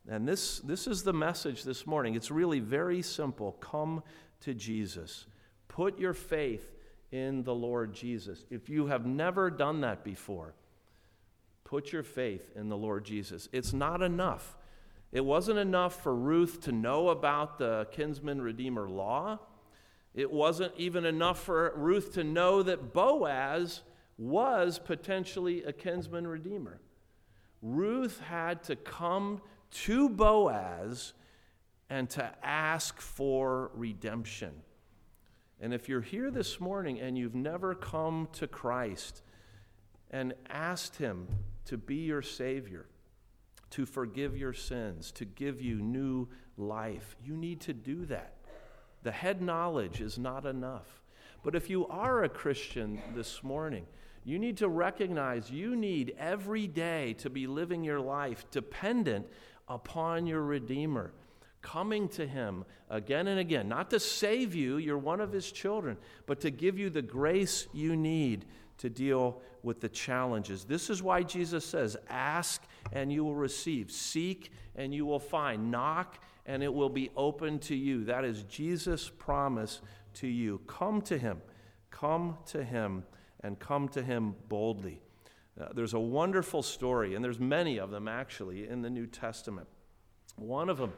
And 0.07 0.27
this, 0.27 0.59
this 0.59 0.87
is 0.87 1.03
the 1.03 1.13
message 1.13 1.63
this 1.63 1.85
morning. 1.85 2.15
It's 2.15 2.31
really 2.31 2.59
very 2.59 3.01
simple. 3.01 3.53
Come 3.53 4.01
to 4.41 4.53
Jesus. 4.53 5.25
Put 5.67 5.99
your 5.99 6.13
faith 6.13 6.73
in 7.11 7.43
the 7.43 7.53
Lord 7.53 7.93
Jesus. 7.93 8.45
If 8.49 8.69
you 8.69 8.87
have 8.87 9.05
never 9.05 9.49
done 9.49 9.81
that 9.81 10.03
before, 10.03 10.53
put 11.65 11.91
your 11.91 12.03
faith 12.03 12.49
in 12.55 12.69
the 12.69 12.77
Lord 12.77 13.03
Jesus. 13.03 13.49
It's 13.51 13.73
not 13.73 14.01
enough. 14.01 14.57
It 15.11 15.25
wasn't 15.25 15.59
enough 15.59 16.01
for 16.01 16.15
Ruth 16.15 16.61
to 16.61 16.71
know 16.71 17.09
about 17.09 17.57
the 17.57 17.87
kinsman 17.91 18.41
redeemer 18.41 18.87
law. 18.87 19.39
It 20.13 20.31
wasn't 20.31 20.73
even 20.77 21.05
enough 21.05 21.43
for 21.43 21.73
Ruth 21.75 22.13
to 22.13 22.23
know 22.23 22.63
that 22.63 22.93
Boaz 22.93 23.81
was 24.17 24.79
potentially 24.79 25.63
a 25.63 25.73
kinsman 25.73 26.25
redeemer. 26.25 26.79
Ruth 27.65 28.19
had 28.19 28.61
to 28.65 28.75
come 28.75 29.41
to 29.71 30.07
Boaz 30.07 31.13
and 31.89 32.07
to 32.11 32.31
ask 32.43 33.01
for 33.01 33.71
redemption. 33.73 34.51
And 35.59 35.73
if 35.73 35.89
you're 35.89 36.01
here 36.01 36.29
this 36.29 36.59
morning 36.59 36.99
and 36.99 37.17
you've 37.17 37.33
never 37.33 37.73
come 37.73 38.27
to 38.33 38.45
Christ 38.45 39.23
and 40.11 40.35
asked 40.47 40.97
Him 40.97 41.27
to 41.65 41.75
be 41.75 41.95
your 41.95 42.21
Savior, 42.21 42.85
to 43.71 43.87
forgive 43.87 44.37
your 44.37 44.53
sins, 44.53 45.11
to 45.13 45.25
give 45.25 45.59
you 45.59 45.81
new 45.81 46.27
life, 46.57 47.15
you 47.25 47.35
need 47.35 47.61
to 47.61 47.73
do 47.73 48.05
that. 48.05 48.35
The 49.01 49.11
head 49.11 49.41
knowledge 49.41 50.01
is 50.01 50.19
not 50.19 50.45
enough. 50.45 51.01
But 51.43 51.55
if 51.55 51.67
you 51.67 51.87
are 51.87 52.23
a 52.23 52.29
Christian 52.29 53.01
this 53.15 53.43
morning, 53.43 53.87
you 54.25 54.39
need 54.39 54.57
to 54.57 54.67
recognize 54.67 55.51
you 55.51 55.75
need 55.75 56.15
every 56.17 56.67
day 56.67 57.13
to 57.19 57.29
be 57.29 57.45
living 57.45 57.83
your 57.83 58.01
life 58.01 58.49
dependent 58.49 59.27
upon 59.69 60.25
your 60.25 60.41
Redeemer, 60.41 61.13
coming 61.61 62.09
to 62.09 62.25
Him 62.25 62.65
again 62.89 63.27
and 63.27 63.39
again, 63.39 63.69
not 63.69 63.91
to 63.91 63.99
save 63.99 64.55
you, 64.55 64.77
you're 64.77 64.97
one 64.97 65.21
of 65.21 65.31
His 65.31 65.51
children, 65.51 65.95
but 66.25 66.41
to 66.41 66.49
give 66.49 66.79
you 66.79 66.89
the 66.89 67.03
grace 67.03 67.67
you 67.71 67.95
need 67.95 68.45
to 68.79 68.89
deal 68.89 69.41
with 69.61 69.79
the 69.79 69.89
challenges. 69.89 70.65
This 70.65 70.89
is 70.89 71.03
why 71.03 71.21
Jesus 71.21 71.63
says, 71.63 71.95
Ask 72.09 72.63
and 72.91 73.13
you 73.13 73.23
will 73.23 73.35
receive, 73.35 73.91
seek 73.91 74.51
and 74.75 74.93
you 74.93 75.05
will 75.05 75.19
find, 75.19 75.69
knock 75.71 76.19
and 76.47 76.63
it 76.63 76.73
will 76.73 76.89
be 76.89 77.09
open 77.15 77.59
to 77.59 77.75
you. 77.75 78.05
That 78.05 78.25
is 78.25 78.43
Jesus' 78.43 79.09
promise 79.09 79.81
to 80.15 80.27
you. 80.27 80.61
Come 80.67 81.01
to 81.03 81.17
him. 81.17 81.41
Come 81.89 82.37
to 82.47 82.63
him 82.63 83.03
and 83.45 83.59
come 83.59 83.87
to 83.89 84.01
him 84.01 84.33
boldly. 84.49 84.99
Uh, 85.59 85.67
there's 85.75 85.93
a 85.93 85.99
wonderful 85.99 86.63
story, 86.63 87.13
and 87.13 87.23
there's 87.23 87.39
many 87.39 87.77
of 87.77 87.91
them 87.91 88.07
actually 88.07 88.67
in 88.67 88.81
the 88.81 88.89
New 88.89 89.05
Testament. 89.05 89.67
One 90.35 90.67
of 90.67 90.79
them 90.79 90.93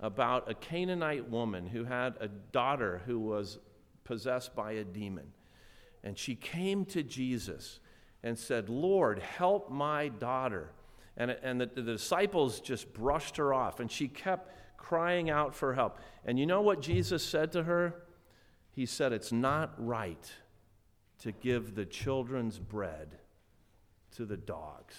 about 0.00 0.50
a 0.50 0.54
Canaanite 0.54 1.28
woman 1.28 1.66
who 1.66 1.84
had 1.84 2.16
a 2.18 2.28
daughter 2.28 3.02
who 3.04 3.20
was 3.20 3.58
possessed 4.02 4.56
by 4.56 4.72
a 4.72 4.84
demon. 4.84 5.26
And 6.02 6.18
she 6.18 6.34
came 6.34 6.86
to 6.86 7.02
Jesus 7.02 7.80
and 8.22 8.38
said, 8.38 8.70
Lord, 8.70 9.18
help 9.18 9.70
my 9.70 10.08
daughter. 10.08 10.70
And, 11.18 11.30
and 11.30 11.60
the, 11.60 11.66
the 11.66 11.82
disciples 11.82 12.60
just 12.60 12.94
brushed 12.94 13.36
her 13.36 13.52
off, 13.52 13.78
and 13.78 13.92
she 13.92 14.08
kept 14.08 14.56
crying 14.78 15.28
out 15.28 15.54
for 15.54 15.74
help. 15.74 15.98
And 16.24 16.38
you 16.38 16.46
know 16.46 16.62
what 16.62 16.80
Jesus 16.80 17.22
said 17.22 17.52
to 17.52 17.64
her? 17.64 17.94
He 18.72 18.86
said, 18.86 19.12
It's 19.12 19.32
not 19.32 19.74
right 19.76 20.32
to 21.20 21.32
give 21.32 21.74
the 21.74 21.84
children's 21.84 22.58
bread 22.58 23.18
to 24.16 24.24
the 24.24 24.36
dogs. 24.36 24.96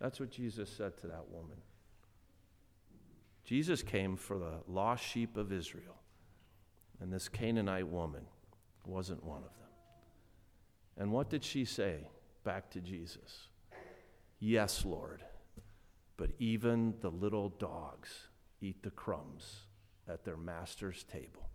That's 0.00 0.20
what 0.20 0.30
Jesus 0.30 0.68
said 0.68 0.98
to 0.98 1.06
that 1.06 1.28
woman. 1.30 1.56
Jesus 3.44 3.82
came 3.82 4.16
for 4.16 4.38
the 4.38 4.54
lost 4.66 5.04
sheep 5.04 5.36
of 5.36 5.52
Israel, 5.52 5.96
and 7.00 7.12
this 7.12 7.28
Canaanite 7.28 7.88
woman 7.88 8.26
wasn't 8.84 9.24
one 9.24 9.38
of 9.38 9.42
them. 9.42 9.68
And 10.98 11.12
what 11.12 11.30
did 11.30 11.44
she 11.44 11.64
say 11.64 12.08
back 12.44 12.70
to 12.70 12.80
Jesus? 12.80 13.48
Yes, 14.40 14.84
Lord, 14.84 15.22
but 16.16 16.30
even 16.38 16.94
the 17.00 17.10
little 17.10 17.50
dogs 17.50 18.10
eat 18.60 18.82
the 18.82 18.90
crumbs 18.90 19.60
at 20.08 20.24
their 20.24 20.36
master's 20.36 21.04
table. 21.04 21.48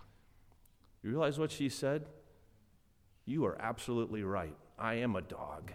You 1.04 1.10
realize 1.10 1.40
what 1.40 1.52
she 1.52 1.70
said? 1.70 2.06
You 3.26 3.46
are 3.46 3.58
absolutely 3.60 4.24
right. 4.24 4.56
I 4.78 4.96
am 4.96 5.16
a 5.16 5.22
dog, 5.22 5.72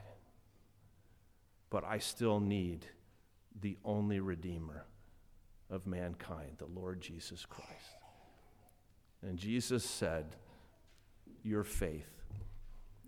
but 1.71 1.85
I 1.85 1.99
still 1.99 2.41
need 2.41 2.87
the 3.61 3.77
only 3.85 4.21
Redeemer 4.21 4.85
of 5.71 5.87
mankind, 5.87 6.57
the 6.59 6.67
Lord 6.67 7.01
Jesus 7.01 7.45
Christ. 7.47 7.71
And 9.23 9.39
Jesus 9.39 9.85
said, 9.85 10.27
Your 11.43 11.65
faith 11.65 12.11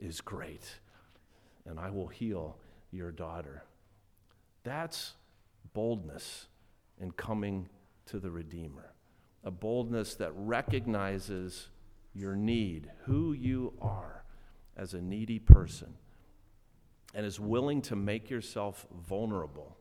is 0.00 0.20
great, 0.20 0.80
and 1.66 1.78
I 1.78 1.90
will 1.90 2.08
heal 2.08 2.56
your 2.90 3.12
daughter. 3.12 3.64
That's 4.64 5.14
boldness 5.72 6.46
in 7.00 7.12
coming 7.12 7.68
to 8.06 8.18
the 8.18 8.30
Redeemer, 8.30 8.92
a 9.44 9.50
boldness 9.50 10.14
that 10.16 10.32
recognizes 10.34 11.68
your 12.18 12.34
need, 12.34 12.90
who 13.04 13.32
you 13.32 13.72
are 13.80 14.24
as 14.76 14.94
a 14.94 15.00
needy 15.00 15.38
person, 15.38 15.94
and 17.14 17.24
is 17.24 17.40
willing 17.40 17.80
to 17.82 17.96
make 17.96 18.28
yourself 18.28 18.86
vulnerable 19.06 19.78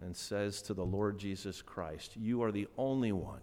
and 0.00 0.16
says 0.16 0.62
to 0.62 0.74
the 0.74 0.84
Lord 0.84 1.18
Jesus 1.18 1.62
Christ, 1.62 2.16
You 2.16 2.42
are 2.42 2.52
the 2.52 2.68
only 2.76 3.12
one 3.12 3.40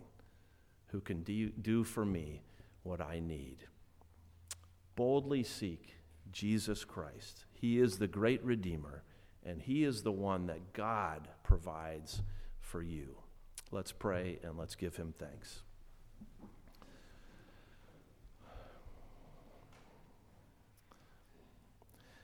who 0.87 1.01
can 1.01 1.23
do 1.23 1.83
for 1.83 2.05
me 2.05 2.41
what 2.83 3.01
I 3.01 3.19
need. 3.19 3.65
Boldly 4.95 5.43
seek 5.43 5.95
Jesus 6.31 6.83
Christ. 6.85 7.45
He 7.53 7.79
is 7.79 7.97
the 7.97 8.07
great 8.07 8.43
Redeemer, 8.43 9.03
and 9.43 9.61
He 9.61 9.83
is 9.83 10.03
the 10.03 10.11
one 10.11 10.47
that 10.47 10.73
God 10.73 11.27
provides 11.43 12.21
for 12.59 12.83
you. 12.83 13.17
Let's 13.71 13.91
pray 13.91 14.39
and 14.43 14.57
let's 14.57 14.75
give 14.75 14.95
Him 14.95 15.13
thanks. 15.17 15.63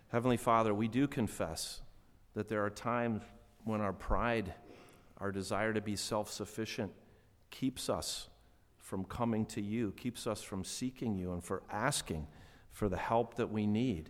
Heavenly 0.09 0.37
Father, 0.37 0.73
we 0.73 0.87
do 0.87 1.07
confess 1.07 1.81
that 2.33 2.49
there 2.49 2.65
are 2.65 2.69
times 2.71 3.21
when 3.63 3.79
our 3.79 3.93
pride, 3.93 4.53
our 5.19 5.31
desire 5.31 5.71
to 5.71 5.81
be 5.81 5.95
self 5.95 6.31
sufficient, 6.31 6.91
keeps 7.51 7.89
us 7.89 8.27
from 8.77 9.05
coming 9.05 9.45
to 9.45 9.61
you, 9.61 9.91
keeps 9.91 10.25
us 10.25 10.41
from 10.41 10.63
seeking 10.63 11.15
you, 11.15 11.31
and 11.33 11.43
for 11.43 11.61
asking 11.71 12.25
for 12.71 12.89
the 12.89 12.97
help 12.97 13.35
that 13.35 13.51
we 13.51 13.67
need. 13.67 14.09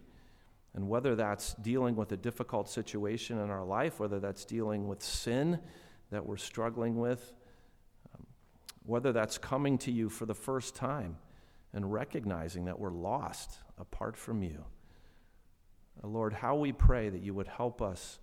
And 0.73 0.87
whether 0.87 1.15
that's 1.15 1.53
dealing 1.55 1.97
with 1.97 2.13
a 2.13 2.17
difficult 2.17 2.69
situation 2.69 3.37
in 3.39 3.49
our 3.49 3.65
life, 3.65 3.99
whether 3.99 4.21
that's 4.21 4.45
dealing 4.45 4.87
with 4.87 5.03
sin 5.03 5.59
that 6.11 6.25
we're 6.25 6.37
struggling 6.37 6.97
with, 6.97 7.33
um, 8.15 8.25
whether 8.85 9.11
that's 9.11 9.37
coming 9.37 9.77
to 9.79 9.91
you 9.91 10.07
for 10.07 10.25
the 10.25 10.35
first 10.35 10.75
time 10.75 11.17
and 11.73 11.91
recognizing 11.91 12.65
that 12.65 12.79
we're 12.79 12.91
lost 12.91 13.57
apart 13.77 14.15
from 14.15 14.43
you. 14.43 14.63
Uh, 16.03 16.07
Lord, 16.07 16.33
how 16.33 16.55
we 16.55 16.71
pray 16.71 17.09
that 17.09 17.21
you 17.21 17.33
would 17.33 17.47
help 17.47 17.81
us 17.81 18.19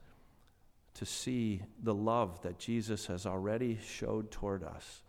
to 0.95 1.05
see 1.05 1.63
the 1.83 1.95
love 1.95 2.41
that 2.43 2.59
Jesus 2.59 3.07
has 3.07 3.27
already 3.27 3.79
showed 3.87 4.31
toward 4.31 4.65
us 4.65 5.03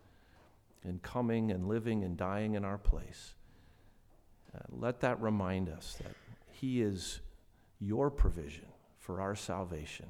in 0.84 1.00
coming 1.00 1.52
and 1.52 1.68
living 1.68 2.04
and 2.04 2.18
dying 2.18 2.56
in 2.56 2.66
our 2.66 2.78
place. 2.78 3.34
Uh, 4.54 4.60
let 4.70 5.00
that 5.02 5.22
remind 5.22 5.70
us 5.70 5.98
that 6.04 6.14
He 6.52 6.82
is 6.82 7.22
your 7.80 8.10
provision 8.10 8.66
for 8.98 9.22
our 9.22 9.36
salvation. 9.36 10.08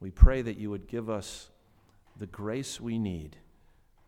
We 0.00 0.10
pray 0.10 0.42
that 0.42 0.58
you 0.58 0.70
would 0.70 0.86
give 0.86 1.10
us 1.10 1.50
the 2.16 2.26
grace 2.26 2.80
we 2.80 2.98
need 2.98 3.36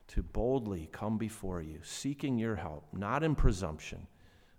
to 0.08 0.22
boldly 0.22 0.88
come 0.92 1.18
before 1.18 1.60
you, 1.60 1.80
seeking 1.82 2.38
your 2.38 2.56
help, 2.56 2.84
not 2.92 3.24
in 3.24 3.34
presumption, 3.34 4.06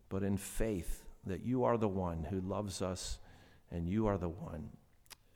but 0.10 0.24
in 0.24 0.36
faith 0.36 1.07
that 1.28 1.46
you 1.46 1.64
are 1.64 1.78
the 1.78 1.88
one 1.88 2.26
who 2.30 2.42
loves 2.42 2.82
us 2.82 3.20
and 3.72 3.88
you 3.88 4.08
are 4.08 4.18
the 4.18 4.30
one 4.30 4.70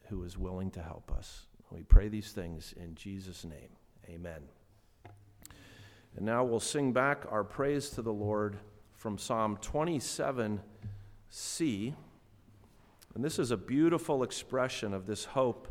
who 0.08 0.24
is 0.24 0.38
willing 0.38 0.72
to 0.72 0.82
help 0.82 1.12
us. 1.12 1.46
We 1.72 1.84
pray 1.84 2.10
these 2.10 2.32
things 2.32 2.74
in 2.76 2.96
Jesus' 2.96 3.46
name. 3.46 3.70
Amen. 4.10 4.42
And 6.18 6.26
now 6.26 6.44
we'll 6.44 6.60
sing 6.60 6.92
back 6.92 7.26
our 7.30 7.46
praise 7.46 7.90
to 7.92 8.02
the 8.02 8.12
Lord 8.12 8.58
from 8.98 9.18
Psalm 9.18 9.58
27c. 9.62 10.60
And 13.16 13.24
this 13.24 13.40
is 13.40 13.52
a 13.52 13.58
beautiful 13.58 14.24
expression 14.24 14.94
of 14.94 15.08
this 15.08 15.26
hope, 15.26 15.68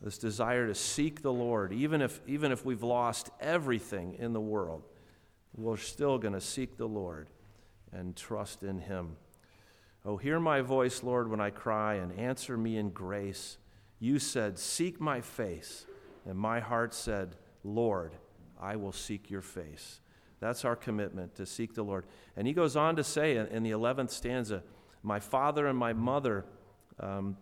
this 0.00 0.18
desire 0.18 0.68
to 0.68 0.74
seek 0.74 1.22
the 1.22 1.32
Lord. 1.32 1.72
Even 1.72 2.00
if, 2.00 2.20
even 2.26 2.52
if 2.52 2.64
we've 2.64 2.82
lost 2.84 3.30
everything 3.40 4.14
in 4.18 4.32
the 4.32 4.40
world, 4.40 4.84
we're 5.56 5.76
still 5.76 6.18
going 6.18 6.34
to 6.34 6.40
seek 6.40 6.76
the 6.76 6.88
Lord 6.88 7.28
and 7.92 8.16
trust 8.16 8.62
in 8.62 8.78
Him. 8.78 9.16
Oh, 10.04 10.16
hear 10.16 10.40
my 10.40 10.60
voice, 10.60 11.02
Lord, 11.02 11.30
when 11.30 11.40
I 11.40 11.50
cry, 11.50 11.94
and 11.94 12.18
answer 12.18 12.56
me 12.56 12.76
in 12.76 12.90
grace. 12.90 13.58
You 14.00 14.18
said, 14.18 14.58
Seek 14.58 15.00
my 15.00 15.20
face. 15.20 15.86
And 16.26 16.38
my 16.38 16.60
heart 16.60 16.94
said, 16.94 17.36
Lord, 17.64 18.12
I 18.60 18.76
will 18.76 18.92
seek 18.92 19.30
your 19.30 19.42
face. 19.42 20.00
That's 20.40 20.64
our 20.64 20.74
commitment 20.74 21.36
to 21.36 21.46
seek 21.46 21.74
the 21.74 21.84
Lord. 21.84 22.04
And 22.36 22.46
he 22.46 22.52
goes 22.52 22.74
on 22.74 22.96
to 22.96 23.04
say 23.04 23.36
in, 23.36 23.62
the 23.62 23.70
11th 23.70 24.10
stanza, 24.10 24.64
My 25.02 25.20
father 25.20 25.66
and 25.66 25.78
my 25.78 25.92
mother 25.92 26.44
um, 26.98 27.36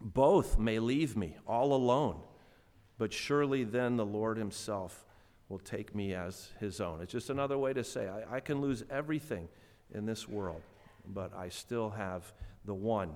both 0.00 0.58
may 0.58 0.78
leave 0.78 1.16
me 1.16 1.36
all 1.46 1.74
alone, 1.74 2.20
but 2.96 3.12
surely 3.12 3.64
then 3.64 3.96
the 3.96 4.06
Lord 4.06 4.38
himself 4.38 5.04
will 5.50 5.58
take 5.58 5.94
me 5.94 6.14
as 6.14 6.48
his 6.60 6.80
own. 6.80 7.02
It's 7.02 7.12
just 7.12 7.28
another 7.28 7.58
way 7.58 7.72
to 7.74 7.84
say, 7.84 8.08
I, 8.08 8.36
I 8.36 8.40
can 8.40 8.60
lose 8.60 8.84
everything 8.88 9.48
in 9.92 10.06
this 10.06 10.26
world, 10.28 10.62
but 11.14 11.36
I 11.36 11.48
still 11.48 11.90
have 11.90 12.32
the 12.64 12.74
one, 12.74 13.10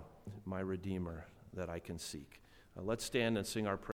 my 0.44 0.60
Redeemer, 0.60 1.26
that 1.54 1.68
I 1.68 1.78
can 1.78 1.98
seek. 1.98 2.40
Uh, 2.76 2.82
let's 2.82 3.04
stand 3.04 3.38
and 3.38 3.46
sing 3.46 3.66
our 3.66 3.76
prayer. 3.76 3.93